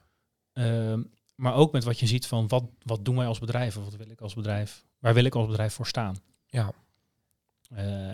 Ehm, 0.53 1.03
maar 1.35 1.55
ook 1.55 1.73
met 1.73 1.85
wat 1.85 1.99
je 2.01 2.07
ziet 2.07 2.27
van 2.27 2.49
wat, 2.49 2.65
wat 2.83 3.05
doen 3.05 3.17
wij 3.17 3.27
als 3.27 3.39
bedrijf? 3.39 3.77
Of 3.77 3.85
wat 3.85 3.97
wil 3.97 4.11
ik 4.11 4.21
als 4.21 4.35
bedrijf? 4.35 4.85
Waar 4.99 5.15
wil 5.15 5.25
ik 5.25 5.35
als 5.35 5.47
bedrijf 5.47 5.75
voor 5.75 5.87
staan? 5.87 6.17
Ja. 6.47 6.73
Eh, 7.75 8.09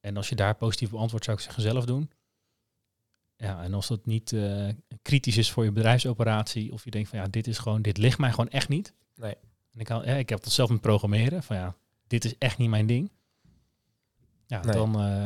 en 0.00 0.16
als 0.16 0.28
je 0.28 0.34
daar 0.34 0.54
positief 0.54 0.92
op 0.92 0.98
antwoordt, 1.00 1.24
zou 1.24 1.36
ik 1.36 1.42
zeggen 1.42 1.62
zelf 1.62 1.84
doen. 1.84 2.10
Ja, 3.36 3.62
en 3.62 3.74
als 3.74 3.88
dat 3.88 4.06
niet 4.06 4.34
kritisch 5.02 5.36
is 5.36 5.50
voor 5.50 5.64
je 5.64 5.72
bedrijfsoperatie, 5.72 6.72
of 6.72 6.84
je 6.84 6.90
denkt 6.90 7.08
van 7.08 7.18
ja, 7.18 7.26
dit 7.26 7.46
is 7.46 7.58
gewoon, 7.58 7.82
dit 7.82 7.98
ligt 7.98 8.18
mij 8.18 8.30
gewoon 8.30 8.48
echt 8.48 8.68
niet. 8.68 8.94
Nee. 9.14 9.34
En 9.72 9.80
ik, 9.80 9.88
ja, 9.88 10.02
ik 10.02 10.28
heb 10.28 10.42
dat 10.42 10.52
zelf 10.52 10.70
met 10.70 10.80
programmeren, 10.80 11.42
van 11.42 11.56
ja, 11.56 11.74
dit 12.06 12.24
is 12.24 12.38
echt 12.38 12.58
niet 12.58 12.68
mijn 12.68 12.86
ding. 12.86 13.10
Ja, 14.52 14.60
Nee. 14.64 14.74
dan, 14.74 15.00
eh, 15.00 15.24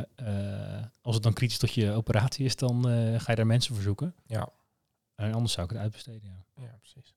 eh, 0.78 0.84
als 1.00 1.14
het 1.14 1.24
dan 1.24 1.32
kritisch 1.32 1.58
tot 1.58 1.72
je 1.72 1.92
operatie 1.92 2.44
is, 2.44 2.56
dan 2.56 2.88
eh, 2.88 3.20
ga 3.20 3.30
je 3.30 3.36
daar 3.36 3.46
mensen 3.46 3.74
voor 3.74 3.82
zoeken. 3.82 4.14
Ja. 4.26 4.48
En 5.14 5.32
anders 5.34 5.52
zou 5.52 5.66
ik 5.66 5.72
het 5.72 5.82
uitbesteden, 5.82 6.22
ja. 6.22 6.62
Ja, 6.62 6.76
precies. 6.78 7.14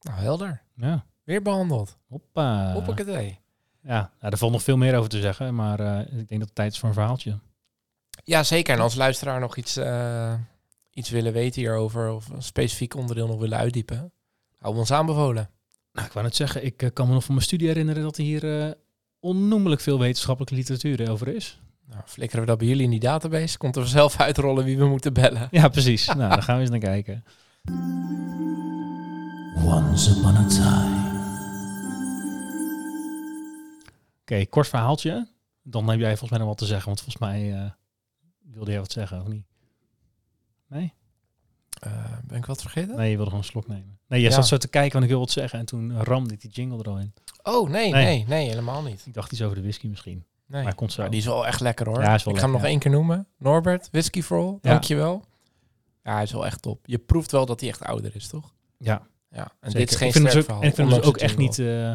Nou, 0.00 0.20
helder. 0.20 0.62
Ja, 0.74 1.04
Weer 1.22 1.42
behandeld. 1.42 1.98
hoppa. 2.08 2.72
Hoppakee. 2.72 3.38
Ja, 3.82 4.12
nou, 4.20 4.32
er 4.32 4.38
valt 4.38 4.52
nog 4.52 4.62
veel 4.62 4.76
meer 4.76 4.96
over 4.96 5.10
te 5.10 5.20
zeggen, 5.20 5.54
maar 5.54 5.80
ik 6.00 6.28
denk 6.28 6.28
dat 6.28 6.40
het 6.40 6.54
tijd 6.54 6.72
is 6.72 6.78
voor 6.78 6.88
een 6.88 6.94
verhaaltje. 6.94 7.38
Ja, 8.24 8.42
zeker. 8.42 8.74
En 8.74 8.80
als 8.80 8.94
luisteraar 8.94 9.40
nog 9.40 9.56
iets, 9.56 9.78
iets 10.90 11.10
willen 11.10 11.32
weten 11.32 11.60
hierover 11.60 12.10
of 12.10 12.28
een 12.28 12.42
specifiek 12.42 12.94
onderdeel 12.94 13.26
nog 13.26 13.38
willen 13.38 13.58
uitdiepen, 13.58 14.12
Hou 14.58 14.76
ons 14.76 14.90
aanbevolen. 14.90 15.50
Nou, 15.92 16.06
ik 16.06 16.12
wou 16.12 16.24
net 16.24 16.36
zeggen, 16.36 16.64
ik 16.64 16.90
kan 16.92 17.06
me 17.06 17.12
nog 17.12 17.24
van 17.24 17.34
mijn 17.34 17.46
studie 17.46 17.68
herinneren 17.68 18.02
dat 18.02 18.16
hier 18.16 18.76
onnoemelijk 19.20 19.80
veel 19.80 19.98
wetenschappelijke 19.98 20.54
literatuur 20.54 21.10
over 21.10 21.28
is. 21.28 21.60
Nou, 21.86 22.02
flikkeren 22.06 22.40
we 22.44 22.50
dat 22.50 22.58
bij 22.58 22.66
jullie 22.66 22.84
in 22.84 22.90
die 22.90 23.00
database? 23.00 23.58
Komt 23.58 23.76
er 23.76 23.88
zelf 23.88 24.20
uitrollen 24.20 24.64
wie 24.64 24.78
we 24.78 24.86
moeten 24.86 25.12
bellen. 25.12 25.48
Ja, 25.50 25.68
precies. 25.68 26.06
nou, 26.14 26.18
daar 26.18 26.42
gaan 26.42 26.54
we 26.54 26.60
eens 26.60 26.70
naar 26.70 26.78
kijken. 26.78 27.24
Once 29.64 30.10
upon 30.10 30.36
a 30.36 30.46
time. 30.46 31.08
Oké, 34.20 34.46
kort 34.46 34.68
verhaaltje. 34.68 35.28
Dan 35.62 35.88
heb 35.88 35.98
jij 35.98 36.08
volgens 36.08 36.30
mij 36.30 36.38
nog 36.38 36.48
wat 36.48 36.58
te 36.58 36.66
zeggen, 36.66 36.86
want 36.86 37.00
volgens 37.00 37.22
mij 37.22 37.52
eh, 37.54 37.70
wilde 38.52 38.70
jij 38.70 38.80
wat 38.80 38.92
zeggen, 38.92 39.20
of 39.20 39.28
niet? 39.28 39.44
Nee? 40.68 40.92
Eh, 41.80 41.92
ben 42.24 42.38
ik 42.38 42.46
wat 42.46 42.60
vergeten? 42.60 42.96
Nee, 42.96 43.10
je 43.10 43.14
wilde 43.16 43.30
gewoon 43.30 43.44
een 43.44 43.50
slok 43.50 43.66
nemen. 43.68 43.98
Nee, 44.08 44.20
jij 44.20 44.30
Ja. 44.30 44.34
zat 44.36 44.46
zo 44.46 44.56
te 44.56 44.68
kijken, 44.68 44.92
want 44.92 45.04
ik 45.04 45.10
wil 45.10 45.18
wat 45.20 45.30
zeggen. 45.30 45.58
En 45.58 45.64
toen 45.64 46.02
ramde 46.02 46.34
ik 46.34 46.40
die 46.40 46.50
jingle 46.50 46.78
er 46.78 46.88
al 46.88 46.98
in. 46.98 47.12
Oh, 47.42 47.68
nee, 47.70 47.90
Nee. 47.92 48.04
nee, 48.04 48.24
nee, 48.28 48.48
helemaal 48.48 48.82
niet. 48.82 49.02
Ik 49.06 49.14
dacht 49.14 49.32
iets 49.32 49.42
over 49.42 49.56
de 49.56 49.62
whisky 49.62 49.86
misschien. 49.86 50.24
Nee. 50.46 50.62
Maar 50.64 50.74
komt 50.74 50.92
zo. 50.92 51.00
Maar 51.00 51.10
die 51.10 51.20
is 51.20 51.26
wel 51.26 51.46
echt 51.46 51.60
lekker 51.60 51.86
hoor. 51.88 52.00
Ja, 52.02 52.14
is 52.14 52.24
wel 52.24 52.34
ik 52.34 52.40
ga 52.40 52.46
hem 52.46 52.54
nog 52.54 52.64
één 52.64 52.78
keer 52.78 52.90
noemen. 52.90 53.26
Norbert, 53.38 53.88
Whisky 53.92 54.22
for 54.22 54.38
All, 54.38 54.58
Ja. 54.62 54.70
dankjewel. 54.70 55.24
Ja, 56.02 56.12
hij 56.14 56.22
is 56.22 56.32
wel 56.32 56.46
echt 56.46 56.62
top. 56.62 56.80
Je 56.86 56.98
proeft 56.98 57.30
wel 57.32 57.46
dat 57.46 57.60
hij 57.60 57.68
echt 57.68 57.84
ouder 57.84 58.16
is, 58.16 58.28
toch? 58.28 58.52
Ja, 58.78 59.06
Ja, 59.30 59.42
en 59.42 59.70
zeker. 59.70 59.78
dit 59.78 59.90
is 59.90 59.96
geen 59.96 60.06
ik 60.08 60.12
vind 60.14 60.28
sterk 60.28 60.44
verhaal. 60.44 60.62
en 60.62 60.68
ik 60.68 60.74
vind 60.74 60.88
hem 60.90 60.98
dus 60.98 61.08
ook 61.08 61.16
echt 61.16 61.36
niet... 61.36 61.58
eh, 61.58 61.90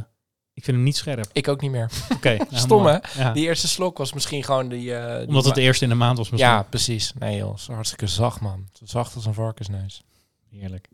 ik 0.54 0.64
vind 0.64 0.78
hem 0.78 0.84
niet 0.84 0.96
scherp. 0.98 1.26
Ik 1.32 1.48
ook 1.48 1.62
niet 1.62 1.72
meer. 1.72 1.92
Oké. 2.16 2.36
nou, 2.36 2.48
Stom 2.52 2.86
hè? 2.86 2.98
Ja. 3.18 3.32
Die 3.34 3.44
eerste 3.46 3.68
slok 3.68 3.98
was 3.98 4.14
misschien 4.14 4.44
gewoon 4.44 4.70
die... 4.70 4.96
eh, 4.96 5.18
die 5.18 5.28
Omdat 5.28 5.46
het 5.46 5.56
de 5.56 5.62
eerste 5.62 5.84
in 5.84 5.90
de 5.90 5.96
maand 5.96 6.18
was 6.18 6.30
misschien. 6.30 6.52
Ja, 6.52 6.64
precies. 6.64 7.14
Nee 7.20 7.38
joh, 7.38 7.58
hartstikke 7.68 8.08
zacht 8.08 8.42
man. 8.42 8.68
Zo 8.74 8.86
zacht 8.86 9.16
als 9.16 9.26
een 9.26 9.34
varkensneus. 9.34 10.04
Heerlijk. 10.50 10.90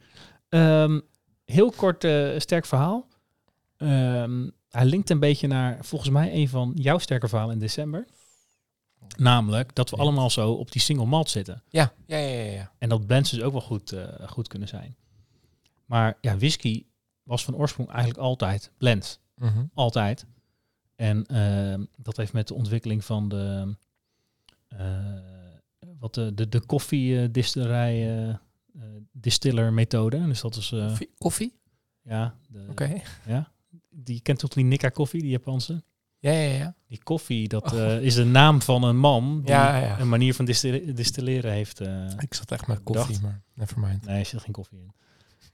Ehm, 0.50 1.00
heel 1.46 1.72
kort, 1.72 2.04
eh, 2.04 2.30
sterk 2.40 2.66
verhaal. 2.66 3.08
Ehm, 3.82 4.50
hij 4.70 4.86
linkt 4.86 5.10
een 5.10 5.20
beetje 5.20 5.48
naar, 5.48 5.86
volgens 5.86 6.10
mij, 6.12 6.34
een 6.34 6.50
van 6.50 6.72
jouw 6.76 6.98
sterke 6.98 7.28
verhalen 7.28 7.54
in 7.54 7.60
december. 7.60 8.06
Namelijk 9.18 9.76
dat 9.76 9.90
we 9.90 9.96
Ja. 9.96 10.02
allemaal 10.02 10.30
zo 10.30 10.52
op 10.52 10.72
die 10.72 10.82
single 10.82 11.06
malt 11.06 11.30
zitten. 11.30 11.64
Ja, 11.70 11.94
ja, 12.06 12.18
ja, 12.18 12.28
ja. 12.44 12.52
ja. 12.52 12.72
En 12.78 12.90
dat 12.90 13.06
blends 13.06 13.32
dus 13.32 13.42
ook 13.42 13.52
wel 13.52 13.62
goed, 13.62 13.92
eh, 13.92 14.04
goed 14.30 14.48
kunnen 14.48 14.68
zijn. 14.68 14.96
Maar 15.86 16.18
ja, 16.22 16.38
whisky 16.38 16.86
was 17.24 17.44
van 17.44 17.56
oorsprong 17.56 17.90
eigenlijk 17.90 18.20
altijd 18.20 18.72
blend. 18.78 19.20
Mhm. 19.36 19.64
Altijd. 19.74 20.26
En 20.96 21.26
ehm, 21.26 21.86
dat 21.98 22.18
heeft 22.18 22.34
met 22.34 22.48
de 22.48 22.54
ontwikkeling 22.54 23.06
van 23.06 23.30
de, 23.30 23.76
eh, 24.68 25.20
wat 26.00 26.14
de, 26.14 26.34
de, 26.34 26.50
de 26.50 26.66
koffiedistillerij, 26.66 27.94
eh, 27.94 28.30
eh, 28.30 28.38
distiller 29.12 29.74
methode. 29.74 30.26
Dus 30.26 30.42
dat 30.42 30.56
is, 30.56 30.74
Koffie? 31.18 31.60
Ja, 32.02 32.36
Oké. 32.70 33.02
Die 33.94 34.22
kent 34.22 34.40
toch 34.40 34.50
die 34.50 34.64
Nikka 34.64 34.90
koffie, 34.90 35.22
die 35.22 35.30
Japanse? 35.32 35.84
Ja, 36.20 36.32
ja, 36.32 36.54
ja. 36.54 36.76
Die 36.88 37.04
koffie, 37.04 37.48
dat 37.48 37.72
Oh. 37.74 37.80
eh, 37.80 38.02
is 38.02 38.16
de 38.16 38.24
naam 38.26 38.62
van 38.62 38.84
een 38.84 38.98
man 38.98 39.42
die 39.42 39.50
Ja, 39.50 39.78
ja. 39.78 40.00
een 40.00 40.10
manier 40.10 40.34
van 40.34 40.46
distille- 40.46 40.94
distilleren 40.94 41.52
heeft. 41.52 41.80
eh, 41.80 42.06
Ik 42.20 42.34
zat 42.34 42.52
echt 42.52 42.68
met 42.68 42.84
koffie, 42.84 43.06
Bedacht. 43.06 43.22
maar 43.22 43.42
nevermind. 43.54 44.06
Nee, 44.06 44.20
er 44.20 44.26
zit 44.26 44.42
geen 44.42 44.52
koffie 44.52 44.78
in. 44.80 44.92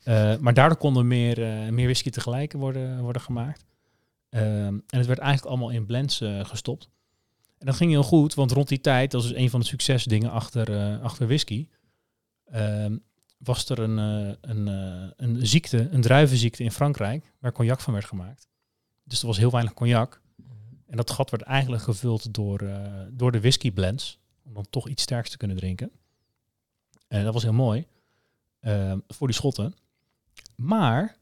Eh, 0.03 0.37
maar 0.37 0.53
daardoor 0.53 0.77
konden 0.77 1.07
meer, 1.07 1.43
eh, 1.43 1.69
meer 1.69 1.85
whisky 1.85 2.09
tegelijk 2.09 2.53
worden, 2.53 3.01
worden 3.01 3.21
gemaakt. 3.21 3.65
Ehm, 4.29 4.43
en 4.67 4.83
het 4.97 5.05
werd 5.05 5.19
eigenlijk 5.19 5.49
allemaal 5.49 5.69
in 5.69 5.85
blends 5.85 6.21
gestopt. 6.41 6.89
En 7.57 7.65
dat 7.65 7.75
ging 7.75 7.91
heel 7.91 8.03
goed, 8.03 8.33
want 8.33 8.51
rond 8.51 8.67
die 8.67 8.81
tijd, 8.81 9.11
dat 9.11 9.23
is 9.23 9.27
dus 9.29 9.37
een 9.37 9.49
van 9.49 9.59
de 9.59 9.65
succesdingen 9.65 10.31
achter, 10.31 10.73
eh, 10.73 11.01
achter 11.01 11.27
whisky, 11.27 11.67
ehm, 12.45 12.97
was 13.37 13.69
er 13.69 13.79
een, 13.79 13.99
eh, 13.99 14.35
een, 14.41 14.67
eh, 14.67 15.09
een 15.15 15.47
ziekte, 15.47 15.89
een 15.91 16.01
druivenziekte 16.01 16.63
in 16.63 16.71
Frankrijk, 16.71 17.33
waar 17.39 17.51
cognac 17.51 17.79
van 17.79 17.93
werd 17.93 18.05
gemaakt. 18.05 18.47
Dus 19.03 19.21
er 19.21 19.27
was 19.27 19.37
heel 19.37 19.51
weinig 19.51 19.73
cognac. 19.73 20.21
En 20.87 20.97
dat 20.97 21.11
gat 21.11 21.29
werd 21.29 21.43
eigenlijk 21.43 21.83
gevuld 21.83 22.33
door, 22.33 22.59
eh, 22.59 23.01
door 23.11 23.31
de 23.31 23.39
whisky 23.39 23.71
blends, 23.71 24.19
om 24.43 24.53
dan 24.53 24.65
toch 24.69 24.87
iets 24.87 25.03
sterks 25.03 25.29
te 25.29 25.37
kunnen 25.37 25.57
drinken. 25.57 25.91
En 27.07 27.23
dat 27.23 27.33
was 27.33 27.43
heel 27.43 27.53
mooi 27.53 27.87
voor 29.07 29.27
die 29.27 29.35
schotten. 29.35 29.75
Maar 30.55 31.17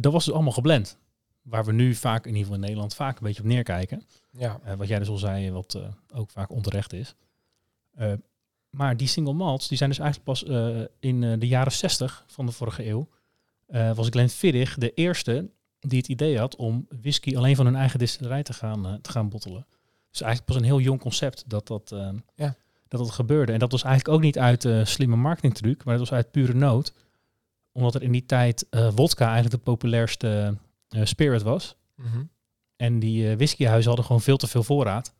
dat 0.00 0.12
was 0.12 0.24
dus 0.24 0.34
allemaal 0.34 0.52
geblend. 0.52 0.98
Waar 1.42 1.64
we 1.64 1.72
nu 1.72 1.94
vaak, 1.94 2.22
in 2.22 2.26
ieder 2.26 2.42
geval 2.42 2.54
in 2.54 2.60
Nederland, 2.60 2.94
vaak 2.94 3.16
een 3.16 3.26
beetje 3.26 3.42
op 3.42 3.48
neerkijken. 3.48 4.02
Ja. 4.30 4.60
Wat 4.76 4.88
jij 4.88 4.98
dus 4.98 5.08
al 5.08 5.16
zei, 5.16 5.50
wat 5.50 5.78
ook 6.12 6.30
vaak 6.30 6.50
onterecht 6.50 6.92
is. 6.92 7.14
Maar 8.74 8.96
die 8.96 9.08
single 9.08 9.32
malts, 9.32 9.68
die 9.68 9.76
zijn 9.78 9.90
dus 9.90 9.98
eigenlijk 9.98 10.28
pas 10.30 10.44
eh, 10.44 10.80
in 11.00 11.22
eh, 11.24 11.32
de 11.38 11.46
jaren 11.46 11.72
60 11.72 12.24
van 12.26 12.46
de 12.46 12.52
vorige 12.52 12.88
eeuw. 12.88 13.08
eh, 13.66 13.94
was 13.94 14.08
Glenfiddich 14.08 14.74
de 14.78 14.94
eerste 14.94 15.50
die 15.80 15.98
het 15.98 16.08
idee 16.08 16.38
had 16.38 16.56
om 16.56 16.86
whisky 17.00 17.36
alleen 17.36 17.56
van 17.56 17.64
hun 17.66 17.76
eigen 17.76 17.98
distillerij 17.98 18.42
te 18.42 18.52
gaan, 18.52 18.86
eh, 18.86 18.92
te 18.94 19.10
gaan 19.10 19.28
bottelen. 19.28 19.66
Dus 20.10 20.20
eigenlijk 20.20 20.52
pas 20.52 20.56
een 20.56 20.68
heel 20.68 20.80
jong 20.80 21.00
concept 21.00 21.44
dat 21.46 21.66
dat, 21.66 21.94
Ja. 22.34 22.54
dat 22.88 23.00
dat 23.00 23.10
gebeurde. 23.10 23.52
En 23.52 23.58
dat 23.58 23.72
was 23.72 23.82
eigenlijk 23.82 24.14
ook 24.16 24.22
niet 24.22 24.38
uit 24.38 24.88
slimme 24.88 25.16
marketingtruc, 25.16 25.84
maar 25.84 25.98
dat 25.98 26.08
was 26.08 26.16
uit 26.18 26.30
pure 26.30 26.54
nood. 26.54 26.92
Omdat 27.72 27.94
er 27.94 28.02
in 28.02 28.12
die 28.12 28.26
tijd 28.26 28.66
wodka 28.94 29.24
eigenlijk 29.24 29.54
de 29.54 29.70
populairste 29.70 30.56
spirit 31.02 31.42
was. 31.42 31.76
Mhm. 31.96 32.22
En 32.76 32.98
die 32.98 33.36
whiskyhuizen 33.36 33.86
hadden 33.86 34.04
gewoon 34.06 34.20
veel 34.22 34.36
te 34.36 34.46
veel 34.46 34.62
voorraad. 34.62 35.14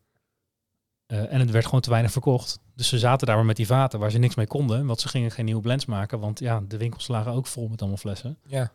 Eh, 1.07 1.33
en 1.33 1.41
het 1.41 1.51
werd 1.51 1.65
gewoon 1.65 1.81
te 1.81 1.91
weinig 1.91 2.13
verkocht. 2.13 2.61
Dus 2.75 2.89
ze 2.89 2.99
zaten 2.99 3.27
daar 3.27 3.37
maar 3.37 3.45
met 3.45 3.57
die 3.57 3.67
vaten 3.67 3.99
waar 3.99 4.11
ze 4.11 4.19
niks 4.19 4.35
mee 4.35 4.47
konden. 4.47 4.87
Want 4.87 5.01
ze 5.01 5.09
gingen 5.09 5.31
geen 5.31 5.45
nieuwe 5.45 5.61
blends 5.61 5.87
maken. 5.87 6.21
Want 6.21 6.39
ja, 6.39 6.63
de 6.69 6.77
winkels 6.77 7.09
lagen 7.09 7.33
ook 7.33 7.47
vol 7.47 7.69
met 7.69 7.81
allemaal 7.81 7.99
flessen. 7.99 8.39
Ja. 8.47 8.73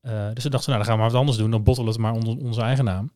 Eh, 0.00 0.28
dus 0.32 0.42
ze 0.42 0.50
dachten, 0.50 0.70
nou 0.70 0.84
dan 0.84 0.84
gaan 0.84 0.94
we 0.94 1.02
maar 1.02 1.10
wat 1.10 1.20
anders 1.20 1.38
doen. 1.38 1.50
Dan 1.50 1.62
bottelen 1.62 1.92
we 1.92 1.96
het 1.96 2.06
maar 2.06 2.14
onder 2.14 2.44
onze 2.46 2.60
eigen 2.60 2.84
naam. 2.84 3.12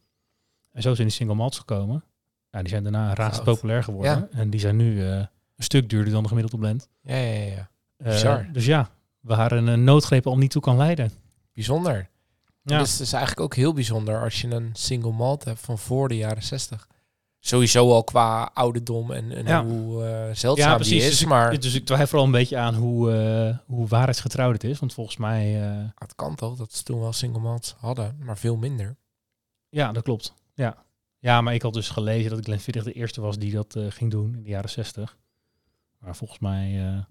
En 0.73 0.83
zo 0.83 0.95
zijn 0.95 1.07
die 1.07 1.17
single 1.17 1.35
malts 1.35 1.59
gekomen. 1.59 2.05
Ja, 2.51 2.59
die 2.61 2.69
zijn 2.69 2.83
daarna 2.83 3.15
razend 3.15 3.45
populair 3.45 3.85
geworden. 3.85 4.33
En 4.33 4.51
die 4.51 4.61
zijn 4.61 4.77
nu 4.77 5.03
eh, 5.03 5.17
een 5.17 5.29
stuk 5.59 5.91
duurder 5.91 6.13
dan 6.13 6.23
de 6.23 6.29
gemiddelde 6.29 6.59
blend. 6.59 6.89
Ja, 7.01 7.17
ja, 7.17 7.33
ja, 7.33 7.55
ja. 7.55 7.71
Bizar. 7.97 8.49
dus 8.53 8.67
ja, 8.67 8.91
waar 9.21 9.53
een 9.53 9.69
eh, 9.69 9.75
noodgreep 9.75 10.27
al 10.27 10.39
niet 10.39 10.51
toe 10.51 10.63
kan 10.63 10.77
leiden. 10.77 11.13
Bijzonder. 11.53 12.09
Ja. 12.63 12.79
Dus 12.79 12.93
het 12.93 13.01
is 13.01 13.13
eigenlijk 13.13 13.43
ook 13.43 13.55
heel 13.55 13.73
bijzonder 13.73 14.23
als 14.23 14.41
je 14.41 14.51
een 14.51 14.71
single 14.73 15.13
malt 15.13 15.45
hebt 15.45 15.61
van 15.61 15.79
voor 15.79 16.09
de 16.09 16.17
jaren 16.17 16.43
60. 16.43 16.89
Sowieso 17.41 17.93
al 17.93 18.05
qua 18.05 18.51
ouderdom 18.55 19.11
en, 19.13 19.33
en 19.33 19.47
Ja. 19.47 19.65
hoe 19.65 20.05
eh 20.05 20.35
zeldzaam 20.35 20.83
die 20.83 20.97
is. 20.97 21.05
Dus, 21.09 21.25
maar 21.25 21.53
ik, 21.53 21.63
dus 21.63 21.75
ik 21.75 21.85
twijfel 21.85 22.19
al 22.19 22.25
een 22.25 22.31
beetje 22.31 22.57
aan 22.57 22.75
hoe, 22.75 23.13
eh, 23.13 23.59
hoe 23.67 23.87
waarheidsgetrouw 23.89 24.53
het 24.53 24.65
is. 24.65 24.79
Want 24.79 24.93
volgens 24.95 25.17
mij, 25.17 25.71
eh, 25.71 25.85
het 25.95 26.15
kan 26.15 26.35
toch 26.35 26.57
dat 26.57 26.73
ze 26.73 26.83
toen 26.83 27.01
wel 27.01 27.13
single 27.13 27.41
malts 27.41 27.75
hadden, 27.79 28.17
maar 28.23 28.39
veel 28.39 28.57
minder. 28.57 28.97
ja, 29.69 29.93
dat 29.93 30.03
klopt. 30.03 30.35
Ja. 30.55 30.85
ja, 31.19 31.41
maar 31.41 31.55
ik 31.55 31.63
had 31.63 31.73
dus 31.75 31.89
gelezen 31.89 32.31
dat 32.31 32.45
Glenfiddich 32.45 32.85
de 32.85 32.93
eerste 32.93 33.21
was 33.21 33.39
die 33.39 33.53
dat 33.53 33.77
ging 33.89 34.11
doen 34.11 34.35
in 34.35 34.43
de 34.43 34.49
jaren 34.49 34.71
60. 34.71 35.17
Maar 35.99 36.17
volgens 36.17 36.39
mij 36.39 36.71
Ja. 36.71 37.07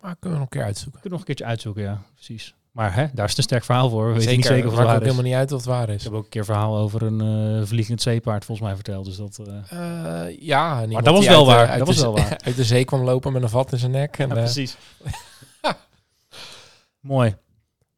Maar 0.00 0.16
kunnen 0.16 0.38
we 0.38 0.44
nog 0.44 0.52
een 0.52 0.58
keer 0.58 0.62
uitzoeken. 0.64 1.00
kunnen 1.00 1.02
we 1.02 1.08
nog 1.08 1.18
een 1.18 1.24
keertje 1.26 1.44
uitzoeken, 1.44 1.82
ja, 1.82 2.02
precies. 2.14 2.54
Maar 2.74 2.94
hè, 2.94 3.06
daar 3.12 3.26
is 3.28 3.36
een 3.36 3.42
sterk 3.42 3.64
verhaal 3.64 3.88
voor. 3.90 4.02
We 4.06 4.12
weten 4.12 4.22
zeker, 4.22 4.36
niet 4.36 4.46
zeker 4.46 4.64
of 4.70 4.76
het 4.76 4.84
waar 4.86 4.94
ook 4.94 5.00
is. 5.00 5.06
helemaal 5.06 5.24
niet 5.30 5.34
uit 5.38 5.52
of 5.52 5.56
het 5.58 5.66
waar 5.68 5.88
Ik 5.88 5.94
is. 5.94 6.04
heb 6.04 6.12
ook 6.12 6.24
een 6.24 6.28
keer 6.30 6.40
een 6.40 6.46
verhaal 6.46 6.76
over 6.76 7.02
een 7.02 7.20
eh, 7.60 7.66
vliegend 7.66 8.02
zeepaard 8.02 8.44
volgens 8.44 8.66
mij 8.66 8.76
verteld. 8.76 9.04
Dus 9.04 9.16
dat, 9.16 9.38
eh, 9.38 10.24
Eh, 10.26 10.38
ja, 10.40 10.82
iemand 10.84 11.04
dat 11.04 11.14
was 11.14 11.26
wel 11.26 11.44
de- 11.44 11.50
waar, 11.50 11.68
uit 11.68 11.78
dat 11.78 11.86
de 11.88 11.94
was 11.94 12.02
wel 12.02 12.16
zee- 12.16 12.24
waar. 12.28 12.40
Uit 12.46 12.56
de 12.56 12.64
zee 12.64 12.84
kwam 12.84 13.00
lopen 13.02 13.32
met 13.32 13.42
een 13.42 13.48
vat 13.48 13.72
in 13.72 13.78
zijn 13.78 13.90
nek. 13.90 14.18
En, 14.18 14.28
ja, 14.28 14.34
precies. 14.34 14.76
Mooi. 17.00 17.36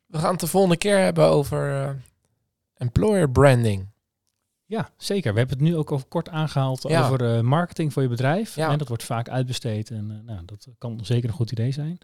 we 0.07 0.19
gaan 0.19 0.31
het 0.31 0.41
de 0.41 0.47
volgende 0.47 0.77
keer 0.77 0.99
hebben 0.99 1.25
over 1.27 1.97
employer 2.77 3.31
branding. 3.31 3.87
Ja, 4.67 4.89
zeker. 4.97 5.33
We 5.33 5.39
hebben 5.39 5.59
het 5.59 5.67
nu 5.67 5.77
ook 5.77 5.93
over 5.93 6.07
kort 6.07 6.29
aangehaald 6.29 6.83
Ja. 6.89 7.03
over 7.09 7.45
marketing 7.45 7.93
voor 7.93 8.03
je 8.03 8.09
bedrijf. 8.09 8.55
Ja. 8.55 8.71
En 8.71 8.79
dat 8.79 8.89
wordt 8.89 9.03
vaak 9.05 9.29
uitbesteed 9.29 9.91
en 9.91 10.23
nou, 10.25 10.41
dat 10.45 10.67
kan 10.79 10.99
zeker 11.03 11.29
een 11.29 11.35
goed 11.35 11.51
idee 11.53 11.73
zijn. 11.73 11.99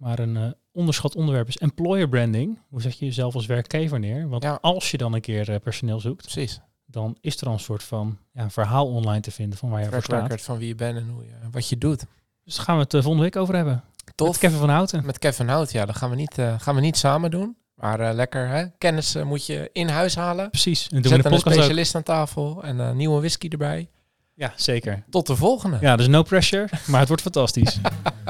Maar 0.00 0.18
een 0.18 0.36
eh, 0.36 0.42
onderschat 0.72 1.14
onderwerp 1.16 1.48
is 1.48 1.56
employer 1.58 2.08
branding. 2.08 2.58
Hoe 2.68 2.80
zet 2.82 2.98
je 2.98 3.04
jezelf 3.04 3.34
als 3.34 3.46
werkgever 3.46 3.98
neer? 3.98 4.28
Want 4.28 4.42
Ja. 4.42 4.58
als 4.60 4.90
je 4.90 4.96
dan 4.96 5.12
een 5.12 5.20
keer 5.20 5.50
eh, 5.50 5.60
personeel 5.62 6.00
zoekt, 6.00 6.22
Precies. 6.22 6.60
dan 6.86 7.16
is 7.20 7.40
er 7.40 7.46
al 7.46 7.52
een 7.52 7.58
soort 7.60 7.82
van 7.82 8.18
ja, 8.32 8.50
verhaal 8.50 8.86
online 8.86 9.20
te 9.20 9.30
vinden 9.30 9.58
van 9.58 9.70
waar 9.70 9.80
je 9.82 9.88
voor 9.90 10.02
staat. 10.02 10.40
van 10.42 10.58
wie 10.58 10.68
je 10.68 10.74
bent 10.74 10.96
en 10.96 11.08
hoe 11.08 11.24
je, 11.24 11.30
wat 11.50 11.68
je 11.68 11.78
doet. 11.78 12.04
Dus 12.44 12.54
daar 12.56 12.64
gaan 12.64 12.76
we 12.76 12.82
het 12.82 12.94
eh, 12.94 13.00
volgende 13.00 13.24
week 13.24 13.36
over 13.36 13.54
hebben. 13.54 13.84
Tof. 14.14 14.28
Met 14.28 14.38
Kevin 14.38 14.58
van 14.58 14.68
Houten. 14.68 15.06
Met 15.06 15.18
Kevin 15.18 15.48
Hout, 15.48 15.72
ja, 15.72 15.86
dat 15.86 15.96
gaan 15.96 16.10
we 16.10 16.16
niet, 16.16 16.36
gaan 16.58 16.74
we 16.74 16.80
niet 16.80 16.96
samen 16.96 17.30
doen. 17.30 17.56
Maar 17.74 18.14
lekker, 18.14 18.48
hè? 18.48 18.64
kennis 18.78 19.14
moet 19.24 19.46
je 19.46 19.70
in 19.72 19.88
huis 19.88 20.14
halen. 20.14 20.50
Precies. 20.50 20.82
En 20.82 20.88
doen 20.90 21.02
we 21.02 21.08
Zet 21.08 21.22
de 21.22 21.28
een 21.28 21.34
ook. 21.34 21.40
specialist 21.40 21.94
aan 21.94 22.02
tafel 22.02 22.62
en 22.62 22.78
een 22.78 22.96
nieuwe 22.96 23.18
whisky 23.18 23.48
erbij. 23.48 23.90
Ja, 24.34 24.52
zeker. 24.56 25.04
Tot 25.10 25.26
de 25.26 25.36
volgende. 25.36 25.78
Ja, 25.80 25.96
dus 25.96 26.06
no 26.08 26.22
pressure, 26.22 26.68
maar 26.86 26.98
het 26.98 27.08
wordt 27.08 27.22
fantastisch. 27.22 27.78